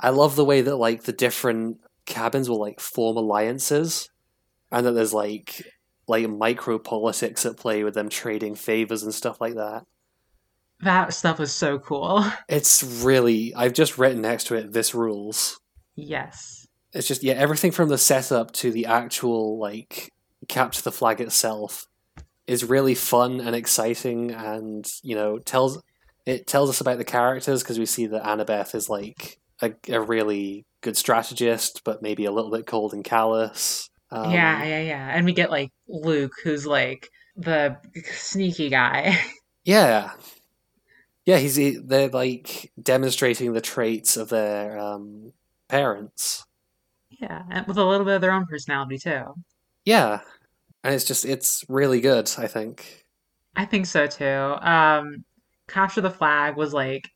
I 0.00 0.10
love 0.10 0.36
the 0.36 0.44
way 0.44 0.60
that 0.62 0.76
like 0.76 1.04
the 1.04 1.12
different 1.12 1.78
cabins 2.06 2.48
will 2.48 2.60
like 2.60 2.80
form 2.80 3.16
alliances, 3.16 4.08
and 4.72 4.84
that 4.86 4.92
there's 4.92 5.14
like 5.14 5.62
like 6.08 6.28
micro 6.28 6.78
politics 6.78 7.44
at 7.46 7.56
play 7.56 7.84
with 7.84 7.94
them 7.94 8.08
trading 8.08 8.54
favors 8.54 9.02
and 9.02 9.14
stuff 9.14 9.40
like 9.40 9.54
that. 9.54 9.84
that 10.80 11.12
stuff 11.12 11.38
is 11.40 11.52
so 11.52 11.78
cool 11.78 12.24
It's 12.48 12.82
really 12.82 13.54
I've 13.54 13.74
just 13.74 13.98
written 13.98 14.22
next 14.22 14.44
to 14.44 14.54
it. 14.56 14.72
This 14.72 14.94
rules. 14.94 15.60
yes 15.94 16.66
It's 16.92 17.06
just 17.06 17.22
yeah, 17.22 17.34
everything 17.34 17.70
from 17.72 17.88
the 17.88 17.98
setup 17.98 18.52
to 18.54 18.72
the 18.72 18.86
actual 18.86 19.58
like 19.58 20.12
capture 20.48 20.82
the 20.82 20.92
flag 20.92 21.20
itself 21.20 21.86
is 22.46 22.64
really 22.64 22.94
fun 22.94 23.40
and 23.40 23.54
exciting, 23.54 24.32
and 24.32 24.90
you 25.02 25.14
know 25.14 25.38
tells 25.38 25.80
it 26.26 26.46
tells 26.46 26.70
us 26.70 26.80
about 26.80 26.98
the 26.98 27.04
characters 27.04 27.62
because 27.62 27.78
we 27.78 27.86
see 27.86 28.06
that 28.06 28.24
Annabeth 28.24 28.74
is 28.74 28.88
like 28.88 29.38
a, 29.62 29.72
a 29.88 30.00
really 30.00 30.66
good 30.80 30.96
strategist, 30.96 31.82
but 31.84 32.02
maybe 32.02 32.24
a 32.24 32.32
little 32.32 32.50
bit 32.50 32.66
cold 32.66 32.92
and 32.92 33.04
callous. 33.04 33.88
Um, 34.10 34.30
yeah, 34.30 34.64
yeah, 34.64 34.80
yeah. 34.80 35.10
And 35.14 35.24
we 35.24 35.32
get 35.32 35.50
like 35.50 35.70
Luke, 35.86 36.32
who's 36.42 36.66
like 36.66 37.10
the 37.36 37.76
sneaky 38.12 38.68
guy. 38.70 39.18
yeah, 39.64 40.12
yeah. 41.26 41.38
He's 41.38 41.56
he, 41.56 41.76
they're 41.76 42.08
like 42.08 42.72
demonstrating 42.80 43.52
the 43.52 43.60
traits 43.60 44.16
of 44.16 44.30
their 44.30 44.78
um, 44.78 45.32
parents. 45.68 46.44
yeah, 47.10 47.42
and 47.50 47.66
with 47.66 47.76
a 47.76 47.84
little 47.84 48.06
bit 48.06 48.16
of 48.16 48.20
their 48.20 48.32
own 48.32 48.46
personality 48.46 48.98
too. 48.98 49.34
Yeah, 49.84 50.20
and 50.84 50.94
it's 50.94 51.04
just 51.04 51.24
it's 51.24 51.64
really 51.68 52.00
good. 52.00 52.30
I 52.38 52.46
think. 52.46 53.04
I 53.56 53.64
think 53.64 53.86
so 53.86 54.06
too. 54.06 54.24
Um, 54.24 55.24
Capture 55.68 56.00
the 56.00 56.10
Flag 56.10 56.56
was 56.56 56.72
like, 56.72 57.08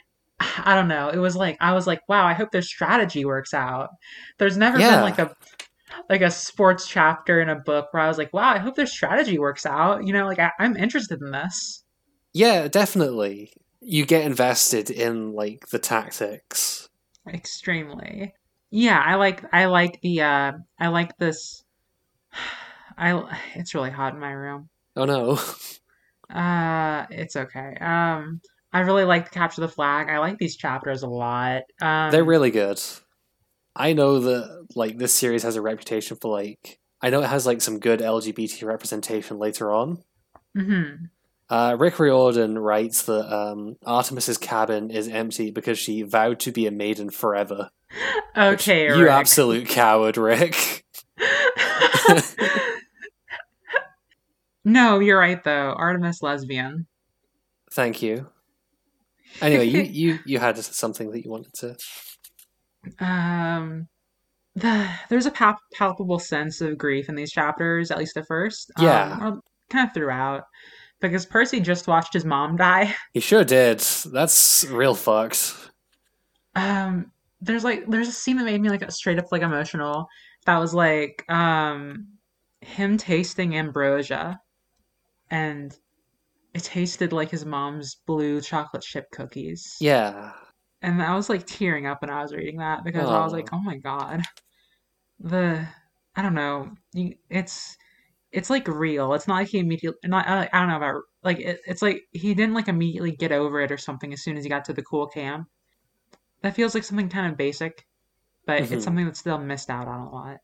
I 0.40 0.74
don't 0.74 0.88
know. 0.88 1.08
It 1.08 1.18
was 1.18 1.36
like 1.36 1.56
I 1.60 1.72
was 1.74 1.86
like, 1.86 2.00
wow. 2.08 2.26
I 2.26 2.32
hope 2.34 2.50
their 2.50 2.62
strategy 2.62 3.24
works 3.24 3.54
out. 3.54 3.90
There's 4.38 4.56
never 4.56 4.78
Yeah. 4.78 4.96
been 4.96 5.02
like 5.02 5.18
a 5.18 5.34
like 6.08 6.22
a 6.22 6.30
sports 6.30 6.86
chapter 6.86 7.40
in 7.40 7.48
a 7.48 7.56
book 7.56 7.88
where 7.92 8.02
I 8.02 8.08
was 8.08 8.18
like, 8.18 8.32
wow. 8.32 8.50
I 8.50 8.58
hope 8.58 8.76
their 8.76 8.86
strategy 8.86 9.38
works 9.38 9.66
out. 9.66 10.06
You 10.06 10.12
know, 10.12 10.26
like 10.26 10.38
I, 10.38 10.52
I'm 10.58 10.76
interested 10.76 11.20
in 11.20 11.30
this. 11.32 11.84
Yeah, 12.32 12.68
definitely. 12.68 13.52
You 13.80 14.06
get 14.06 14.24
invested 14.24 14.90
in 14.90 15.32
like 15.32 15.68
the 15.68 15.78
tactics. 15.78 16.88
extremely 17.28 18.34
yeah 18.70 19.02
i 19.04 19.14
like 19.16 19.42
i 19.52 19.64
like 19.66 20.00
the 20.00 20.20
uh 20.22 20.52
i 20.78 20.88
like 20.88 21.16
this 21.18 21.64
i 23.00 23.36
it's 23.56 23.74
really 23.74 23.90
hot 23.90 24.14
in 24.14 24.20
my 24.20 24.30
room 24.30 24.68
Oh 24.96 25.04
no. 25.04 25.38
uh 26.34 27.06
it's 27.10 27.34
okay 27.36 27.76
um 27.80 28.40
i 28.72 28.80
really 28.80 29.04
like 29.04 29.30
capture 29.32 29.60
the 29.60 29.68
flag 29.68 30.08
i 30.08 30.18
like 30.18 30.38
these 30.38 30.56
chapters 30.56 31.02
a 31.02 31.08
lot 31.08 31.62
um 31.82 32.10
They're 32.12 32.24
really 32.24 32.50
good. 32.52 32.80
I 33.76 33.92
know 33.92 34.18
that 34.20 34.66
like 34.74 34.98
this 34.98 35.12
series 35.12 35.42
has 35.44 35.56
a 35.56 35.62
reputation 35.62 36.16
for 36.20 36.30
like 36.30 36.78
I 37.00 37.08
know 37.10 37.22
it 37.22 37.28
has 37.28 37.46
like 37.46 37.62
some 37.62 37.78
good 37.78 38.00
LGBT 38.00 38.64
representation 38.66 39.38
later 39.38 39.72
on. 39.72 40.02
mhm. 40.56 41.08
Uh, 41.48 41.76
Rick 41.78 41.98
Riordan 41.98 42.58
writes 42.58 43.02
that 43.04 43.32
um, 43.34 43.76
Artemis's 43.84 44.38
cabin 44.38 44.90
is 44.90 45.08
empty 45.08 45.50
because 45.50 45.78
she 45.78 46.02
vowed 46.02 46.38
to 46.40 46.52
be 46.52 46.66
a 46.66 46.70
maiden 46.70 47.10
forever. 47.10 47.70
which 48.36 48.68
okay 48.68 48.86
you 48.86 49.08
absolute 49.08 49.68
coward, 49.68 50.16
Rick. 50.16 50.84
no 54.64 54.98
you're 54.98 55.18
right 55.18 55.42
though 55.44 55.72
artemis 55.76 56.22
lesbian 56.22 56.86
Thank 57.72 58.02
you. 58.02 58.28
Anyway, 59.40 59.64
you 59.66 59.82
you 59.82 60.18
you 60.26 60.38
had 60.40 60.58
something 60.58 61.12
that 61.12 61.24
you 61.24 61.30
wanted 61.30 61.52
to. 61.54 61.76
um 63.04 63.86
the 64.56 64.88
there's 65.08 65.26
a 65.26 65.30
pal- 65.30 65.60
palpable 65.74 66.18
sense 66.18 66.60
of 66.60 66.76
grief 66.76 67.08
in 67.08 67.14
these 67.14 67.30
chapters 67.30 67.90
at 67.92 67.98
least 67.98 68.14
the 68.14 68.24
first 68.24 68.72
Yeah. 68.78 69.18
um, 69.20 69.40
kind 69.70 69.86
of 69.88 69.94
throughout 69.94 70.42
because 71.00 71.24
percy 71.26 71.60
just 71.60 71.86
watched 71.86 72.12
his 72.12 72.24
mom 72.24 72.56
die 72.56 72.94
He 73.14 73.20
sure 73.20 73.44
did. 73.44 73.78
That's 73.78 74.64
real 74.68 74.96
fucked. 74.96 75.54
um 76.56 77.12
there's 77.40 77.62
like 77.62 77.86
there's 77.88 78.08
a 78.08 78.12
scene 78.12 78.36
that 78.36 78.44
made 78.44 78.60
me 78.60 78.68
like 78.68 78.90
straight 78.90 79.18
up 79.20 79.30
like 79.30 79.42
emotional 79.42 80.08
that 80.46 80.58
was 80.58 80.74
like 80.74 81.24
um 81.30 82.08
him 82.60 82.98
tasting 82.98 83.54
ambrosia 83.56 84.40
and 85.30 85.76
it 86.54 86.64
tasted 86.64 87.12
like 87.12 87.30
his 87.30 87.44
mom's 87.46 87.96
blue 88.06 88.40
chocolate 88.40 88.82
chip 88.82 89.10
cookies 89.12 89.76
Yeah. 89.80 90.32
and 90.82 91.02
I 91.02 91.14
was 91.14 91.28
like 91.28 91.46
tearing 91.46 91.86
up 91.86 92.02
when 92.02 92.10
I 92.10 92.22
was 92.22 92.32
reading 92.34 92.58
that 92.58 92.84
because 92.84 93.08
I 93.10 93.22
was 93.22 93.32
like, 93.32 93.48
oh 93.52 93.60
my 93.60 93.76
god, 93.76 94.22
the 95.18 95.66
I 96.16 96.22
don't 96.22 96.34
know, 96.34 96.72
you, 96.94 97.14
it's 97.28 97.76
it's 98.32 98.50
like 98.50 98.68
real. 98.68 99.14
It's 99.14 99.26
not 99.28 99.36
like 99.36 99.48
he 99.48 99.58
immediately 99.58 99.98
not 100.08 100.26
I, 100.28 100.48
I 100.52 100.58
don't 100.60 100.68
know 100.68 100.76
about 100.76 101.02
like 101.22 101.38
it, 101.40 101.60
it's 101.66 101.82
like 101.82 102.02
he 102.12 102.34
didn't 102.34 102.54
like 102.54 102.68
immediately 102.68 103.12
get 103.12 103.32
over 103.32 103.60
it 103.60 103.72
or 103.72 103.78
something 103.78 104.12
as 104.12 104.22
soon 104.22 104.36
as 104.36 104.44
he 104.44 104.50
got 104.50 104.64
to 104.66 104.72
the 104.72 104.82
cool 104.82 105.06
camp. 105.08 105.46
That 106.42 106.54
feels 106.56 106.74
like 106.74 106.84
something 106.84 107.08
kind 107.08 107.30
of 107.30 107.36
basic, 107.36 107.84
but 108.46 108.62
Mhm. 108.62 108.72
it's 108.72 108.84
something 108.84 109.04
that's 109.04 109.20
still 109.20 109.38
missed 109.38 109.70
out 109.70 109.88
on 109.88 110.00
a 110.00 110.10
lot. 110.10 110.38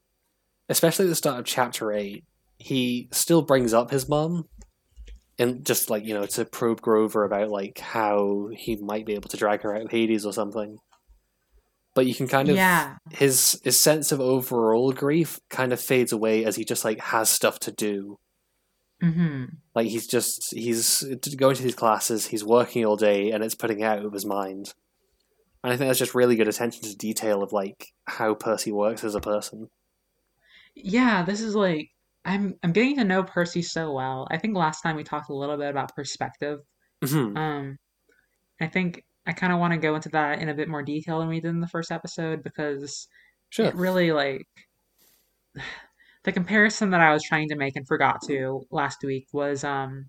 especially 0.68 1.06
at 1.06 1.08
the 1.10 1.14
start 1.14 1.38
of 1.40 1.44
chapter 1.46 1.92
8 1.92 2.24
he 2.58 3.08
still 3.12 3.42
brings 3.42 3.72
up 3.74 3.90
his 3.90 4.08
mom 4.08 4.48
and 5.38 5.64
just 5.64 5.90
like 5.90 6.04
you 6.04 6.14
know 6.14 6.26
to 6.26 6.44
probe 6.44 6.80
grover 6.80 7.24
about 7.24 7.50
like 7.50 7.78
how 7.78 8.48
he 8.52 8.76
might 8.76 9.06
be 9.06 9.14
able 9.14 9.28
to 9.28 9.36
drag 9.36 9.62
her 9.62 9.74
out 9.74 9.82
of 9.82 9.90
hades 9.90 10.26
or 10.26 10.32
something. 10.32 10.78
But 11.94 12.06
you 12.06 12.14
can 12.14 12.28
kind 12.28 12.48
of 12.48 12.56
yeah, 12.56 12.96
his 13.10 13.60
his 13.64 13.78
sense 13.78 14.12
of 14.12 14.20
overall 14.20 14.92
grief 14.92 15.40
kind 15.50 15.72
of 15.72 15.80
fades 15.80 16.12
away 16.12 16.44
as 16.44 16.56
he 16.56 16.64
just 16.64 16.84
like 16.84 17.00
has 17.00 17.28
stuff 17.28 17.58
to 17.60 17.72
do. 17.72 18.18
Hmm 19.00 19.44
like 19.76 19.88
he's 19.88 20.06
just 20.06 20.52
he's 20.52 21.04
going 21.36 21.54
to 21.54 21.62
these 21.62 21.74
classes 21.74 22.26
he's 22.26 22.42
working 22.42 22.84
all 22.84 22.96
day 22.96 23.30
and 23.30 23.44
it's 23.44 23.54
putting 23.54 23.84
out 23.84 24.04
of 24.04 24.12
his 24.12 24.24
mind. 24.24 24.72
And 25.62 25.72
i 25.72 25.76
think 25.76 25.88
that's 25.88 25.98
just 25.98 26.14
really 26.14 26.34
good 26.34 26.48
attention 26.48 26.82
to 26.82 26.96
detail 26.96 27.42
of 27.42 27.52
like 27.52 27.88
how 28.06 28.34
percy 28.34 28.72
works 28.72 29.04
as 29.04 29.14
a 29.14 29.20
person. 29.20 29.68
Yeah. 30.74 31.24
This 31.24 31.42
is 31.42 31.54
like 31.54 31.90
I'm 32.26 32.54
I'm 32.62 32.72
getting 32.72 32.96
to 32.96 33.04
know 33.04 33.22
Percy 33.22 33.62
so 33.62 33.92
well. 33.92 34.26
I 34.30 34.36
think 34.38 34.56
last 34.56 34.82
time 34.82 34.96
we 34.96 35.04
talked 35.04 35.30
a 35.30 35.34
little 35.34 35.56
bit 35.56 35.70
about 35.70 35.94
perspective. 35.94 36.60
Mhm. 37.04 37.36
Um, 37.38 37.78
I 38.60 38.66
think 38.66 39.04
I 39.26 39.32
kind 39.32 39.52
of 39.52 39.58
want 39.58 39.72
to 39.72 39.78
go 39.78 39.94
into 39.94 40.08
that 40.10 40.40
in 40.40 40.48
a 40.48 40.54
bit 40.54 40.68
more 40.68 40.82
detail 40.82 41.20
than 41.20 41.28
we 41.28 41.40
did 41.40 41.48
in 41.50 41.60
the 41.60 41.68
first 41.68 41.90
episode 41.92 42.42
because 42.42 43.06
sure 43.50 43.66
it 43.66 43.74
really 43.74 44.12
like 44.12 44.42
the 46.24 46.32
comparison 46.32 46.90
that 46.90 47.00
I 47.00 47.12
was 47.12 47.22
trying 47.22 47.48
to 47.50 47.56
make 47.56 47.76
and 47.76 47.86
forgot 47.86 48.20
to 48.26 48.66
last 48.70 48.98
week 49.04 49.26
was 49.32 49.62
um 49.64 50.06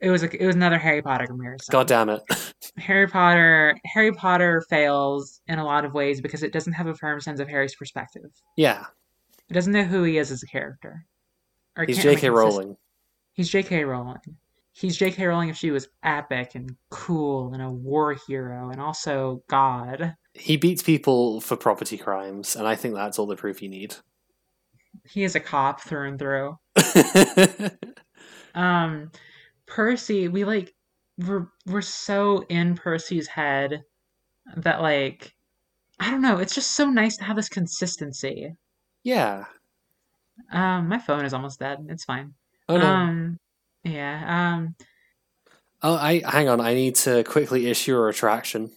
it 0.00 0.10
was 0.10 0.22
a, 0.22 0.42
it 0.42 0.46
was 0.46 0.54
another 0.54 0.78
Harry 0.78 1.02
Potter 1.02 1.26
comparison. 1.26 1.72
god 1.72 1.88
damn 1.88 2.08
it 2.08 2.22
Harry 2.78 3.08
Potter 3.08 3.76
Harry 3.84 4.12
Potter 4.12 4.62
fails 4.70 5.40
in 5.48 5.58
a 5.58 5.64
lot 5.64 5.84
of 5.84 5.92
ways 5.94 6.20
because 6.20 6.42
it 6.44 6.52
doesn't 6.52 6.74
have 6.74 6.86
a 6.86 6.94
firm 6.94 7.20
sense 7.20 7.40
of 7.40 7.48
Harry's 7.48 7.74
perspective. 7.74 8.30
yeah 8.56 8.84
It 9.48 9.54
doesn't 9.54 9.72
know 9.72 9.84
who 9.84 10.02
he 10.02 10.18
is 10.18 10.30
as 10.30 10.42
a 10.42 10.46
character. 10.46 11.04
Or 11.76 11.84
he's 11.84 11.96
can't 11.96 12.08
have 12.08 12.14
a 12.14 12.16
j.k 12.16 12.30
rowling 12.30 12.76
He's 13.38 13.50
J.K. 13.50 13.84
Rowling. 13.84 14.18
He's 14.72 14.96
J.K. 14.96 15.24
Rowling 15.24 15.48
if 15.48 15.56
she 15.56 15.70
was 15.70 15.86
epic 16.02 16.56
and 16.56 16.74
cool 16.90 17.54
and 17.54 17.62
a 17.62 17.70
war 17.70 18.16
hero 18.26 18.70
and 18.70 18.80
also 18.80 19.44
God. 19.48 20.16
He 20.34 20.56
beats 20.56 20.82
people 20.82 21.40
for 21.40 21.56
property 21.56 21.96
crimes, 21.96 22.56
and 22.56 22.66
I 22.66 22.74
think 22.74 22.96
that's 22.96 23.16
all 23.16 23.26
the 23.26 23.36
proof 23.36 23.62
you 23.62 23.68
need. 23.68 23.94
He 25.04 25.22
is 25.22 25.36
a 25.36 25.40
cop 25.40 25.82
through 25.82 26.08
and 26.08 26.18
through. 26.18 26.58
Um, 28.54 29.12
Percy, 29.66 30.26
we 30.26 30.44
like 30.44 30.74
we're 31.16 31.46
we're 31.66 31.80
so 31.80 32.44
in 32.48 32.74
Percy's 32.74 33.28
head 33.28 33.84
that 34.56 34.82
like 34.82 35.32
I 36.00 36.10
don't 36.10 36.22
know. 36.22 36.38
It's 36.38 36.56
just 36.56 36.72
so 36.72 36.90
nice 36.90 37.16
to 37.18 37.24
have 37.24 37.36
this 37.36 37.48
consistency. 37.48 38.56
Yeah. 39.08 39.46
Um, 40.52 40.88
my 40.88 40.98
phone 40.98 41.24
is 41.24 41.32
almost 41.32 41.58
dead. 41.58 41.84
It's 41.88 42.04
fine. 42.04 42.34
Oh 42.68 42.76
no. 42.76 42.84
Um, 42.84 43.38
yeah. 43.82 44.56
Um, 44.56 44.76
oh, 45.82 45.94
I 45.94 46.22
hang 46.28 46.48
on. 46.48 46.60
I 46.60 46.74
need 46.74 46.94
to 46.96 47.24
quickly 47.24 47.68
issue 47.68 47.96
a 47.96 48.00
retraction. 48.00 48.70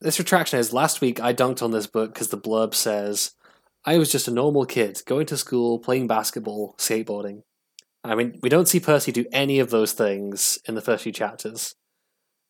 This 0.00 0.20
retraction 0.20 0.60
is 0.60 0.72
last 0.72 1.00
week 1.00 1.20
I 1.20 1.34
dunked 1.34 1.62
on 1.62 1.72
this 1.72 1.88
book 1.88 2.14
because 2.14 2.28
the 2.28 2.38
blurb 2.38 2.74
says 2.74 3.32
I 3.84 3.98
was 3.98 4.12
just 4.12 4.28
a 4.28 4.32
normal 4.32 4.66
kid 4.66 5.02
going 5.04 5.26
to 5.26 5.36
school, 5.36 5.80
playing 5.80 6.06
basketball, 6.06 6.76
skateboarding. 6.78 7.42
I 8.04 8.14
mean, 8.14 8.38
we 8.40 8.48
don't 8.48 8.68
see 8.68 8.80
Percy 8.80 9.10
do 9.10 9.26
any 9.32 9.58
of 9.58 9.70
those 9.70 9.92
things 9.92 10.58
in 10.66 10.76
the 10.76 10.80
first 10.80 11.02
few 11.02 11.12
chapters, 11.12 11.74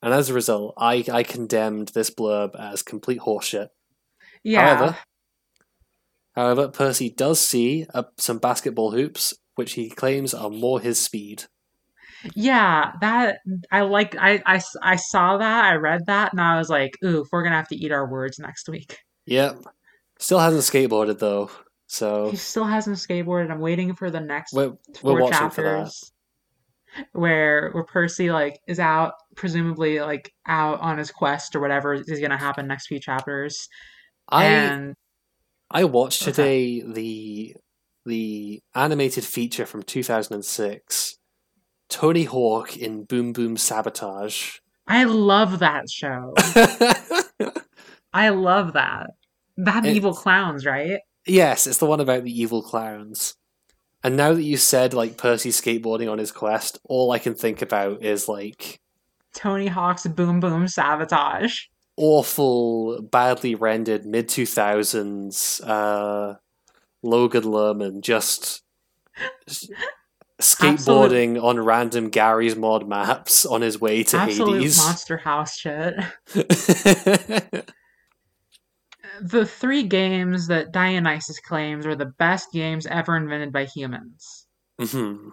and 0.02 0.12
as 0.12 0.28
a 0.28 0.34
result, 0.34 0.74
I 0.76 1.02
I 1.10 1.22
condemned 1.22 1.88
this 1.88 2.10
blurb 2.10 2.58
as 2.58 2.82
complete 2.82 3.20
horseshit. 3.20 3.68
yeah. 4.44 4.76
However, 4.76 4.98
however, 6.34 6.68
Percy 6.68 7.10
does 7.10 7.40
see 7.40 7.86
uh, 7.94 8.04
some 8.18 8.38
basketball 8.38 8.90
hoops, 8.92 9.34
which 9.54 9.72
he 9.74 9.90
claims 9.90 10.34
are 10.34 10.50
more 10.50 10.80
his 10.80 10.98
speed. 10.98 11.44
Yeah, 12.34 12.92
that 13.00 13.38
I 13.70 13.80
like. 13.82 14.16
I, 14.16 14.42
I, 14.46 14.60
I 14.82 14.96
saw 14.96 15.38
that. 15.38 15.64
I 15.64 15.74
read 15.74 16.06
that, 16.06 16.32
and 16.32 16.40
I 16.40 16.56
was 16.56 16.68
like, 16.68 16.96
"Ooh, 17.04 17.24
we're 17.32 17.42
gonna 17.42 17.56
have 17.56 17.68
to 17.68 17.76
eat 17.76 17.90
our 17.90 18.08
words 18.08 18.38
next 18.38 18.68
week." 18.68 18.98
Yep. 19.26 19.58
Still 20.18 20.38
hasn't 20.38 20.62
skateboarded 20.62 21.18
though, 21.18 21.50
so 21.86 22.30
He 22.30 22.36
still 22.36 22.64
hasn't 22.64 22.98
skateboarded. 22.98 23.50
I'm 23.50 23.60
waiting 23.60 23.94
for 23.94 24.10
the 24.10 24.20
next 24.20 24.52
we're, 24.52 24.68
we're 24.68 24.76
four 24.94 25.20
watching 25.22 25.50
for 25.50 25.62
that. 25.62 25.78
chapters 25.78 26.12
where 27.12 27.70
where 27.72 27.84
Percy 27.84 28.30
like 28.30 28.60
is 28.66 28.78
out, 28.78 29.14
presumably 29.36 30.00
like 30.00 30.32
out 30.46 30.80
on 30.80 30.98
his 30.98 31.10
quest 31.10 31.56
or 31.56 31.60
whatever 31.60 31.94
is 31.94 32.20
gonna 32.20 32.38
happen 32.38 32.66
next 32.66 32.86
few 32.86 33.00
chapters. 33.00 33.68
I 34.28 34.44
and 34.46 34.94
I 35.72 35.84
watched 35.84 36.22
Okay. 36.22 36.30
today 36.32 36.82
the 36.86 37.56
the 38.04 38.60
animated 38.74 39.24
feature 39.24 39.64
from 39.64 39.82
2006, 39.84 41.18
Tony 41.88 42.24
Hawk 42.24 42.76
in 42.76 43.04
Boom 43.04 43.32
Boom 43.32 43.56
Sabotage. 43.56 44.58
I 44.88 45.04
love 45.04 45.60
that 45.60 45.88
show. 45.88 46.34
I 48.12 48.28
love 48.30 48.72
that. 48.74 49.10
That 49.56 49.86
It- 49.86 49.96
evil 49.96 50.14
clowns, 50.14 50.66
right? 50.66 51.00
Yes, 51.26 51.66
it's 51.68 51.78
the 51.78 51.86
one 51.86 52.00
about 52.00 52.24
the 52.24 52.40
evil 52.40 52.62
clowns. 52.62 53.36
And 54.02 54.16
now 54.16 54.32
that 54.32 54.42
you 54.42 54.56
said 54.56 54.92
like 54.94 55.16
Percy 55.16 55.50
skateboarding 55.50 56.10
on 56.10 56.18
his 56.18 56.32
quest, 56.32 56.80
all 56.84 57.12
I 57.12 57.20
can 57.20 57.34
think 57.36 57.62
about 57.62 58.02
is 58.02 58.28
like 58.28 58.80
Tony 59.32 59.68
Hawk's 59.68 60.06
Boom 60.08 60.40
Boom 60.40 60.66
Sabotage. 60.66 61.66
Awful, 61.96 63.02
badly 63.02 63.54
rendered 63.54 64.06
mid 64.06 64.28
two 64.28 64.46
thousands 64.46 65.60
uh, 65.60 66.36
Logan 67.02 67.44
Lerman 67.44 68.00
just 68.00 68.62
skateboarding 70.40 71.42
on 71.42 71.60
random 71.60 72.08
Garry's 72.08 72.56
Mod 72.56 72.88
maps 72.88 73.44
on 73.44 73.60
his 73.60 73.80
way 73.80 74.02
to 74.04 74.16
Absolute 74.18 74.56
Hades. 74.58 74.78
monster 74.78 75.18
house 75.18 75.56
shit. 75.56 75.94
The 79.20 79.44
three 79.46 79.82
games 79.84 80.48
that 80.48 80.72
Dionysus 80.72 81.38
claims 81.40 81.86
are 81.86 81.94
the 81.94 82.06
best 82.06 82.50
games 82.52 82.86
ever 82.86 83.16
invented 83.16 83.52
by 83.52 83.66
humans. 83.66 84.46
hmm 84.80 85.28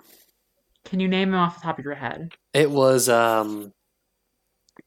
Can 0.86 1.00
you 1.00 1.08
name 1.08 1.32
them 1.32 1.40
off 1.40 1.56
the 1.56 1.62
top 1.62 1.80
of 1.80 1.86
your 1.86 1.96
head? 1.96 2.34
It 2.54 2.70
was 2.70 3.10
um, 3.10 3.74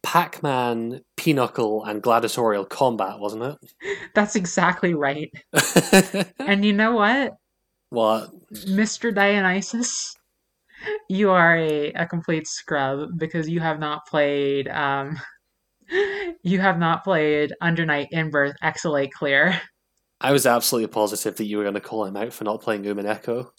Pac 0.03 0.43
Man, 0.43 1.03
Pinochle, 1.17 1.85
and 1.85 2.03
Gladiatorial 2.03 2.65
Combat, 2.65 3.19
wasn't 3.19 3.43
it? 3.43 3.99
That's 4.15 4.37
exactly 4.37 4.95
right. 4.95 5.33
And 6.39 6.65
you 6.65 6.73
know 6.73 6.93
what? 6.93 7.35
what? 7.91 8.31
Mr. 8.53 9.15
Dionysus, 9.15 10.15
you 11.09 11.31
are 11.31 11.57
a, 11.57 11.93
a 11.93 12.07
complete 12.07 12.47
scrub 12.47 13.11
because 13.17 13.49
you 13.49 13.61
have 13.61 13.79
not 13.79 14.07
played 14.07 14.69
um 14.69 15.17
you 16.43 16.61
have 16.61 16.79
not 16.79 17.05
played 17.05 17.53
Under 17.61 17.85
Night 17.85 18.09
in 18.11 18.31
Birth 18.31 18.57
Exhalate 18.63 19.13
Clear. 19.13 19.61
I 20.21 20.33
was 20.33 20.47
absolutely 20.47 20.89
positive 20.89 21.37
that 21.37 21.45
you 21.45 21.57
were 21.59 21.65
going 21.65 21.75
to 21.75 21.81
call 21.81 22.05
him 22.05 22.17
out 22.17 22.33
for 22.33 22.45
not 22.45 22.63
playing 22.63 22.85
Umineko. 22.85 23.51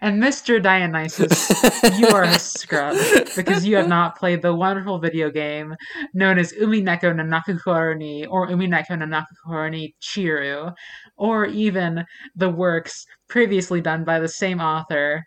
And 0.00 0.22
Mr. 0.22 0.62
Dionysus, 0.62 1.50
you 1.98 2.08
are 2.08 2.22
a 2.22 2.38
scrub 2.38 2.96
because 3.34 3.66
you 3.66 3.76
have 3.76 3.88
not 3.88 4.16
played 4.16 4.42
the 4.42 4.54
wonderful 4.54 4.98
video 4.98 5.30
game 5.30 5.74
known 6.14 6.38
as 6.38 6.52
Umineko 6.52 7.14
no 7.14 7.22
Naku 7.24 7.58
Koro 7.58 7.94
ni 7.94 8.24
or 8.26 8.48
Umineko 8.48 8.98
no 8.98 9.06
Naku 9.06 9.34
Koro 9.44 9.68
ni 9.68 9.94
Chiru, 10.00 10.72
or 11.16 11.46
even 11.46 12.04
the 12.36 12.48
works 12.48 13.06
previously 13.28 13.80
done 13.80 14.04
by 14.04 14.20
the 14.20 14.28
same 14.28 14.60
author, 14.60 15.24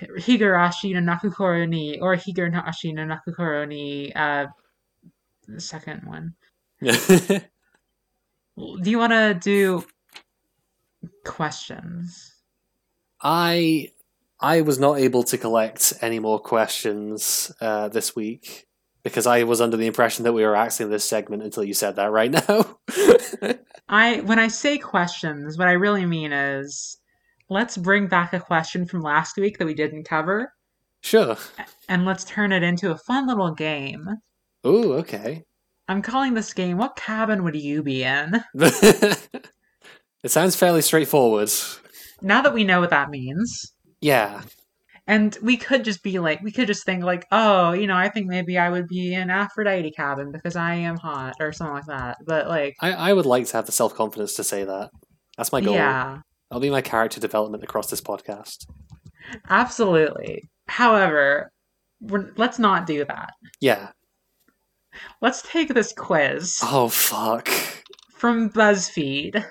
Higurashi 0.00 0.94
no 0.94 1.00
or 2.00 2.16
Higurashi 2.16 2.94
no 2.94 4.20
uh, 4.20 4.46
the 5.48 5.60
second 5.60 6.02
one. 6.04 6.34
Do 8.56 8.90
you 8.90 8.98
want 8.98 9.12
to 9.12 9.38
do 9.38 9.84
questions? 11.24 12.35
I 13.20 13.92
I 14.40 14.60
was 14.60 14.78
not 14.78 14.98
able 14.98 15.22
to 15.24 15.38
collect 15.38 15.94
any 16.00 16.18
more 16.18 16.38
questions 16.38 17.50
uh, 17.60 17.88
this 17.88 18.14
week 18.14 18.66
because 19.02 19.26
I 19.26 19.44
was 19.44 19.60
under 19.60 19.76
the 19.76 19.86
impression 19.86 20.24
that 20.24 20.32
we 20.32 20.44
were 20.44 20.56
asking 20.56 20.90
this 20.90 21.04
segment 21.04 21.42
until 21.42 21.64
you 21.64 21.74
said 21.74 21.96
that 21.96 22.10
right 22.10 22.30
now. 22.48 22.78
I 23.88 24.20
when 24.20 24.38
I 24.38 24.48
say 24.48 24.78
questions, 24.78 25.56
what 25.56 25.68
I 25.68 25.72
really 25.72 26.04
mean 26.06 26.32
is 26.32 26.98
let's 27.48 27.76
bring 27.76 28.08
back 28.08 28.32
a 28.32 28.40
question 28.40 28.86
from 28.86 29.00
last 29.00 29.36
week 29.36 29.58
that 29.58 29.66
we 29.66 29.74
didn't 29.74 30.04
cover 30.04 30.52
sure. 31.02 31.36
and 31.88 32.04
let's 32.04 32.24
turn 32.24 32.52
it 32.52 32.62
into 32.62 32.90
a 32.90 32.98
fun 32.98 33.26
little 33.26 33.54
game. 33.54 34.08
Ooh, 34.66 34.94
okay. 34.94 35.44
I'm 35.88 36.02
calling 36.02 36.34
this 36.34 36.52
game 36.52 36.76
What 36.76 36.96
Cabin 36.96 37.44
Would 37.44 37.54
You 37.54 37.82
Be 37.82 38.02
In? 38.02 38.42
it 38.54 39.30
sounds 40.26 40.56
fairly 40.56 40.82
straightforward. 40.82 41.52
Now 42.22 42.42
that 42.42 42.54
we 42.54 42.64
know 42.64 42.80
what 42.80 42.90
that 42.90 43.10
means. 43.10 43.72
Yeah. 44.00 44.42
And 45.08 45.36
we 45.40 45.56
could 45.56 45.84
just 45.84 46.02
be 46.02 46.18
like, 46.18 46.42
we 46.42 46.50
could 46.50 46.66
just 46.66 46.84
think 46.84 47.04
like, 47.04 47.26
oh, 47.30 47.72
you 47.72 47.86
know, 47.86 47.94
I 47.96 48.08
think 48.08 48.26
maybe 48.26 48.58
I 48.58 48.68
would 48.70 48.88
be 48.88 49.14
in 49.14 49.30
Aphrodite 49.30 49.92
cabin 49.92 50.32
because 50.32 50.56
I 50.56 50.74
am 50.74 50.96
hot 50.96 51.34
or 51.40 51.52
something 51.52 51.74
like 51.74 51.86
that. 51.86 52.16
But 52.26 52.48
like, 52.48 52.74
I, 52.80 52.92
I 52.92 53.12
would 53.12 53.26
like 53.26 53.46
to 53.46 53.56
have 53.56 53.66
the 53.66 53.72
self 53.72 53.94
confidence 53.94 54.34
to 54.34 54.44
say 54.44 54.64
that. 54.64 54.90
That's 55.36 55.52
my 55.52 55.60
goal. 55.60 55.74
yeah, 55.74 56.18
That'll 56.50 56.60
be 56.60 56.70
my 56.70 56.80
character 56.82 57.20
development 57.20 57.62
across 57.62 57.88
this 57.88 58.00
podcast. 58.00 58.66
absolutely. 59.48 60.42
However, 60.66 61.52
we're, 62.00 62.32
let's 62.36 62.58
not 62.58 62.86
do 62.86 63.04
that. 63.04 63.30
Yeah. 63.60 63.90
Let's 65.20 65.42
take 65.42 65.68
this 65.74 65.92
quiz 65.92 66.58
Oh 66.62 66.88
fuck. 66.88 67.48
from 68.16 68.50
BuzzFeed. 68.50 69.44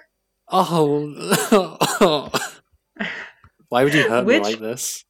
Oh. 0.49 2.29
Why 3.69 3.83
would 3.83 3.93
you 3.93 4.07
hurt 4.09 4.25
Which- 4.25 4.43
me 4.43 4.49
like 4.51 4.59
this? 4.59 5.03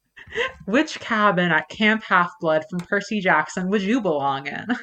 Which 0.66 0.98
cabin 0.98 1.52
at 1.52 1.68
Camp 1.68 2.02
Half 2.02 2.32
Blood 2.40 2.64
from 2.68 2.80
Percy 2.80 3.20
Jackson 3.20 3.68
would 3.70 3.82
you 3.82 4.00
belong 4.00 4.46
in? 4.46 4.66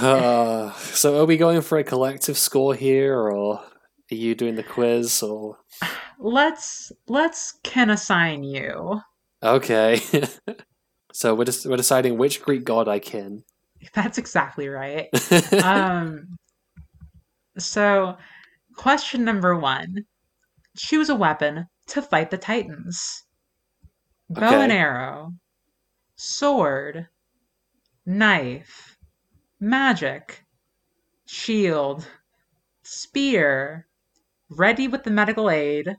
Uh, 0.00 0.72
so 0.72 1.20
are 1.20 1.26
we 1.26 1.36
going 1.36 1.60
for 1.60 1.76
a 1.76 1.84
collective 1.84 2.38
score 2.38 2.74
here, 2.74 3.14
or 3.14 3.56
are 3.58 3.64
you 4.08 4.34
doing 4.34 4.54
the 4.54 4.62
quiz? 4.62 5.22
Or 5.22 5.58
Let's 6.18 6.90
let's 7.08 7.52
can 7.62 7.90
assign 7.90 8.42
you. 8.42 9.02
okay. 9.42 10.00
so 11.12 11.34
we're 11.34 11.44
just 11.44 11.66
we're 11.66 11.76
deciding 11.76 12.16
which 12.16 12.40
Greek 12.40 12.64
god 12.64 12.88
I 12.88 13.00
kin. 13.00 13.44
That's 13.92 14.16
exactly 14.16 14.68
right. 14.68 15.08
um 15.62 16.38
so 17.58 18.16
question 18.76 19.24
number 19.24 19.58
1. 19.58 20.06
Choose 20.78 21.10
a 21.10 21.14
weapon 21.14 21.66
to 21.88 22.02
fight 22.02 22.30
the 22.30 22.38
Titans. 22.38 23.24
Bow 24.28 24.46
Okay. 24.48 24.62
and 24.64 24.72
arrow, 24.72 25.32
sword, 26.16 27.08
knife, 28.04 28.96
magic, 29.60 30.44
shield, 31.26 32.06
spear, 32.82 33.86
ready 34.48 34.88
with 34.88 35.04
the 35.04 35.10
medical 35.10 35.50
aid, 35.50 35.96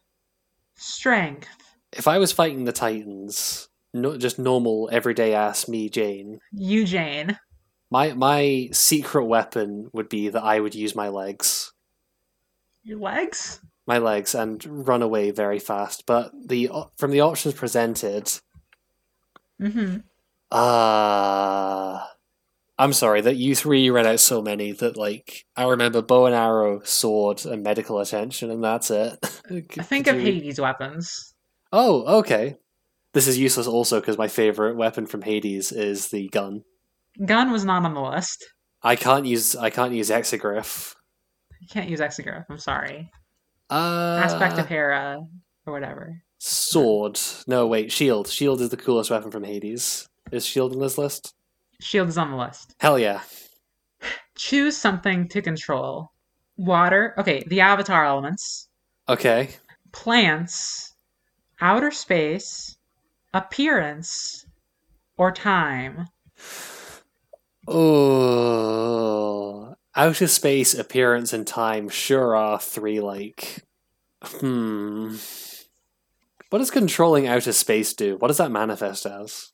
strength, 0.76 1.48
if 1.94 2.08
I 2.08 2.18
was 2.18 2.32
fighting 2.34 2.66
the 2.66 2.74
Titans, 2.74 3.70
no, 3.94 4.18
just 4.18 4.38
normal 4.38 4.90
everyday 4.92 5.34
ass 5.34 5.68
me 5.70 5.90
Jane, 5.90 6.40
Eugene. 6.52 7.40
my 7.90 8.14
my 8.14 8.70
secret 8.74 9.26
weapon 9.26 9.90
would 9.94 10.10
be 10.10 10.30
that 10.30 10.44
I 10.44 10.60
would 10.60 10.76
use 10.76 10.96
my 10.96 11.08
legs. 11.10 11.72
Your 12.84 13.00
legs? 13.00 13.62
My 13.88 13.98
legs 14.00 14.36
and 14.36 14.64
run 14.88 15.02
away 15.02 15.32
very 15.32 15.60
fast. 15.60 16.06
But 16.06 16.32
the 16.48 16.70
from 16.98 17.12
the 17.12 17.22
options 17.22 17.54
presented, 17.56 18.32
Mm-hmm. 19.62 19.98
uh 20.52 22.06
I'm 22.80 22.94
sorry 22.94 23.22
that 23.22 23.38
you 23.38 23.56
three 23.56 23.90
read 23.90 24.06
out 24.06 24.20
so 24.20 24.40
many 24.42 24.72
that 24.74 24.98
like 24.98 25.46
I 25.56 25.64
remember 25.68 26.02
bow 26.04 26.28
and 26.28 26.36
arrow, 26.36 26.82
sword, 26.84 27.44
and 27.46 27.64
medical 27.64 28.00
attention, 28.00 28.52
and 28.52 28.64
that's 28.64 28.92
it. 28.92 29.18
I 29.80 29.84
think 29.84 30.06
of 30.06 30.20
Hades 30.20 30.60
weapons. 30.62 31.34
Oh, 31.74 32.20
okay. 32.20 32.58
This 33.14 33.28
is 33.28 33.40
useless 33.40 33.66
also 33.66 34.00
because 34.00 34.18
my 34.18 34.28
favorite 34.28 34.76
weapon 34.76 35.08
from 35.08 35.24
Hades 35.24 35.72
is 35.72 36.10
the 36.10 36.30
gun. 36.30 36.64
Gun 37.26 37.52
was 37.52 37.66
not 37.66 37.84
on 37.84 37.96
the 37.96 38.02
list. 38.02 38.46
I 38.84 38.96
can't 38.96 39.26
use 39.26 39.56
I 39.56 39.72
can't 39.72 39.94
use 39.94 40.12
Exagryph. 40.12 40.94
You 41.62 41.68
can't 41.72 41.90
use 41.90 42.00
Exagryph. 42.00 42.46
I'm 42.48 42.60
sorry. 42.60 43.10
Uh, 43.70 44.22
Aspect 44.24 44.58
of 44.60 44.68
Hera 44.68 45.26
or 45.66 45.74
whatever. 45.74 46.22
sword. 46.40 47.20
No, 47.48 47.68
wait, 47.68 47.92
shield. 47.92 48.28
Shield 48.28 48.62
is 48.62 48.70
the 48.70 48.78
coolest 48.78 49.10
weapon 49.12 49.32
from 49.32 49.44
Hades. 49.44 50.08
Is 50.32 50.46
shield 50.46 50.74
in 50.74 50.80
this 50.80 50.98
list? 50.98 51.34
Shield 51.82 52.10
is 52.10 52.18
on 52.18 52.32
the 52.32 52.38
list. 52.38 52.76
Hell 52.80 53.00
yeah. 53.00 53.22
Choose 54.36 54.78
something 54.78 55.28
to 55.30 55.42
control. 55.42 56.12
Water. 56.58 57.14
Okay, 57.18 57.44
the 57.48 57.62
avatar 57.62 58.06
elements. 58.06 58.70
Okay. 59.10 59.50
Plants. 59.92 60.94
Outer 61.62 61.92
space. 61.92 62.78
Appearance. 63.34 64.46
Or 65.18 65.32
time. 65.32 66.08
Oh, 67.68 69.76
outer 69.98 70.28
space, 70.28 70.74
appearance, 70.74 71.34
and 71.34 71.46
time 71.46 71.90
sure 71.90 72.36
are 72.36 72.60
three 72.60 73.02
like. 73.02 73.64
Hmm. 74.24 75.16
What 76.50 76.60
does 76.60 76.72
controlling 76.72 77.28
outer 77.28 77.52
space 77.52 77.94
do? 77.94 78.16
What 78.18 78.30
does 78.30 78.38
that 78.38 78.52
manifest 78.52 79.06
as? 79.06 79.52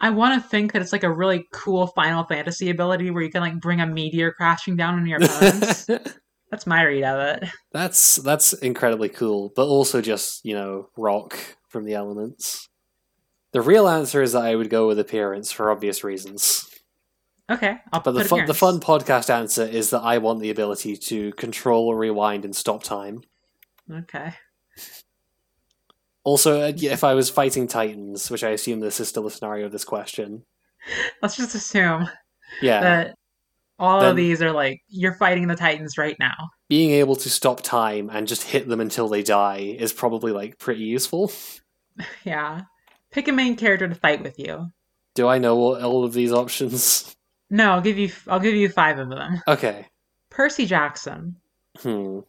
I 0.00 0.10
want 0.10 0.40
to 0.40 0.48
think 0.48 0.72
that 0.72 0.82
it's 0.82 0.92
like 0.92 1.04
a 1.04 1.12
really 1.12 1.46
cool 1.52 1.88
Final 1.88 2.24
Fantasy 2.24 2.70
ability 2.70 3.10
where 3.10 3.22
you 3.22 3.30
can 3.30 3.40
like 3.40 3.60
bring 3.60 3.80
a 3.80 3.86
meteor 3.86 4.32
crashing 4.32 4.76
down 4.76 4.94
on 4.94 5.06
your 5.06 5.22
opponents. 5.22 5.86
That's 6.50 6.66
my 6.66 6.82
read 6.82 7.04
of 7.04 7.42
it. 7.42 7.50
that's 7.72 8.16
that's 8.16 8.54
incredibly 8.54 9.10
cool, 9.10 9.52
but 9.54 9.66
also 9.66 10.00
just 10.00 10.42
you 10.46 10.54
know 10.54 10.88
rock 10.96 11.38
from 11.68 11.84
the 11.84 11.92
elements. 11.92 12.70
The 13.52 13.60
real 13.60 13.86
answer 13.86 14.22
is 14.22 14.32
that 14.32 14.44
I 14.44 14.54
would 14.54 14.70
go 14.70 14.86
with 14.86 14.98
appearance 14.98 15.52
for 15.52 15.70
obvious 15.70 16.02
reasons. 16.02 16.67
Okay, 17.50 17.78
I'll 17.92 18.00
But 18.00 18.12
the 18.12 18.24
fun, 18.24 18.44
the 18.46 18.54
fun 18.54 18.78
podcast 18.80 19.30
answer 19.30 19.64
is 19.64 19.90
that 19.90 20.00
I 20.02 20.18
want 20.18 20.40
the 20.40 20.50
ability 20.50 20.96
to 20.96 21.32
control, 21.32 21.94
rewind, 21.94 22.44
and 22.44 22.54
stop 22.54 22.82
time. 22.82 23.22
Okay. 23.90 24.34
Also, 26.24 26.60
uh, 26.60 26.72
if 26.76 27.04
I 27.04 27.14
was 27.14 27.30
fighting 27.30 27.66
Titans, 27.66 28.30
which 28.30 28.44
I 28.44 28.50
assume 28.50 28.80
this 28.80 29.00
is 29.00 29.08
still 29.08 29.22
the 29.22 29.30
scenario 29.30 29.66
of 29.66 29.72
this 29.72 29.84
question, 29.84 30.44
Let's 31.22 31.36
just 31.36 31.54
assume 31.54 32.08
yeah, 32.60 32.80
that 32.80 33.14
all 33.78 34.00
Then- 34.00 34.10
of 34.10 34.16
these 34.16 34.42
are 34.42 34.52
like 34.52 34.82
you're 34.88 35.14
fighting 35.14 35.46
the 35.48 35.56
Titans 35.56 35.96
right 35.96 36.16
now. 36.20 36.50
being 36.68 36.90
able 36.90 37.16
to 37.16 37.30
stop 37.30 37.62
time 37.62 38.10
and 38.12 38.28
just 38.28 38.42
hit 38.44 38.68
them 38.68 38.80
until 38.80 39.08
they 39.08 39.22
die 39.22 39.74
is 39.78 39.92
probably 39.92 40.32
like 40.32 40.58
pretty 40.58 40.82
useful. 40.84 41.32
Yeah. 42.24 42.62
Pick 43.10 43.26
a 43.26 43.32
main 43.32 43.56
character 43.56 43.88
to 43.88 43.94
fight 43.96 44.22
with 44.22 44.38
you. 44.38 44.70
Do 45.16 45.26
I 45.26 45.38
know 45.38 45.56
all, 45.56 45.82
all 45.84 46.04
of 46.04 46.12
these 46.12 46.30
options? 46.32 47.12
No, 47.50 47.72
I'll 47.72 47.80
give 47.80 47.98
you 47.98 48.10
I'll 48.26 48.40
give 48.40 48.54
you 48.54 48.68
five 48.68 48.98
of 48.98 49.08
them. 49.08 49.42
Okay. 49.48 49.86
Percy 50.30 50.66
Jackson, 50.66 51.36
Hmm. 51.78 52.20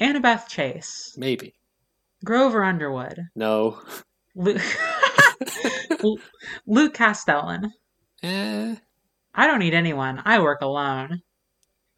Annabeth 0.00 0.48
Chase, 0.48 1.14
Maybe. 1.16 1.54
Grover 2.24 2.64
Underwood, 2.64 3.28
No. 3.34 3.80
Luke, 4.34 4.60
Luke 6.66 6.94
Castellan. 6.94 7.72
Eh. 8.22 8.74
I 9.34 9.46
don't 9.46 9.58
need 9.58 9.74
anyone. 9.74 10.22
I 10.24 10.40
work 10.40 10.60
alone. 10.62 11.22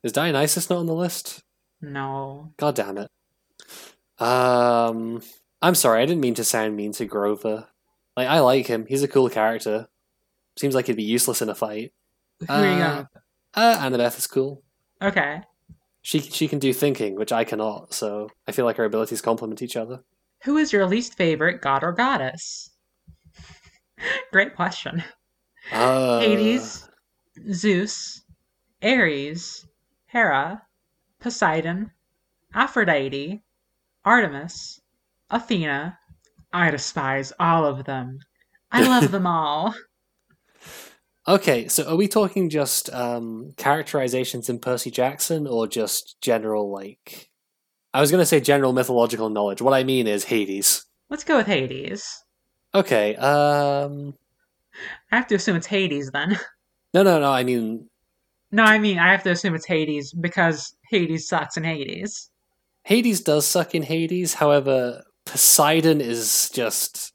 Is 0.03 0.13
Dionysus 0.13 0.69
not 0.69 0.81
on 0.81 0.87
the 0.87 0.95
list? 0.95 1.43
No. 1.81 2.53
God 2.57 2.75
damn 2.75 2.99
it. 2.99 3.11
Um. 4.19 5.23
I'm 5.63 5.75
sorry, 5.75 6.03
I 6.03 6.07
didn't 6.07 6.21
mean 6.21 6.35
to 6.35 6.45
sound 6.45 6.77
mean 6.77 6.93
to 6.93 7.07
Grover. 7.07 7.69
Like, 8.17 8.29
I 8.29 8.41
like 8.41 8.67
him. 8.67 8.85
He's 8.87 9.03
a 9.03 9.09
cool 9.09 9.31
character. 9.31 9.89
Seems 10.59 10.75
like 10.75 10.87
he'd 10.89 10.97
be 10.97 11.03
useless 11.03 11.41
in 11.41 11.49
a 11.49 11.55
fight. 11.55 11.93
Who 12.49 12.53
are 12.55 12.65
you 12.65 12.83
Uh, 12.83 12.95
going? 12.95 13.07
Uh, 13.55 13.77
Annabeth 13.79 14.19
is 14.19 14.27
cool. 14.27 14.63
Okay. 15.03 15.43
She 16.03 16.21
she 16.21 16.49
can 16.49 16.59
do 16.59 16.73
thinking, 16.73 17.15
which 17.17 17.33
I 17.33 17.45
cannot. 17.45 17.95
So 17.95 18.29
I 18.47 18.53
feel 18.53 18.65
like 18.65 18.79
our 18.79 18.85
abilities 18.85 19.23
complement 19.23 19.63
each 19.63 19.77
other. 19.77 20.03
Who 20.45 20.57
is 20.59 20.73
your 20.73 20.87
least 20.87 21.15
favorite 21.15 21.63
god 21.63 21.83
or 21.83 21.93
goddess? 21.93 22.71
Great 24.33 24.55
question. 24.55 25.03
Uh, 25.73 26.21
Hades, 26.21 26.87
Zeus, 27.53 28.23
Ares, 28.83 29.67
Hera, 30.07 30.63
Poseidon, 31.21 31.91
Aphrodite, 32.55 33.43
Artemis, 34.05 34.81
Athena. 35.31 35.99
I 36.53 36.71
despise 36.71 37.33
all 37.41 37.65
of 37.65 37.85
them. 37.85 38.19
I 38.71 38.83
love 38.87 39.11
them 39.11 39.27
all. 39.27 39.75
Okay, 41.27 41.69
so 41.69 41.89
are 41.89 41.97
we 41.97 42.07
talking 42.07 42.51
just 42.51 42.93
um, 42.93 43.55
characterizations 43.57 44.51
in 44.51 44.59
Percy 44.59 44.91
Jackson, 44.91 45.47
or 45.47 45.67
just 45.67 46.21
general 46.21 46.71
like? 46.71 47.31
I 47.95 48.01
was 48.01 48.11
going 48.11 48.21
to 48.21 48.27
say 48.27 48.41
general 48.41 48.75
mythological 48.75 49.31
knowledge. 49.31 49.63
What 49.63 49.73
I 49.73 49.85
mean 49.85 50.07
is 50.07 50.25
Hades. 50.25 50.85
Let's 51.09 51.25
go 51.25 51.39
with 51.39 51.47
Hades. 51.47 52.25
Okay. 52.75 53.17
Um. 53.17 54.15
I 55.13 55.17
have 55.17 55.27
to 55.29 55.37
assume 55.37 55.57
it's 55.57 55.67
Hades 55.67 56.11
then. 56.11 56.39
No, 56.93 57.03
no, 57.03 57.19
no. 57.19 57.33
I 57.33 57.43
mean 57.43 57.89
No, 58.53 58.63
I 58.63 58.79
mean 58.79 59.01
I 59.01 59.11
have 59.11 59.25
to 59.25 59.33
assume 59.33 59.57
it's 59.57 59.67
Hades 59.67 60.13
because 60.13 60.77
Hades 60.89 61.29
sucks 61.29 61.57
in 61.57 61.65
Hades. 61.65 62.31
Hades 62.85 63.21
does 63.21 63.45
suck 63.45 63.75
in 63.75 63.83
Hades. 63.83 64.35
However, 64.35 65.03
Poseidon 65.25 66.01
is 66.01 66.51
just. 66.55 67.13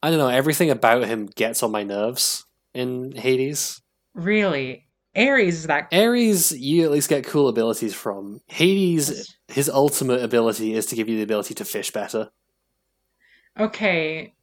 I 0.00 0.10
don't 0.10 0.20
know. 0.20 0.28
Everything 0.28 0.70
about 0.70 1.06
him 1.06 1.26
gets 1.26 1.64
on 1.64 1.72
my 1.72 1.82
nerves 1.82 2.44
in 2.74 3.12
Hades. 3.12 3.80
Really, 4.14 4.86
Ares 5.16 5.54
is 5.54 5.66
that. 5.68 5.88
Ares, 5.92 6.52
you 6.52 6.84
at 6.84 6.90
least 6.90 7.08
get 7.08 7.24
cool 7.24 7.48
abilities 7.48 7.94
from. 7.94 8.40
Hades, 8.46 9.36
his 9.48 9.68
ultimate 9.70 10.22
ability 10.22 10.74
is 10.74 10.86
to 10.86 10.96
give 10.96 11.08
you 11.08 11.16
the 11.16 11.22
ability 11.22 11.54
to 11.54 11.64
fish 11.64 11.90
better. 11.90 12.30
Okay, 13.58 14.34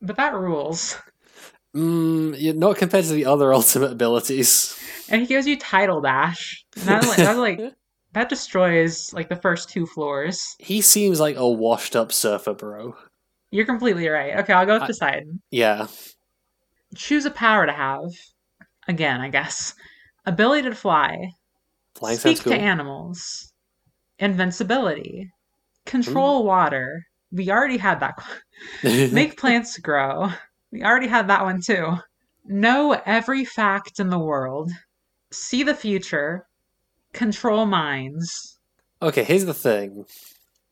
but 0.00 0.16
that 0.16 0.34
rules. 0.34 0.96
Mm, 1.74 2.34
yeah, 2.38 2.52
not 2.52 2.76
compared 2.76 3.04
to 3.04 3.12
the 3.12 3.26
other 3.26 3.52
ultimate 3.54 3.92
abilities. 3.92 4.76
And 5.08 5.20
he 5.20 5.26
gives 5.26 5.46
you 5.46 5.58
tidal 5.58 6.00
dash. 6.00 6.64
That 6.84 7.04
like, 7.06 7.16
that 7.16 7.36
like 7.38 7.60
that 8.12 8.28
destroys 8.28 9.12
like 9.12 9.28
the 9.28 9.36
first 9.36 9.68
two 9.70 9.86
floors. 9.86 10.56
He 10.58 10.80
seems 10.80 11.20
like 11.20 11.36
a 11.36 11.48
washed 11.48 11.96
up 11.96 12.12
surfer 12.12 12.54
bro. 12.54 12.96
You're 13.50 13.66
completely 13.66 14.08
right. 14.08 14.36
Okay, 14.38 14.52
I'll 14.52 14.66
go 14.66 14.74
with 14.74 14.82
I- 14.82 14.86
Poseidon. 14.86 15.42
Yeah. 15.50 15.88
Choose 16.94 17.24
a 17.24 17.30
power 17.30 17.66
to 17.66 17.72
have. 17.72 18.10
Again, 18.88 19.20
I 19.20 19.28
guess. 19.28 19.74
Ability 20.26 20.68
to 20.68 20.74
fly. 20.74 21.30
Flying 21.94 22.18
speak 22.18 22.40
cool. 22.40 22.52
to 22.52 22.58
animals. 22.58 23.52
Invincibility. 24.18 25.30
Control 25.86 26.42
mm. 26.42 26.46
water. 26.46 27.06
We 27.32 27.50
already 27.50 27.76
had 27.78 28.00
that. 28.00 28.18
Make 29.12 29.36
plants 29.40 29.78
grow. 29.78 30.30
We 30.72 30.82
already 30.82 31.08
had 31.08 31.28
that 31.28 31.44
one 31.44 31.60
too. 31.60 31.96
Know 32.44 33.00
every 33.06 33.44
fact 33.44 34.00
in 34.00 34.10
the 34.10 34.18
world. 34.18 34.70
See 35.30 35.62
the 35.62 35.74
future. 35.74 36.46
Control 37.12 37.66
minds. 37.66 38.58
okay, 39.02 39.24
here's 39.24 39.44
the 39.44 39.54
thing. 39.54 40.04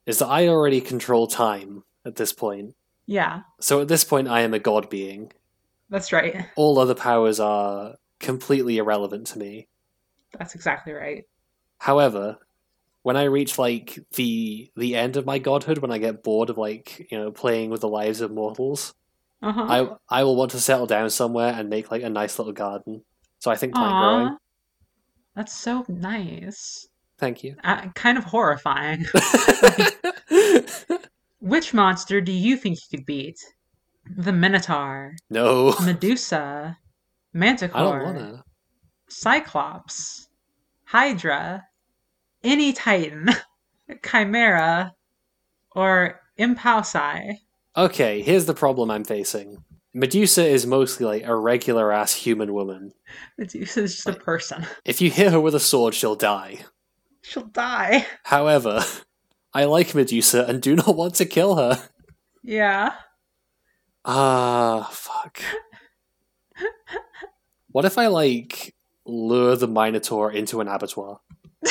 Is 0.06 0.20
that 0.20 0.28
I 0.28 0.48
already 0.48 0.80
control 0.80 1.26
time 1.26 1.82
at 2.04 2.16
this 2.16 2.32
point. 2.32 2.74
Yeah, 3.06 3.40
So 3.60 3.80
at 3.80 3.88
this 3.88 4.04
point 4.04 4.28
I 4.28 4.42
am 4.42 4.52
a 4.52 4.58
god 4.58 4.90
being. 4.90 5.32
That's 5.90 6.12
right. 6.12 6.46
All 6.56 6.78
other 6.78 6.94
powers 6.94 7.40
are 7.40 7.94
completely 8.20 8.78
irrelevant 8.78 9.26
to 9.28 9.38
me. 9.38 9.68
That's 10.38 10.54
exactly 10.54 10.92
right. 10.92 11.24
However, 11.78 12.38
when 13.02 13.16
I 13.16 13.24
reach 13.24 13.58
like 13.58 13.98
the 14.14 14.70
the 14.76 14.96
end 14.96 15.16
of 15.16 15.24
my 15.26 15.38
godhood, 15.38 15.78
when 15.78 15.90
I 15.90 15.98
get 15.98 16.22
bored 16.22 16.50
of 16.50 16.58
like, 16.58 17.06
you 17.10 17.18
know, 17.18 17.30
playing 17.30 17.70
with 17.70 17.80
the 17.80 17.88
lives 17.88 18.20
of 18.20 18.30
mortals, 18.30 18.92
Uh 19.40 19.52
huh. 19.52 19.96
I 20.10 20.18
I 20.20 20.24
will 20.24 20.36
want 20.36 20.50
to 20.52 20.60
settle 20.60 20.86
down 20.86 21.08
somewhere 21.10 21.52
and 21.54 21.70
make 21.70 21.90
like 21.90 22.02
a 22.02 22.10
nice 22.10 22.38
little 22.38 22.52
garden. 22.52 23.04
So 23.38 23.50
I 23.50 23.56
think 23.56 23.74
plant 23.74 23.96
growing. 23.98 24.36
That's 25.36 25.56
so 25.56 25.84
nice. 25.88 26.88
Thank 27.18 27.44
you. 27.44 27.54
Uh, 27.64 27.88
kind 27.94 28.18
of 28.18 28.24
horrifying. 28.24 29.06
Which 31.40 31.72
monster 31.72 32.20
do 32.20 32.32
you 32.32 32.56
think 32.56 32.78
you 32.78 32.98
could 32.98 33.06
beat? 33.06 33.38
The 34.16 34.32
Minotaur, 34.32 35.16
no. 35.30 35.74
Medusa, 35.82 36.78
Manticore, 37.32 37.80
I 37.80 37.82
don't 37.82 38.04
wanna. 38.04 38.44
Cyclops, 39.08 40.28
Hydra, 40.84 41.64
any 42.42 42.72
Titan, 42.72 43.30
Chimera, 44.04 44.94
or 45.74 46.20
Empousai. 46.38 47.38
Okay, 47.76 48.22
here's 48.22 48.46
the 48.46 48.54
problem 48.54 48.90
I'm 48.90 49.04
facing. 49.04 49.58
Medusa 49.94 50.46
is 50.46 50.66
mostly 50.66 51.06
like 51.06 51.24
a 51.24 51.34
regular 51.34 51.92
ass 51.92 52.14
human 52.14 52.52
woman. 52.52 52.92
Medusa 53.38 53.82
is 53.82 53.94
just 53.94 54.08
a 54.08 54.12
person. 54.12 54.66
If 54.84 55.00
you 55.00 55.10
hit 55.10 55.32
her 55.32 55.40
with 55.40 55.54
a 55.54 55.60
sword, 55.60 55.94
she'll 55.94 56.14
die. 56.14 56.60
She'll 57.22 57.46
die. 57.46 58.06
However, 58.24 58.84
I 59.54 59.64
like 59.64 59.94
Medusa 59.94 60.44
and 60.46 60.60
do 60.60 60.76
not 60.76 60.94
want 60.94 61.14
to 61.16 61.24
kill 61.26 61.56
her. 61.56 61.88
Yeah. 62.42 62.92
Ah, 64.10 64.88
fuck. 64.90 65.40
What 67.70 67.84
if 67.84 67.98
I 67.98 68.06
like 68.06 68.74
lure 69.04 69.54
the 69.54 69.68
Minotaur 69.68 70.32
into 70.32 70.60
an 70.60 70.68
abattoir? 70.68 71.20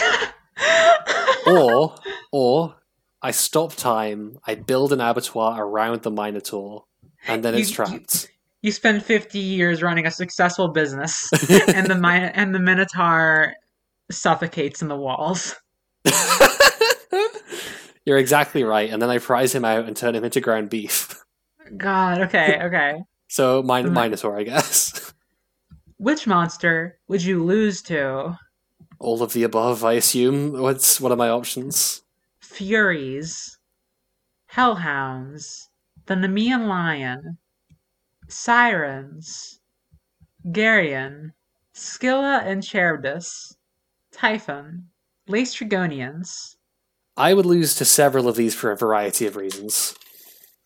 Or, 1.47 1.95
or 2.33 2.75
I 3.21 3.31
stop 3.31 3.73
time, 3.73 4.37
I 4.45 4.55
build 4.55 4.91
an 4.91 4.99
abattoir 4.99 5.65
around 5.65 6.01
the 6.01 6.11
Minotaur, 6.11 6.83
and 7.25 7.41
then 7.41 7.55
it's 7.55 7.69
You- 7.69 7.75
trapped. 7.75 8.29
you 8.61 8.71
spend 8.73 9.01
50 9.05 9.39
years 9.39 9.81
running 9.81 10.05
a 10.05 10.11
successful 10.11 10.67
business 10.67 11.29
and 11.69 11.87
the 11.87 11.95
Min- 11.95 12.31
and 12.35 12.53
the 12.53 12.59
minotaur 12.59 13.53
suffocates 14.11 14.81
in 14.81 14.89
the 14.89 14.97
walls 14.97 15.55
You're 18.05 18.17
exactly 18.17 18.65
right, 18.65 18.89
and 18.89 19.01
then 19.01 19.09
I 19.09 19.19
prize 19.19 19.55
him 19.55 19.63
out 19.63 19.85
and 19.85 19.95
turn 19.95 20.15
him 20.15 20.25
into 20.25 20.41
ground 20.41 20.69
beef. 20.69 21.16
God 21.77 22.21
okay 22.21 22.59
okay 22.63 23.03
So, 23.27 23.61
min- 23.61 23.87
Mhm. 23.87 23.93
Minotaur, 23.93 24.39
I 24.39 24.43
guess. 24.43 25.13
which 25.97 26.25
monster 26.27 26.97
would 27.07 27.23
you 27.23 27.43
lose 27.43 27.81
to 27.83 28.37
All 28.99 29.21
of 29.21 29.33
the 29.33 29.43
above, 29.43 29.83
I 29.83 29.93
assume. 29.93 30.53
What's 30.53 31.01
what 31.01 31.11
are 31.11 31.17
my 31.17 31.29
options? 31.29 32.01
furies 32.39 33.57
hellhounds 34.47 35.69
the 36.07 36.15
nemean 36.15 36.67
lion 36.67 37.37
sirens 38.29 39.59
Geryon, 40.47 41.31
Scylla 41.73 42.41
and 42.45 42.63
Charybdis, 42.63 43.55
Typhon, 44.13 44.87
Laestrygonians. 45.29 46.55
I 47.17 47.33
would 47.33 47.45
lose 47.45 47.75
to 47.75 47.85
several 47.85 48.29
of 48.29 48.37
these 48.37 48.55
for 48.55 48.71
a 48.71 48.77
variety 48.77 49.25
of 49.27 49.35
reasons. 49.35 49.93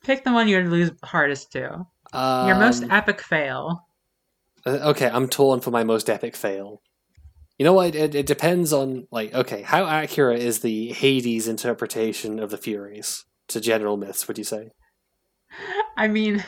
Pick 0.04 0.24
the 0.24 0.32
one 0.32 0.48
you 0.48 0.58
would 0.58 0.68
lose 0.68 0.92
hardest 1.04 1.52
to. 1.54 1.86
Um, 2.14 2.48
Your 2.48 2.58
most 2.58 2.84
epic 2.90 3.22
fail. 3.22 3.88
uh, 4.66 4.92
okay, 4.92 5.10
I'm 5.10 5.28
torn 5.28 5.62
for 5.62 5.72
my 5.72 5.84
most 5.84 6.10
epic 6.10 6.36
fail. 6.36 6.82
You 7.58 7.66
know 7.66 7.74
what? 7.74 7.94
It, 7.96 8.16
it 8.16 8.26
depends 8.26 8.74
on 8.74 9.08
like 9.12 9.34
okay, 9.34 9.62
how 9.62 9.86
accurate 9.86 10.40
is 10.40 10.60
the 10.60 10.94
Hades 10.94 11.48
interpretation 11.48 12.40
of 12.40 12.50
the 12.50 12.58
Furies 12.58 13.26
to 13.50 13.62
general 13.62 13.98
myths? 13.98 14.28
Would 14.28 14.38
you 14.38 14.44
say? 14.44 14.72
I 15.96 16.08
mean, 16.08 16.44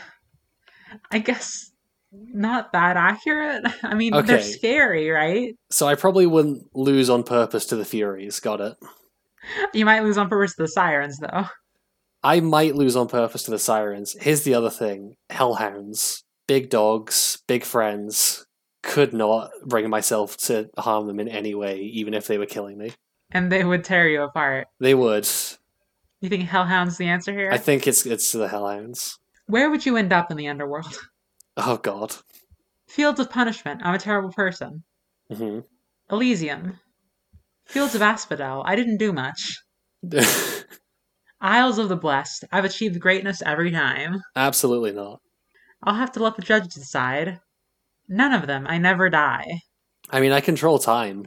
I 1.11 1.19
guess 1.19 1.71
not 2.11 2.71
that 2.73 2.97
accurate. 2.97 3.63
I 3.83 3.93
mean, 3.93 4.13
they're 4.25 4.41
scary, 4.41 5.09
right? 5.09 5.55
So 5.69 5.87
I 5.87 5.95
probably 5.95 6.25
wouldn't 6.25 6.63
lose 6.75 7.09
on 7.09 7.23
purpose 7.23 7.65
to 7.67 7.75
the 7.75 7.85
Furies. 7.85 8.39
Got 8.39 8.61
it. 8.61 8.75
You 9.73 9.85
might 9.85 10.03
lose 10.03 10.17
on 10.17 10.29
purpose 10.29 10.55
to 10.55 10.63
the 10.63 10.67
sirens, 10.69 11.19
though. 11.19 11.45
I 12.23 12.39
might 12.39 12.75
lose 12.75 12.95
on 12.95 13.07
purpose 13.07 13.43
to 13.43 13.51
the 13.51 13.59
Sirens. 13.59 14.15
Here's 14.19 14.43
the 14.43 14.53
other 14.55 14.69
thing: 14.69 15.15
Hellhounds, 15.29 16.23
big 16.47 16.69
dogs, 16.69 17.41
big 17.47 17.63
friends. 17.63 18.45
Could 18.81 19.13
not 19.13 19.49
bring 19.65 19.89
myself 19.89 20.35
to 20.37 20.69
harm 20.77 21.07
them 21.07 21.19
in 21.21 21.29
any 21.29 21.55
way, 21.55 21.79
even 21.79 22.13
if 22.13 22.27
they 22.27 22.37
were 22.37 22.45
killing 22.45 22.77
me. 22.77 22.91
And 23.31 23.49
they 23.49 23.63
would 23.63 23.85
tear 23.85 24.09
you 24.09 24.23
apart. 24.23 24.67
They 24.81 24.93
would. 24.93 25.25
You 26.19 26.27
think 26.29 26.43
Hellhound's 26.49 26.97
the 26.97 27.07
answer 27.07 27.31
here? 27.31 27.49
I 27.49 27.57
think 27.57 27.87
it's 27.87 28.05
it's 28.05 28.31
the 28.33 28.47
Hellhounds. 28.49 29.17
Where 29.47 29.69
would 29.69 29.85
you 29.85 29.95
end 29.95 30.11
up 30.11 30.31
in 30.31 30.37
the 30.37 30.47
underworld? 30.47 30.93
Oh 31.55 31.77
God. 31.77 32.15
Fields 32.87 33.19
of 33.19 33.29
Punishment. 33.29 33.81
I'm 33.83 33.93
a 33.93 33.99
terrible 33.99 34.31
person. 34.31 34.83
hmm 35.31 35.59
Elysium. 36.11 36.79
Fields 37.67 37.93
of 37.95 38.01
Asphodel. 38.01 38.63
I 38.65 38.75
didn't 38.75 38.97
do 38.97 39.13
much. 39.13 39.59
Isles 41.43 41.77
of 41.77 41.89
the 41.89 41.97
Blessed. 41.97 42.45
I've 42.53 42.63
achieved 42.63 43.01
greatness 43.01 43.41
every 43.45 43.69
time. 43.69 44.21
Absolutely 44.33 44.93
not. 44.93 45.19
I'll 45.83 45.93
have 45.93 46.13
to 46.13 46.23
let 46.23 46.37
the 46.37 46.41
judge 46.41 46.73
decide. 46.73 47.41
None 48.07 48.31
of 48.31 48.47
them. 48.47 48.65
I 48.65 48.77
never 48.77 49.09
die. 49.09 49.59
I 50.09 50.21
mean, 50.21 50.31
I 50.31 50.39
control 50.39 50.79
time, 50.79 51.25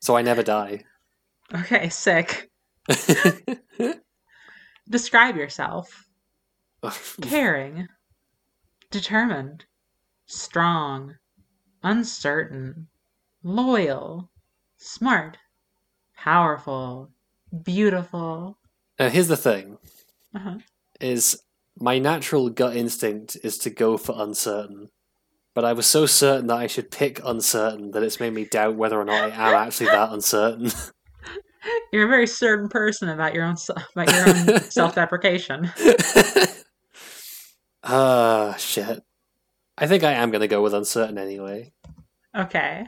so 0.00 0.16
I 0.16 0.22
never 0.22 0.42
die. 0.42 0.84
Okay, 1.54 1.90
sick. 1.90 2.50
Describe 4.88 5.36
yourself. 5.36 6.06
Caring. 7.20 7.88
Determined. 8.90 9.66
Strong. 10.24 11.16
Uncertain. 11.82 12.88
Loyal. 13.42 14.30
Smart. 14.78 15.36
Powerful. 16.16 17.10
Beautiful. 17.62 18.56
Now, 18.98 19.08
here's 19.08 19.28
the 19.28 19.36
thing: 19.36 19.78
Uh-huh. 20.34 20.58
is 21.00 21.42
my 21.78 21.98
natural 21.98 22.50
gut 22.50 22.76
instinct 22.76 23.36
is 23.42 23.58
to 23.58 23.70
go 23.70 23.96
for 23.96 24.14
uncertain, 24.16 24.90
but 25.54 25.64
I 25.64 25.72
was 25.72 25.86
so 25.86 26.06
certain 26.06 26.46
that 26.48 26.56
I 26.58 26.66
should 26.68 26.90
pick 26.90 27.20
uncertain 27.24 27.90
that 27.92 28.02
it's 28.02 28.20
made 28.20 28.32
me 28.32 28.44
doubt 28.44 28.76
whether 28.76 29.00
or 29.00 29.04
not 29.04 29.24
I 29.24 29.30
am 29.30 29.54
actually 29.54 29.86
that 29.88 30.12
uncertain. 30.12 30.70
You're 31.92 32.06
a 32.06 32.08
very 32.08 32.26
certain 32.26 32.68
person 32.68 33.08
about 33.08 33.34
your 33.34 33.44
own 33.44 33.56
about 33.96 34.12
your 34.12 34.26
own 34.28 34.60
self-deprecation. 34.70 35.70
Ah, 37.86 38.54
shit. 38.58 39.02
I 39.76 39.86
think 39.86 40.04
I 40.04 40.12
am 40.12 40.30
going 40.30 40.40
to 40.40 40.48
go 40.48 40.62
with 40.62 40.72
uncertain 40.72 41.18
anyway. 41.18 41.72
Okay. 42.34 42.84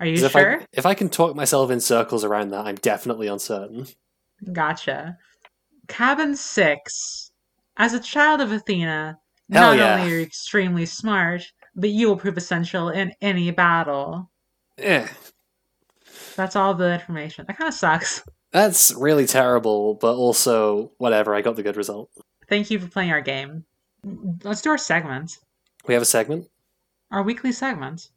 Are 0.00 0.06
you 0.06 0.16
'Cause 0.16 0.24
if 0.24 0.32
sure? 0.32 0.60
I, 0.62 0.66
if 0.72 0.84
I 0.84 0.94
can 0.94 1.08
talk 1.08 1.36
myself 1.36 1.70
in 1.70 1.80
circles 1.80 2.24
around 2.24 2.48
that, 2.50 2.66
I'm 2.66 2.74
definitely 2.74 3.28
uncertain. 3.28 3.86
Gotcha. 4.52 5.16
Cabin 5.88 6.36
six. 6.36 7.30
As 7.76 7.94
a 7.94 8.00
child 8.00 8.40
of 8.40 8.52
Athena, 8.52 9.18
Hell 9.50 9.70
not 9.70 9.78
yeah. 9.78 9.94
only 10.00 10.12
are 10.12 10.16
you 10.16 10.22
extremely 10.22 10.86
smart, 10.86 11.42
but 11.74 11.90
you 11.90 12.08
will 12.08 12.16
prove 12.16 12.36
essential 12.36 12.88
in 12.90 13.12
any 13.20 13.50
battle. 13.50 14.30
Yeah. 14.78 15.08
That's 16.36 16.56
all 16.56 16.74
the 16.74 16.94
information. 16.94 17.44
That 17.46 17.58
kind 17.58 17.68
of 17.68 17.74
sucks. 17.74 18.22
that's 18.52 18.92
really 18.94 19.26
terrible, 19.26 19.94
but 19.94 20.14
also 20.14 20.92
whatever. 20.98 21.34
I 21.34 21.40
got 21.42 21.56
the 21.56 21.62
good 21.62 21.76
result. 21.76 22.10
Thank 22.48 22.70
you 22.70 22.78
for 22.78 22.88
playing 22.88 23.10
our 23.10 23.20
game. 23.20 23.64
Let's 24.42 24.62
do 24.62 24.70
our 24.70 24.78
segment. 24.78 25.38
We 25.86 25.94
have 25.94 26.02
a 26.02 26.06
segment. 26.06 26.48
Our 27.10 27.22
weekly 27.22 27.52
segment. 27.52 28.08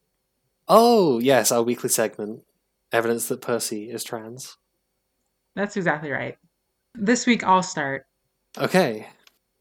Oh 0.68 1.20
yes, 1.20 1.52
our 1.52 1.64
weekly 1.64 1.90
segment. 1.90 2.44
Evidence 2.92 3.28
that 3.28 3.42
Percy 3.42 3.90
is 3.90 4.04
trans. 4.04 4.58
That's 5.56 5.78
exactly 5.78 6.12
right. 6.12 6.38
This 6.98 7.26
week 7.26 7.44
I'll 7.44 7.64
start. 7.64 8.06
Okay. 8.58 9.08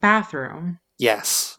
Bathroom. 0.01 0.78
Yes. 0.99 1.59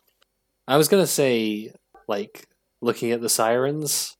I 0.67 0.77
was 0.77 0.87
gonna 0.87 1.07
say 1.07 1.71
like 2.07 2.47
looking 2.81 3.11
at 3.11 3.21
the 3.21 3.29
sirens, 3.29 4.15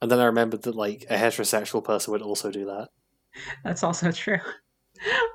and 0.00 0.10
then 0.10 0.18
I 0.18 0.24
remembered 0.24 0.62
that 0.62 0.74
like 0.74 1.06
a 1.10 1.16
heterosexual 1.16 1.84
person 1.84 2.12
would 2.12 2.22
also 2.22 2.50
do 2.50 2.66
that. 2.66 2.88
That's 3.64 3.82
also 3.82 4.12
true. 4.12 4.38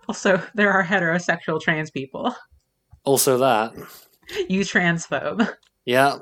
Also, 0.08 0.42
there 0.56 0.72
are 0.72 0.84
heterosexual 0.84 1.62
trans 1.62 1.92
people. 1.92 2.36
Also 3.06 3.38
that. 3.38 3.74
You 4.50 4.62
transphobe. 4.62 5.48
Yeah. 5.86 6.18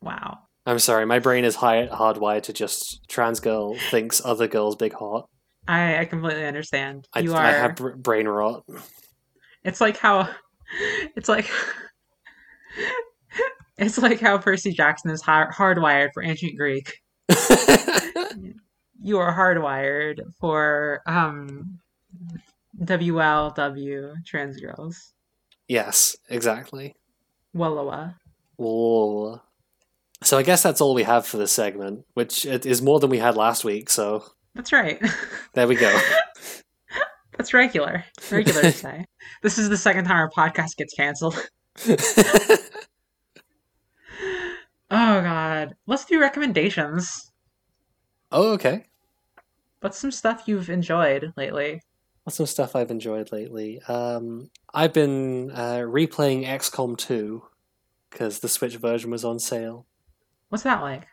Wow. 0.00 0.38
I'm 0.64 0.78
sorry, 0.78 1.04
my 1.04 1.18
brain 1.18 1.44
is 1.44 1.56
high, 1.56 1.88
hardwired 1.88 2.44
to 2.44 2.52
just 2.52 3.00
trans 3.08 3.40
girl 3.40 3.76
thinks 3.90 4.24
other 4.24 4.46
girls 4.46 4.76
big 4.76 4.92
hot. 4.92 5.28
I, 5.68 5.98
I 6.00 6.04
completely 6.04 6.46
understand. 6.46 7.08
I, 7.12 7.20
you 7.20 7.34
are. 7.34 7.42
I 7.44 7.50
have 7.52 7.76
brain 7.76 8.28
rot. 8.28 8.64
It's 9.64 9.80
like 9.80 9.96
how. 9.96 10.28
It's 11.16 11.28
like. 11.28 11.50
It's 13.78 13.98
like 13.98 14.20
how 14.20 14.38
Percy 14.38 14.72
Jackson 14.72 15.10
is 15.10 15.20
hard- 15.20 15.52
hardwired 15.52 16.14
for 16.14 16.22
ancient 16.22 16.56
Greek. 16.56 16.94
You 19.02 19.18
are 19.18 19.32
hardwired 19.32 20.20
for 20.40 21.02
um, 21.06 21.78
WLW 22.82 24.24
trans 24.24 24.58
girls. 24.58 25.12
yes, 25.68 26.16
exactly. 26.28 26.96
Wallowa. 27.54 28.14
Whoa. 28.56 29.40
So 30.24 30.38
I 30.38 30.42
guess 30.42 30.62
that's 30.62 30.80
all 30.80 30.94
we 30.94 31.04
have 31.04 31.26
for 31.26 31.36
this 31.36 31.52
segment, 31.52 32.04
which 32.14 32.46
is 32.46 32.82
more 32.82 32.98
than 32.98 33.10
we 33.10 33.18
had 33.18 33.36
last 33.36 33.64
week. 33.64 33.90
So 33.90 34.24
That's 34.56 34.72
right. 34.72 35.00
there 35.54 35.68
we 35.68 35.76
go. 35.76 35.96
That's 37.36 37.52
regular. 37.52 38.04
Regular 38.30 38.62
to 38.62 38.72
say. 38.72 39.04
This 39.42 39.58
is 39.58 39.68
the 39.68 39.76
second 39.76 40.06
time 40.06 40.16
our 40.16 40.30
podcast 40.30 40.76
gets 40.76 40.94
canceled. 40.94 41.36
Oh 44.88 45.20
god. 45.20 45.74
Let's 45.86 46.04
do 46.04 46.20
recommendations. 46.20 47.32
oh, 48.30 48.52
okay. 48.52 48.84
What's 49.80 49.98
some 49.98 50.12
stuff 50.12 50.44
you've 50.46 50.70
enjoyed 50.70 51.32
lately? 51.36 51.82
What's 52.22 52.36
some 52.36 52.46
stuff 52.46 52.76
I've 52.76 52.92
enjoyed 52.92 53.32
lately? 53.32 53.82
Um, 53.88 54.48
I've 54.72 54.92
been 54.92 55.50
uh, 55.50 55.78
replaying 55.78 56.46
XCOM 56.46 56.96
2 56.96 57.42
because 58.10 58.38
the 58.38 58.48
Switch 58.48 58.76
version 58.76 59.10
was 59.10 59.24
on 59.24 59.40
sale. 59.40 59.86
What's 60.48 60.62
that 60.64 60.82
like? 60.82 61.06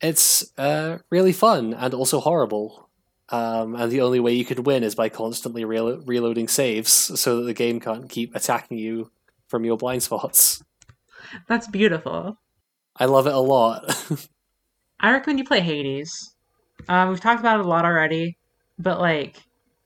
It's 0.00 0.52
uh, 0.58 0.98
really 1.10 1.32
fun 1.32 1.74
and 1.74 1.92
also 1.94 2.20
horrible. 2.20 2.88
Um, 3.30 3.74
and 3.74 3.90
the 3.92 4.00
only 4.00 4.20
way 4.20 4.32
you 4.32 4.44
could 4.44 4.60
win 4.66 4.82
is 4.82 4.94
by 4.94 5.08
constantly 5.08 5.64
relo- 5.64 6.02
reloading 6.06 6.48
saves 6.48 6.90
so 6.90 7.36
that 7.36 7.42
the 7.42 7.52
game 7.54 7.78
can't 7.80 8.08
keep 8.08 8.34
attacking 8.34 8.78
you 8.78 9.10
from 9.48 9.64
your 9.64 9.76
blind 9.76 10.02
spots. 10.02 10.62
That's 11.46 11.66
beautiful. 11.68 12.38
I 12.96 13.04
love 13.04 13.26
it 13.26 13.34
a 13.34 13.38
lot. 13.38 13.84
I 15.00 15.12
recommend 15.12 15.38
you 15.38 15.44
play 15.44 15.60
Hades. 15.60 16.34
Uh, 16.88 17.06
we've 17.10 17.20
talked 17.20 17.40
about 17.40 17.60
it 17.60 17.66
a 17.66 17.68
lot 17.68 17.84
already, 17.84 18.38
but 18.78 18.98
like 19.00 19.36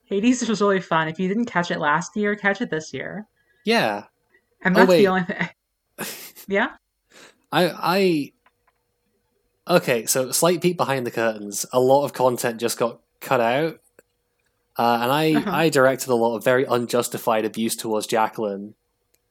Hades 0.05 0.47
was 0.49 0.61
really 0.61 0.81
fun. 0.81 1.09
If 1.09 1.19
you 1.19 1.27
didn't 1.29 1.47
catch 1.47 1.71
it 1.71 1.81
last 1.81 2.15
year, 2.17 2.37
catch 2.37 2.61
it 2.61 2.71
this 2.71 2.93
year. 2.95 3.27
yeah. 3.65 4.05
And 4.65 4.77
Oh, 4.77 4.81
that's 4.81 4.91
wait. 4.91 4.99
the 4.99 5.09
only 5.09 5.25
thing. 5.25 5.49
yeah. 6.47 6.69
I 7.51 7.71
I 7.77 8.33
okay, 9.77 10.07
so 10.07 10.31
slight 10.33 10.61
peek 10.63 10.77
behind 10.77 11.07
the 11.07 11.11
curtains. 11.11 11.67
A 11.73 11.81
lot 11.81 12.05
of 12.05 12.13
content 12.13 12.61
just 12.61 12.79
got 12.79 13.01
cut 13.21 13.41
out, 13.41 13.81
uh, 14.79 14.99
and 15.03 15.13
I 15.13 15.35
Uh-huh. 15.35 15.51
I 15.51 15.69
directed 15.69 16.09
a 16.11 16.15
lot 16.15 16.37
of 16.37 16.45
very 16.45 16.65
unjustified 16.65 17.45
abuse 17.45 17.77
towards 17.77 18.07
Jacqueline 18.07 18.75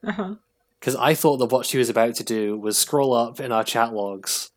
Uh-huh. 0.06 0.36
because 0.80 0.96
I 0.96 1.14
thought 1.14 1.38
that 1.38 1.52
what 1.52 1.66
she 1.66 1.78
was 1.78 1.90
about 1.90 2.16
to 2.16 2.24
do 2.24 2.58
was 2.58 2.78
scroll 2.78 3.14
up 3.14 3.40
in 3.40 3.52
our 3.52 3.64
chat 3.64 3.94
logs 3.94 4.52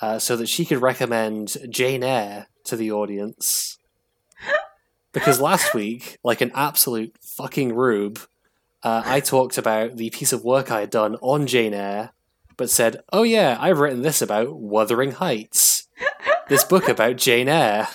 uh, 0.00 0.18
so 0.18 0.36
that 0.36 0.48
she 0.48 0.64
could 0.64 0.80
recommend 0.82 1.56
Jane 1.70 2.02
Eyre 2.04 2.46
to 2.64 2.76
the 2.76 2.90
audience. 2.92 3.78
Because 5.12 5.40
last 5.40 5.72
week, 5.74 6.18
like 6.22 6.40
an 6.42 6.52
absolute 6.54 7.16
fucking 7.22 7.74
rube, 7.74 8.20
uh, 8.82 9.02
I 9.04 9.20
talked 9.20 9.56
about 9.58 9.96
the 9.96 10.10
piece 10.10 10.32
of 10.34 10.44
work 10.44 10.70
I 10.70 10.80
had 10.80 10.90
done 10.90 11.16
on 11.22 11.46
Jane 11.46 11.72
Eyre, 11.74 12.10
but 12.58 12.68
said, 12.68 13.02
"Oh 13.10 13.22
yeah, 13.22 13.56
I've 13.58 13.78
written 13.78 14.02
this 14.02 14.20
about 14.20 14.54
Wuthering 14.54 15.12
Heights, 15.12 15.88
this 16.50 16.64
book 16.64 16.88
about 16.90 17.16
Jane 17.16 17.48
Eyre." 17.48 17.88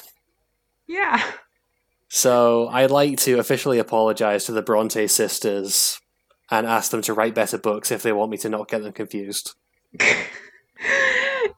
Yeah. 0.87 1.23
So 2.09 2.67
I'd 2.69 2.91
like 2.91 3.19
to 3.19 3.37
officially 3.37 3.77
apologize 3.77 4.45
to 4.45 4.51
the 4.51 4.61
Bronte 4.63 5.07
sisters 5.07 5.99
and 6.49 6.65
ask 6.67 6.91
them 6.91 7.01
to 7.03 7.13
write 7.13 7.35
better 7.35 7.57
books 7.57 7.91
if 7.91 8.03
they 8.03 8.11
want 8.11 8.31
me 8.31 8.37
to 8.37 8.49
not 8.49 8.69
get 8.69 8.83
them 8.83 8.93
confused. 8.93 9.53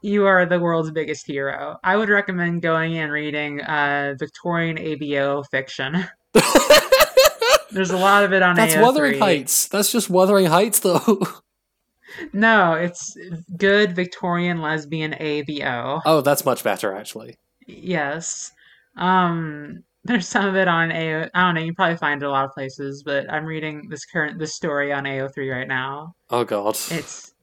you 0.01 0.26
are 0.26 0.45
the 0.45 0.60
world's 0.60 0.91
biggest 0.91 1.28
hero. 1.28 1.78
I 1.84 1.97
would 1.97 2.10
recommend 2.10 2.62
going 2.62 2.97
and 2.97 3.12
reading 3.12 3.62
uh, 3.62 4.16
Victorian 4.18 4.78
ABO 4.78 5.45
fiction. 5.51 6.08
There's 7.72 7.91
a 7.91 7.97
lot 7.97 8.24
of 8.24 8.32
it 8.32 8.41
on 8.41 8.56
That's 8.56 8.76
AO3. 8.76 8.82
Wuthering 8.82 9.20
Heights. 9.20 9.68
That's 9.68 9.91
just 9.91 10.10
Wuthering 10.10 10.45
Heights, 10.45 10.80
though. 10.80 11.28
No, 12.34 12.74
it's 12.74 13.18
good 13.57 13.95
Victorian 13.95 14.61
lesbian 14.61 15.13
ABO. 15.13 16.01
oh, 16.05 16.22
that's 16.22 16.45
much 16.45 16.63
better, 16.63 16.93
actually. 16.93 17.38
Yes. 17.68 18.51
Um 18.97 19.84
there's 20.03 20.28
some 20.28 20.45
of 20.45 20.55
it 20.55 20.68
on 20.68 20.91
AO 20.91 21.28
I 21.34 21.41
don't 21.45 21.55
know, 21.55 21.61
you 21.61 21.74
probably 21.74 21.97
find 21.97 22.22
it 22.22 22.26
a 22.26 22.30
lot 22.30 22.45
of 22.45 22.51
places, 22.53 23.01
but 23.03 23.30
I'm 23.32 23.43
reading 23.45 23.88
this 23.89 24.05
current 24.05 24.38
this 24.39 24.53
story 24.55 24.93
on 24.93 25.03
AO3 25.05 25.51
right 25.51 25.68
now. 25.68 26.13
Oh 26.30 26.43
god. 26.43 26.78
It's 26.91 27.34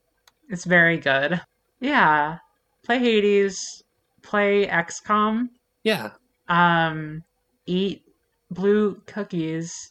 it's 0.48 0.64
very 0.64 0.96
good. 0.98 1.40
Yeah. 1.80 2.38
Play 2.84 2.98
Hades, 3.00 3.82
play 4.22 4.66
XCOM, 4.66 5.48
Yeah. 5.82 6.10
um 6.48 7.22
eat 7.66 8.02
blue 8.50 9.00
cookies, 9.06 9.90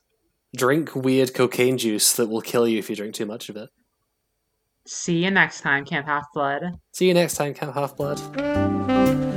Drink 0.56 0.94
weird 0.96 1.34
cocaine 1.34 1.78
juice 1.78 2.14
that 2.16 2.28
will 2.28 2.42
kill 2.42 2.68
you 2.68 2.78
if 2.80 2.90
you 2.90 2.96
drink 2.96 3.16
too 3.16 3.26
much 3.26 3.48
of 3.50 3.56
it. 3.56 3.70
See 4.86 5.24
you 5.24 5.32
next 5.32 5.62
time, 5.62 5.86
Camp 5.86 6.06
Half 6.08 6.26
Blood. 6.34 6.80
See 6.92 7.08
you 7.08 7.14
next 7.14 7.36
time, 7.36 7.54
Camp 7.54 7.74
Half 7.74 7.98
Blood. 7.98 9.31